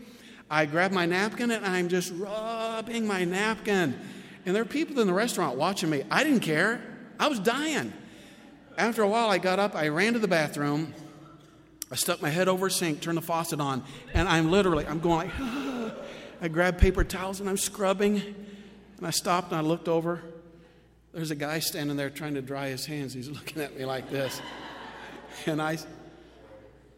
I 0.50 0.66
grab 0.66 0.92
my 0.92 1.06
napkin 1.06 1.50
and 1.50 1.64
I'm 1.66 1.88
just 1.88 2.12
rubbing 2.14 3.06
my 3.06 3.24
napkin. 3.24 3.98
And 4.44 4.54
there 4.54 4.62
are 4.62 4.66
people 4.66 5.00
in 5.00 5.06
the 5.06 5.12
restaurant 5.12 5.56
watching 5.56 5.90
me. 5.90 6.04
I 6.10 6.22
didn't 6.22 6.40
care. 6.40 6.80
I 7.18 7.28
was 7.28 7.40
dying. 7.40 7.92
After 8.78 9.02
a 9.02 9.08
while, 9.08 9.28
I 9.28 9.38
got 9.38 9.58
up, 9.58 9.74
I 9.74 9.88
ran 9.88 10.12
to 10.12 10.18
the 10.18 10.28
bathroom. 10.28 10.94
I 11.90 11.96
stuck 11.96 12.20
my 12.20 12.30
head 12.30 12.48
over 12.48 12.66
a 12.66 12.70
sink, 12.70 13.00
turned 13.00 13.16
the 13.16 13.22
faucet 13.22 13.60
on, 13.60 13.84
and 14.12 14.28
I'm 14.28 14.50
literally, 14.50 14.86
I'm 14.86 15.00
going 15.00 15.28
like, 15.28 15.92
I 16.42 16.48
grabbed 16.48 16.78
paper 16.78 17.04
towels 17.04 17.40
and 17.40 17.48
I'm 17.48 17.56
scrubbing. 17.56 18.16
And 18.98 19.06
I 19.06 19.10
stopped 19.10 19.52
and 19.52 19.58
I 19.58 19.62
looked 19.62 19.88
over. 19.88 20.22
There's 21.12 21.30
a 21.30 21.34
guy 21.34 21.60
standing 21.60 21.96
there 21.96 22.10
trying 22.10 22.34
to 22.34 22.42
dry 22.42 22.68
his 22.68 22.86
hands. 22.86 23.14
He's 23.14 23.28
looking 23.30 23.62
at 23.62 23.76
me 23.76 23.84
like 23.84 24.10
this. 24.10 24.40
And 25.46 25.60
I, 25.60 25.78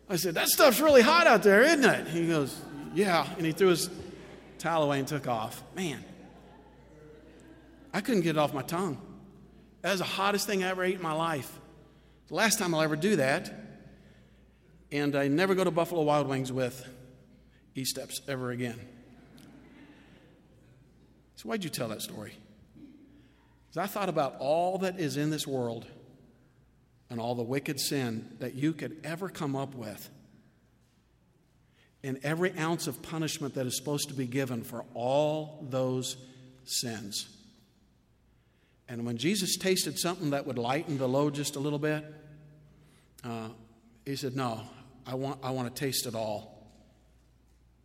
I 0.09 0.17
said, 0.17 0.35
That 0.35 0.49
stuff's 0.49 0.81
really 0.81 1.03
hot 1.03 1.27
out 1.27 1.43
there, 1.43 1.63
isn't 1.63 1.85
it? 1.85 2.09
He 2.09 2.27
goes, 2.29 2.61
yeah. 2.95 3.27
And 3.37 3.47
he 3.47 3.53
threw 3.53 3.69
his 3.69 3.91
towel 4.59 4.83
away 4.83 4.99
and 4.99 5.09
took 5.09 5.27
off. 5.29 5.63
Man, 5.75 6.05
I 7.93 8.01
couldn't 8.01 8.23
get 8.23 8.31
it 8.31 8.39
off 8.39 8.53
my 8.53 8.63
tongue. 8.63 9.01
That 9.83 9.93
was 9.93 10.01
the 10.01 10.07
hottest 10.07 10.47
thing 10.47 10.65
I 10.65 10.69
ever 10.69 10.85
ate 10.85 10.97
in 10.97 11.03
my 11.03 11.13
life. 11.13 11.59
The 12.29 12.35
last 12.35 12.59
time 12.59 12.75
I'll 12.75 12.83
ever 12.83 12.97
do 12.97 13.17
that. 13.17 13.53
And 14.91 15.17
I 15.17 15.29
never 15.29 15.55
go 15.55 15.65
to 15.65 15.71
Buffalo 15.71 16.03
Wild 16.03 16.29
Wings 16.29 16.51
with 16.51 16.87
Easteps 17.75 18.21
ever 18.27 18.51
again. 18.51 18.81
So, 21.37 21.49
why'd 21.49 21.63
you 21.63 21.71
tell 21.71 21.89
that 21.89 22.03
story? 22.03 22.33
Because 23.67 23.77
I 23.77 23.87
thought 23.87 24.09
about 24.09 24.37
all 24.39 24.79
that 24.79 24.99
is 24.99 25.17
in 25.17 25.31
this 25.31 25.47
world 25.47 25.87
and 27.11 27.21
all 27.21 27.35
the 27.35 27.43
wicked 27.43 27.79
sin 27.79 28.37
that 28.41 28.55
you 28.55 28.73
could 28.73 28.99
ever 29.05 29.29
come 29.29 29.55
up 29.55 29.75
with 29.75 30.09
and 32.03 32.19
every 32.23 32.57
ounce 32.59 32.87
of 32.87 33.03
punishment 33.03 33.55
that 33.55 33.67
is 33.67 33.77
supposed 33.77 34.09
to 34.09 34.15
be 34.15 34.27
given 34.27 34.63
for 34.63 34.85
all 34.95 35.67
those 35.69 36.17
sins. 36.65 37.29
And 38.89 39.05
when 39.05 39.19
Jesus 39.19 39.57
tasted 39.57 39.99
something 39.99 40.31
that 40.31 40.47
would 40.47 40.59
lighten 40.59 40.97
the 40.97 41.09
load 41.09 41.35
just 41.35 41.57
a 41.57 41.59
little 41.59 41.79
bit, 41.79 42.05
uh, 43.25 43.49
he 44.07 44.17
said, 44.17 44.37
No, 44.37 44.63
I 45.07 45.15
want, 45.15 45.41
I 45.43 45.51
want 45.51 45.75
to 45.75 45.79
taste 45.79 46.07
it 46.07 46.15
all. 46.15 46.67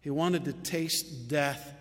He 0.02 0.10
wanted 0.10 0.46
to 0.46 0.54
taste 0.54 1.28
death 1.28 1.74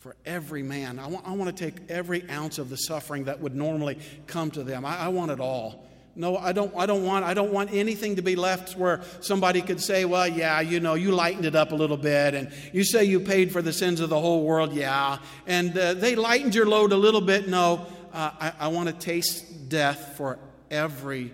for 0.00 0.16
every 0.26 0.62
man. 0.62 0.98
I 0.98 1.06
want, 1.06 1.26
I 1.26 1.32
want 1.32 1.56
to 1.56 1.64
take 1.64 1.90
every 1.90 2.28
ounce 2.28 2.58
of 2.58 2.68
the 2.68 2.76
suffering 2.76 3.24
that 3.24 3.40
would 3.40 3.54
normally 3.54 3.98
come 4.26 4.50
to 4.52 4.62
them. 4.62 4.84
I, 4.84 4.98
I 4.98 5.08
want 5.08 5.30
it 5.30 5.40
all. 5.40 5.88
No, 6.16 6.36
I 6.36 6.52
don't, 6.52 6.72
I, 6.76 6.86
don't 6.86 7.04
want, 7.04 7.24
I 7.24 7.34
don't 7.34 7.52
want 7.52 7.72
anything 7.72 8.16
to 8.16 8.22
be 8.22 8.36
left 8.36 8.76
where 8.76 9.02
somebody 9.20 9.60
could 9.60 9.80
say, 9.80 10.04
well, 10.04 10.28
yeah, 10.28 10.60
you 10.60 10.78
know, 10.78 10.94
you 10.94 11.10
lightened 11.10 11.44
it 11.44 11.56
up 11.56 11.72
a 11.72 11.74
little 11.74 11.96
bit, 11.96 12.34
and 12.34 12.52
you 12.72 12.84
say 12.84 13.04
you 13.04 13.18
paid 13.18 13.50
for 13.50 13.62
the 13.62 13.72
sins 13.72 13.98
of 14.00 14.10
the 14.10 14.20
whole 14.20 14.44
world, 14.44 14.72
yeah, 14.72 15.18
and 15.46 15.76
uh, 15.76 15.94
they 15.94 16.14
lightened 16.14 16.54
your 16.54 16.66
load 16.66 16.92
a 16.92 16.96
little 16.96 17.20
bit. 17.20 17.48
No, 17.48 17.86
uh, 18.12 18.30
I, 18.40 18.52
I 18.60 18.68
want 18.68 18.88
to 18.88 18.94
taste 18.94 19.68
death 19.68 20.14
for 20.16 20.38
every 20.70 21.32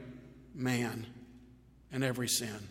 man. 0.54 1.06
and 1.92 2.04
every 2.04 2.28
sin. 2.28 2.68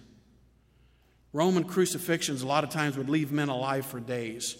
Roman 1.33 1.63
crucifixions, 1.63 2.41
a 2.41 2.47
lot 2.47 2.63
of 2.63 2.69
times, 2.69 2.97
would 2.97 3.09
leave 3.09 3.31
men 3.31 3.49
alive 3.49 3.85
for 3.85 3.99
days. 3.99 4.55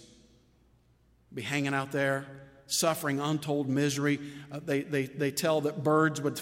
Be 1.34 1.42
hanging 1.42 1.74
out 1.74 1.92
there, 1.92 2.26
suffering 2.68 3.20
untold 3.20 3.68
misery. 3.68 4.20
Uh, 4.52 4.60
they, 4.64 4.82
they, 4.82 5.06
they 5.06 5.32
tell 5.32 5.62
that 5.62 5.84
birds 5.84 6.22
would 6.22 6.40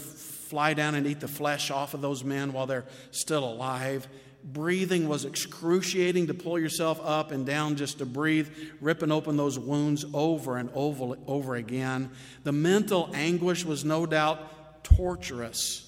fly 0.47 0.73
down 0.73 0.95
and 0.95 1.05
eat 1.05 1.19
the 1.19 1.27
flesh 1.27 1.71
off 1.71 1.93
of 1.93 2.01
those 2.01 2.23
men 2.23 2.53
while 2.53 2.65
they're 2.65 2.85
still 3.11 3.43
alive. 3.43 4.07
Breathing 4.43 5.09
was 5.09 5.25
excruciating 5.25 6.27
to 6.27 6.33
pull 6.33 6.57
yourself 6.57 7.01
up 7.03 7.31
and 7.31 7.45
down 7.45 7.75
just 7.75 7.97
to 7.97 8.05
breathe, 8.05 8.49
ripping 8.79 9.11
open 9.11 9.35
those 9.35 9.59
wounds 9.59 10.05
over 10.13 10.57
and 10.57 10.69
over, 10.73 11.17
over 11.27 11.55
again. 11.55 12.11
The 12.43 12.53
mental 12.53 13.09
anguish 13.13 13.65
was 13.65 13.83
no 13.83 14.05
doubt 14.05 14.83
torturous. 14.83 15.83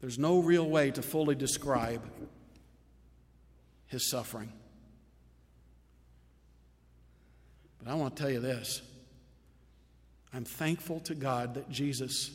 There's 0.00 0.18
no 0.18 0.38
real 0.38 0.68
way 0.68 0.90
to 0.92 1.02
fully 1.02 1.34
describe 1.34 2.02
his 3.86 4.08
suffering. 4.08 4.52
But 7.78 7.90
I 7.90 7.94
want 7.94 8.16
to 8.16 8.22
tell 8.22 8.30
you 8.30 8.40
this 8.40 8.82
I'm 10.32 10.44
thankful 10.44 11.00
to 11.00 11.14
God 11.14 11.54
that 11.54 11.70
Jesus 11.70 12.30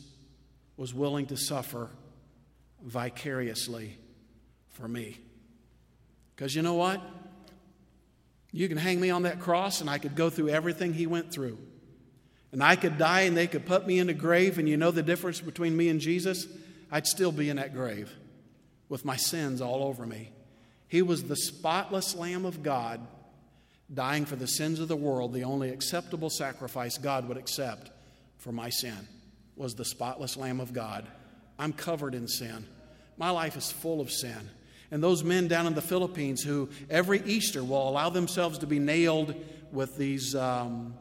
was 0.80 0.94
willing 0.94 1.26
to 1.26 1.36
suffer 1.36 1.90
vicariously 2.82 3.98
for 4.70 4.88
me. 4.88 5.18
Because 6.34 6.56
you 6.56 6.62
know 6.62 6.72
what? 6.72 7.02
You 8.50 8.66
can 8.66 8.78
hang 8.78 8.98
me 8.98 9.10
on 9.10 9.24
that 9.24 9.40
cross 9.40 9.82
and 9.82 9.90
I 9.90 9.98
could 9.98 10.16
go 10.16 10.30
through 10.30 10.48
everything 10.48 10.94
he 10.94 11.06
went 11.06 11.34
through. 11.34 11.58
And 12.50 12.62
I 12.62 12.76
could 12.76 12.96
die 12.96 13.20
and 13.20 13.36
they 13.36 13.46
could 13.46 13.66
put 13.66 13.86
me 13.86 13.98
in 13.98 14.08
a 14.08 14.14
grave, 14.14 14.58
and 14.58 14.66
you 14.66 14.78
know 14.78 14.90
the 14.90 15.02
difference 15.02 15.38
between 15.38 15.76
me 15.76 15.90
and 15.90 16.00
Jesus? 16.00 16.46
I'd 16.90 17.06
still 17.06 17.30
be 17.30 17.50
in 17.50 17.58
that 17.58 17.74
grave 17.74 18.10
with 18.88 19.04
my 19.04 19.16
sins 19.16 19.60
all 19.60 19.84
over 19.84 20.06
me. 20.06 20.32
He 20.88 21.02
was 21.02 21.24
the 21.24 21.36
spotless 21.36 22.16
Lamb 22.16 22.46
of 22.46 22.62
God, 22.62 23.06
dying 23.92 24.24
for 24.24 24.36
the 24.36 24.48
sins 24.48 24.80
of 24.80 24.88
the 24.88 24.96
world. 24.96 25.34
The 25.34 25.44
only 25.44 25.68
acceptable 25.68 26.30
sacrifice 26.30 26.96
God 26.96 27.28
would 27.28 27.36
accept 27.36 27.90
for 28.38 28.50
my 28.50 28.70
sin 28.70 29.06
was 29.60 29.74
the 29.74 29.84
spotless 29.84 30.38
Lamb 30.38 30.58
of 30.58 30.72
God. 30.72 31.06
I'm 31.58 31.74
covered 31.74 32.14
in 32.14 32.26
sin. 32.26 32.64
My 33.18 33.28
life 33.28 33.58
is 33.58 33.70
full 33.70 34.00
of 34.00 34.10
sin. 34.10 34.48
And 34.90 35.02
those 35.02 35.22
men 35.22 35.48
down 35.48 35.66
in 35.66 35.74
the 35.74 35.82
Philippines 35.82 36.42
who 36.42 36.70
every 36.88 37.20
Easter 37.26 37.62
will 37.62 37.86
allow 37.86 38.08
themselves 38.08 38.56
to 38.60 38.66
be 38.66 38.78
nailed 38.78 39.34
with 39.70 39.98
these 39.98 40.34
um, 40.34 40.94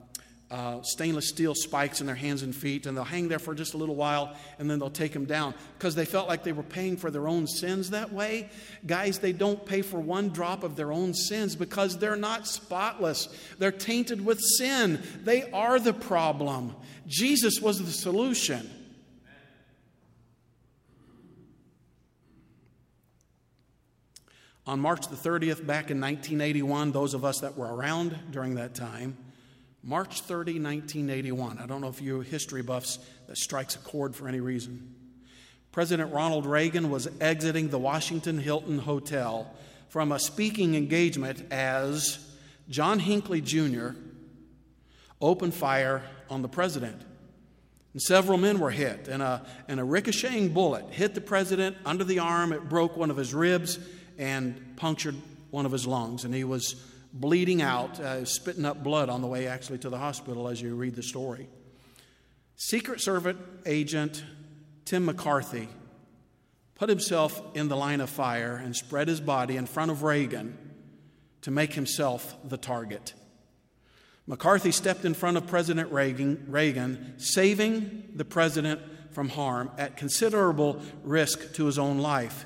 uh, 0.51 0.81
stainless 0.81 1.29
steel 1.29 1.53
spikes 1.55 2.01
in 2.01 2.07
their 2.07 2.15
hands 2.15 2.41
and 2.41 2.55
feet, 2.55 2.85
and 2.85 2.97
they'll 2.97 3.03
hang 3.03 3.27
there 3.27 3.39
for 3.39 3.53
just 3.53 3.75
a 3.75 3.77
little 3.77 3.95
while, 3.95 4.35
and 4.57 4.69
then 4.69 4.79
they'll 4.79 4.89
take 4.89 5.13
them 5.13 5.25
down 5.25 5.53
because 5.77 5.95
they 5.95 6.05
felt 6.05 6.27
like 6.27 6.43
they 6.43 6.51
were 6.51 6.63
paying 6.63 6.97
for 6.97 7.11
their 7.11 7.27
own 7.27 7.47
sins 7.47 7.91
that 7.91 8.11
way. 8.11 8.49
Guys, 8.85 9.19
they 9.19 9.31
don't 9.31 9.63
pay 9.65 9.81
for 9.81 9.99
one 9.99 10.29
drop 10.29 10.63
of 10.63 10.75
their 10.75 10.91
own 10.91 11.13
sins 11.13 11.55
because 11.55 11.97
they're 11.97 12.15
not 12.15 12.47
spotless. 12.47 13.29
They're 13.57 13.71
tainted 13.71 14.25
with 14.25 14.39
sin. 14.41 15.01
They 15.23 15.49
are 15.51 15.79
the 15.79 15.93
problem. 15.93 16.75
Jesus 17.09 17.59
was 17.59 17.83
the 17.83 17.91
solution. 17.91 18.69
On 24.67 24.79
March 24.79 25.07
the 25.07 25.15
30th, 25.15 25.65
back 25.65 25.89
in 25.89 25.99
1981, 25.99 26.91
those 26.91 27.15
of 27.15 27.25
us 27.25 27.39
that 27.39 27.57
were 27.57 27.73
around 27.73 28.15
during 28.29 28.53
that 28.55 28.75
time, 28.75 29.17
March 29.83 30.21
30, 30.21 30.59
1981. 30.59 31.57
I 31.57 31.65
don't 31.65 31.81
know 31.81 31.87
if 31.87 31.99
you 31.99 32.19
history 32.19 32.61
buffs 32.61 32.99
that 33.25 33.37
strikes 33.37 33.75
a 33.75 33.79
chord 33.79 34.15
for 34.15 34.27
any 34.27 34.39
reason. 34.39 34.93
President 35.71 36.13
Ronald 36.13 36.45
Reagan 36.45 36.91
was 36.91 37.07
exiting 37.19 37.69
the 37.69 37.79
Washington 37.79 38.37
Hilton 38.37 38.77
Hotel 38.77 39.51
from 39.87 40.11
a 40.11 40.19
speaking 40.19 40.75
engagement 40.75 41.51
as 41.51 42.19
John 42.69 42.99
Hinckley 42.99 43.41
Jr. 43.41 43.91
opened 45.19 45.55
fire 45.55 46.03
on 46.29 46.41
the 46.41 46.47
president. 46.47 47.01
And 47.93 48.01
several 48.01 48.37
men 48.37 48.59
were 48.59 48.69
hit, 48.69 49.07
and 49.07 49.23
a, 49.23 49.45
and 49.67 49.79
a 49.79 49.83
ricocheting 49.83 50.49
bullet 50.53 50.85
hit 50.91 51.15
the 51.15 51.21
president 51.21 51.75
under 51.85 52.03
the 52.03 52.19
arm. 52.19 52.53
It 52.53 52.69
broke 52.69 52.95
one 52.95 53.09
of 53.09 53.17
his 53.17 53.33
ribs 53.33 53.79
and 54.17 54.75
punctured 54.75 55.15
one 55.49 55.65
of 55.65 55.71
his 55.71 55.87
lungs, 55.87 56.23
and 56.23 56.33
he 56.33 56.43
was 56.43 56.75
bleeding 57.11 57.61
out, 57.61 57.99
uh, 57.99 58.23
spitting 58.25 58.65
up 58.65 58.83
blood 58.83 59.09
on 59.09 59.21
the 59.21 59.27
way 59.27 59.47
actually 59.47 59.79
to 59.79 59.89
the 59.89 59.97
hospital 59.97 60.47
as 60.47 60.61
you 60.61 60.75
read 60.75 60.95
the 60.95 61.03
story. 61.03 61.47
Secret 62.55 63.01
Service 63.01 63.37
agent 63.65 64.23
Tim 64.85 65.05
McCarthy 65.05 65.67
put 66.75 66.89
himself 66.89 67.41
in 67.55 67.67
the 67.67 67.75
line 67.75 68.01
of 68.01 68.09
fire 68.09 68.55
and 68.55 68.75
spread 68.75 69.07
his 69.07 69.21
body 69.21 69.57
in 69.57 69.65
front 69.65 69.91
of 69.91 70.03
Reagan 70.03 70.57
to 71.41 71.51
make 71.51 71.73
himself 71.73 72.35
the 72.43 72.57
target. 72.57 73.13
McCarthy 74.29 74.71
stepped 74.71 75.05
in 75.05 75.15
front 75.15 75.37
of 75.37 75.47
President 75.47 75.91
Reagan, 75.91 76.45
Reagan, 76.47 77.15
saving 77.17 78.11
the 78.13 78.23
president 78.23 78.79
from 79.09 79.27
harm 79.27 79.71
at 79.75 79.97
considerable 79.97 80.79
risk 81.03 81.51
to 81.55 81.65
his 81.65 81.79
own 81.79 81.97
life. 81.97 82.45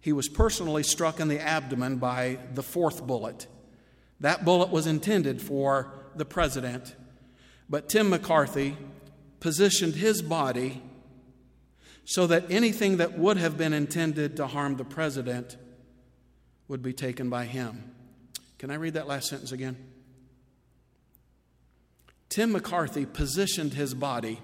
He 0.00 0.14
was 0.14 0.30
personally 0.30 0.82
struck 0.82 1.20
in 1.20 1.28
the 1.28 1.38
abdomen 1.38 1.98
by 1.98 2.38
the 2.54 2.62
fourth 2.62 3.06
bullet. 3.06 3.46
That 4.20 4.46
bullet 4.46 4.70
was 4.70 4.86
intended 4.86 5.42
for 5.42 5.92
the 6.16 6.24
president, 6.24 6.96
but 7.68 7.90
Tim 7.90 8.08
McCarthy 8.08 8.78
positioned 9.40 9.96
his 9.96 10.22
body 10.22 10.80
so 12.06 12.26
that 12.28 12.50
anything 12.50 12.96
that 12.96 13.18
would 13.18 13.36
have 13.36 13.58
been 13.58 13.74
intended 13.74 14.38
to 14.38 14.46
harm 14.46 14.76
the 14.76 14.84
president 14.84 15.58
would 16.66 16.82
be 16.82 16.94
taken 16.94 17.28
by 17.28 17.44
him. 17.44 17.92
Can 18.58 18.70
I 18.70 18.76
read 18.76 18.94
that 18.94 19.06
last 19.06 19.28
sentence 19.28 19.52
again? 19.52 19.91
Tim 22.32 22.52
McCarthy 22.52 23.04
positioned 23.04 23.74
his 23.74 23.92
body 23.92 24.40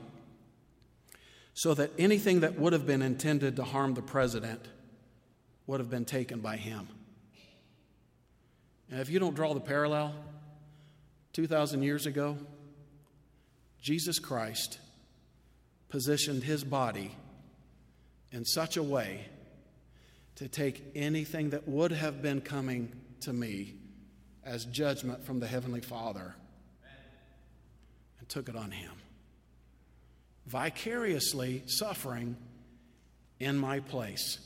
so 1.55 1.73
that 1.73 1.91
anything 1.99 2.41
that 2.41 2.59
would 2.59 2.75
have 2.75 2.87
been 2.87 3.01
intended 3.01 3.57
to 3.57 3.65
harm 3.65 3.95
the 3.95 4.03
president 4.03 4.61
would 5.67 5.81
have 5.81 5.89
been 5.89 6.05
taken 6.05 6.41
by 6.41 6.59
him. 6.59 6.87
And 8.91 9.01
if 9.01 9.09
you 9.09 9.19
don't 9.19 9.35
draw 9.35 9.55
the 9.55 9.61
parallel, 9.61 10.15
2,000 11.33 11.83
years 11.83 12.05
ago, 12.05 12.37
Jesus 13.81 14.19
Christ 14.19 14.79
positioned 15.89 16.43
his 16.43 16.65
body 16.65 17.13
in 18.33 18.45
such 18.45 18.77
a 18.77 18.83
way 18.83 19.25
to 20.35 20.47
take 20.47 20.85
anything 20.95 21.51
that 21.51 21.67
would 21.67 21.93
have 21.93 22.21
been 22.21 22.43
coming 22.43 22.93
to 23.21 23.33
me 23.33 23.77
as 24.45 24.67
judgment 24.67 25.25
from 25.25 25.41
the 25.41 25.47
Heavenly 25.47 25.81
Father 25.81 26.35
took 28.29 28.49
it 28.49 28.57
on 28.57 28.71
him. 28.71 28.93
Vicariously 30.47 31.63
suffering 31.67 32.37
in 33.41 33.57
my 33.59 33.81
place. 33.81 34.39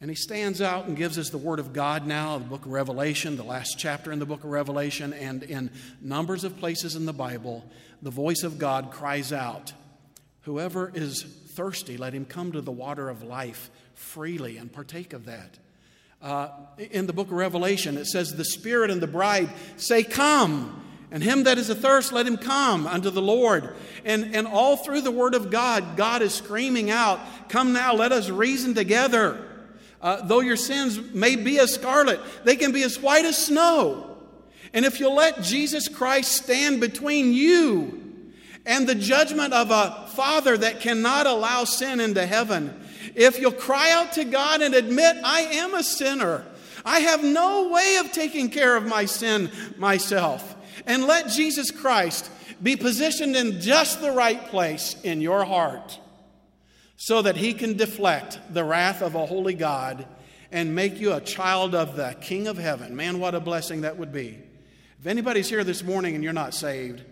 And 0.00 0.10
he 0.10 0.16
stands 0.16 0.60
out 0.60 0.86
and 0.86 0.96
gives 0.96 1.18
us 1.18 1.30
the 1.30 1.38
Word 1.38 1.58
of 1.58 1.72
God 1.72 2.06
now, 2.06 2.36
the 2.36 2.44
book 2.44 2.66
of 2.66 2.72
Revelation, 2.72 3.36
the 3.36 3.42
last 3.42 3.78
chapter 3.78 4.12
in 4.12 4.18
the 4.18 4.26
book 4.26 4.44
of 4.44 4.50
Revelation, 4.50 5.12
and 5.12 5.42
in 5.42 5.70
numbers 6.00 6.44
of 6.44 6.58
places 6.58 6.94
in 6.94 7.06
the 7.06 7.12
Bible, 7.12 7.64
the 8.02 8.10
voice 8.10 8.42
of 8.42 8.58
God 8.58 8.90
cries 8.90 9.32
out 9.32 9.72
Whoever 10.42 10.92
is 10.94 11.22
thirsty, 11.22 11.96
let 11.96 12.12
him 12.12 12.26
come 12.26 12.52
to 12.52 12.60
the 12.60 12.70
water 12.70 13.08
of 13.08 13.22
life 13.22 13.70
freely 13.94 14.58
and 14.58 14.70
partake 14.70 15.14
of 15.14 15.24
that. 15.24 15.58
Uh, 16.20 16.48
in 16.90 17.06
the 17.06 17.14
book 17.14 17.28
of 17.28 17.32
Revelation, 17.32 17.96
it 17.96 18.06
says, 18.06 18.34
The 18.34 18.44
Spirit 18.44 18.90
and 18.90 19.00
the 19.00 19.06
bride 19.06 19.48
say, 19.76 20.02
Come. 20.02 20.82
And 21.14 21.22
him 21.22 21.44
that 21.44 21.58
is 21.58 21.70
athirst, 21.70 22.12
let 22.12 22.26
him 22.26 22.36
come 22.36 22.88
unto 22.88 23.08
the 23.08 23.22
Lord. 23.22 23.76
And, 24.04 24.34
and 24.34 24.48
all 24.48 24.76
through 24.76 25.02
the 25.02 25.12
Word 25.12 25.36
of 25.36 25.48
God, 25.48 25.96
God 25.96 26.22
is 26.22 26.34
screaming 26.34 26.90
out, 26.90 27.20
Come 27.48 27.72
now, 27.72 27.94
let 27.94 28.10
us 28.10 28.30
reason 28.30 28.74
together. 28.74 29.40
Uh, 30.02 30.22
though 30.26 30.40
your 30.40 30.56
sins 30.56 31.00
may 31.14 31.36
be 31.36 31.60
as 31.60 31.72
scarlet, 31.72 32.18
they 32.42 32.56
can 32.56 32.72
be 32.72 32.82
as 32.82 32.98
white 32.98 33.24
as 33.24 33.38
snow. 33.38 34.16
And 34.72 34.84
if 34.84 34.98
you'll 34.98 35.14
let 35.14 35.40
Jesus 35.40 35.86
Christ 35.86 36.32
stand 36.32 36.80
between 36.80 37.32
you 37.32 38.24
and 38.66 38.88
the 38.88 38.96
judgment 38.96 39.54
of 39.54 39.70
a 39.70 40.08
father 40.16 40.58
that 40.58 40.80
cannot 40.80 41.28
allow 41.28 41.62
sin 41.62 42.00
into 42.00 42.26
heaven, 42.26 42.84
if 43.14 43.38
you'll 43.38 43.52
cry 43.52 43.92
out 43.92 44.14
to 44.14 44.24
God 44.24 44.62
and 44.62 44.74
admit, 44.74 45.16
I 45.22 45.42
am 45.42 45.74
a 45.74 45.84
sinner, 45.84 46.44
I 46.84 46.98
have 46.98 47.22
no 47.22 47.68
way 47.68 47.98
of 48.00 48.10
taking 48.10 48.50
care 48.50 48.76
of 48.76 48.84
my 48.84 49.04
sin 49.04 49.52
myself, 49.78 50.53
and 50.86 51.06
let 51.06 51.28
Jesus 51.28 51.70
Christ 51.70 52.30
be 52.62 52.76
positioned 52.76 53.36
in 53.36 53.60
just 53.60 54.00
the 54.00 54.12
right 54.12 54.46
place 54.46 54.96
in 55.02 55.20
your 55.20 55.44
heart 55.44 55.98
so 56.96 57.22
that 57.22 57.36
he 57.36 57.52
can 57.54 57.76
deflect 57.76 58.38
the 58.52 58.64
wrath 58.64 59.02
of 59.02 59.14
a 59.14 59.26
holy 59.26 59.54
God 59.54 60.06
and 60.52 60.74
make 60.74 61.00
you 61.00 61.12
a 61.12 61.20
child 61.20 61.74
of 61.74 61.96
the 61.96 62.16
King 62.20 62.46
of 62.46 62.56
heaven. 62.56 62.94
Man, 62.94 63.18
what 63.18 63.34
a 63.34 63.40
blessing 63.40 63.80
that 63.80 63.98
would 63.98 64.12
be. 64.12 64.38
If 65.00 65.06
anybody's 65.06 65.48
here 65.48 65.64
this 65.64 65.82
morning 65.82 66.14
and 66.14 66.22
you're 66.22 66.32
not 66.32 66.54
saved, 66.54 67.02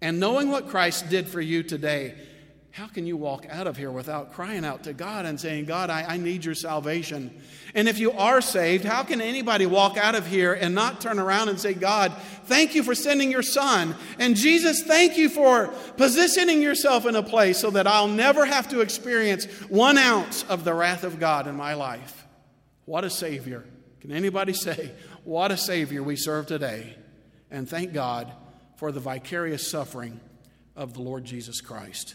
and 0.00 0.20
knowing 0.20 0.50
what 0.50 0.68
Christ 0.68 1.10
did 1.10 1.28
for 1.28 1.40
you 1.40 1.62
today, 1.62 2.14
how 2.78 2.86
can 2.86 3.08
you 3.08 3.16
walk 3.16 3.44
out 3.50 3.66
of 3.66 3.76
here 3.76 3.90
without 3.90 4.32
crying 4.32 4.64
out 4.64 4.84
to 4.84 4.92
God 4.92 5.26
and 5.26 5.40
saying, 5.40 5.64
God, 5.64 5.90
I, 5.90 6.04
I, 6.10 6.16
need 6.16 6.44
your 6.44 6.54
salvation? 6.54 7.42
And 7.74 7.88
if 7.88 7.98
you 7.98 8.12
are 8.12 8.40
saved, 8.40 8.84
how 8.84 9.02
can 9.02 9.20
anybody 9.20 9.66
walk 9.66 9.96
out 9.96 10.14
of 10.14 10.28
here 10.28 10.54
and 10.54 10.76
not 10.76 11.00
turn 11.00 11.18
around 11.18 11.48
and 11.48 11.58
say, 11.58 11.74
God, 11.74 12.12
thank 12.44 12.76
you 12.76 12.84
for 12.84 12.94
sending 12.94 13.32
your 13.32 13.42
son? 13.42 13.96
And 14.20 14.36
Jesus, 14.36 14.84
thank 14.84 15.18
you 15.18 15.28
for 15.28 15.74
positioning 15.96 16.62
yourself 16.62 17.04
in 17.04 17.16
a 17.16 17.22
place 17.22 17.58
so 17.58 17.70
that 17.70 17.88
I'll 17.88 18.06
never 18.06 18.46
have 18.46 18.68
to 18.68 18.80
experience 18.80 19.46
one 19.68 19.98
ounce 19.98 20.44
of 20.44 20.62
the 20.62 20.72
wrath 20.72 21.02
of 21.02 21.18
God 21.18 21.48
in 21.48 21.56
my 21.56 21.74
life. 21.74 22.28
What 22.84 23.02
a 23.02 23.10
Savior. 23.10 23.64
Can 24.02 24.12
anybody 24.12 24.52
say, 24.52 24.92
what 25.24 25.50
a 25.50 25.56
Savior 25.56 26.04
we 26.04 26.14
serve 26.14 26.46
today? 26.46 26.94
And 27.50 27.68
thank 27.68 27.92
God 27.92 28.32
for 28.76 28.92
the 28.92 29.00
vicarious 29.00 29.68
suffering 29.68 30.20
of 30.76 30.94
the 30.94 31.02
Lord 31.02 31.24
Jesus 31.24 31.60
Christ. 31.60 32.14